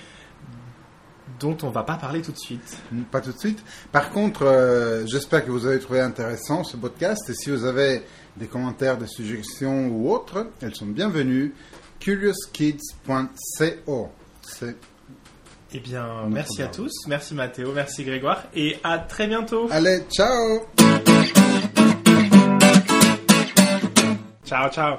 dont 1.39 1.57
on 1.63 1.69
va 1.69 1.83
pas 1.83 1.95
parler 1.95 2.21
tout 2.21 2.33
de 2.33 2.37
suite. 2.37 2.77
Pas 3.11 3.21
tout 3.21 3.31
de 3.31 3.39
suite. 3.39 3.63
Par 3.93 4.11
contre, 4.11 4.43
euh, 4.43 5.05
j'espère 5.07 5.45
que 5.45 5.51
vous 5.51 5.65
avez 5.65 5.79
trouvé 5.79 6.01
intéressant 6.01 6.65
ce 6.65 6.75
podcast, 6.75 7.29
et 7.29 7.33
si 7.33 7.49
vous 7.49 7.63
avez 7.63 8.03
des 8.35 8.47
commentaires, 8.47 8.97
des 8.97 9.07
suggestions 9.07 9.87
ou 9.87 10.11
autres, 10.11 10.47
elles 10.61 10.75
sont 10.75 10.87
bienvenues. 10.87 11.55
CuriousKids.co. 12.01 14.09
C'est 14.41 14.75
Eh 15.73 15.79
bien, 15.79 16.27
merci 16.29 16.61
à 16.61 16.67
tous, 16.67 16.91
merci 17.07 17.33
Mathéo, 17.33 17.71
merci 17.73 18.03
Grégoire, 18.03 18.43
et 18.53 18.77
à 18.83 18.99
très 18.99 19.27
bientôt. 19.27 19.69
Allez, 19.71 20.03
ciao 20.09 20.65
Ciao, 24.43 24.69
ciao. 24.69 24.97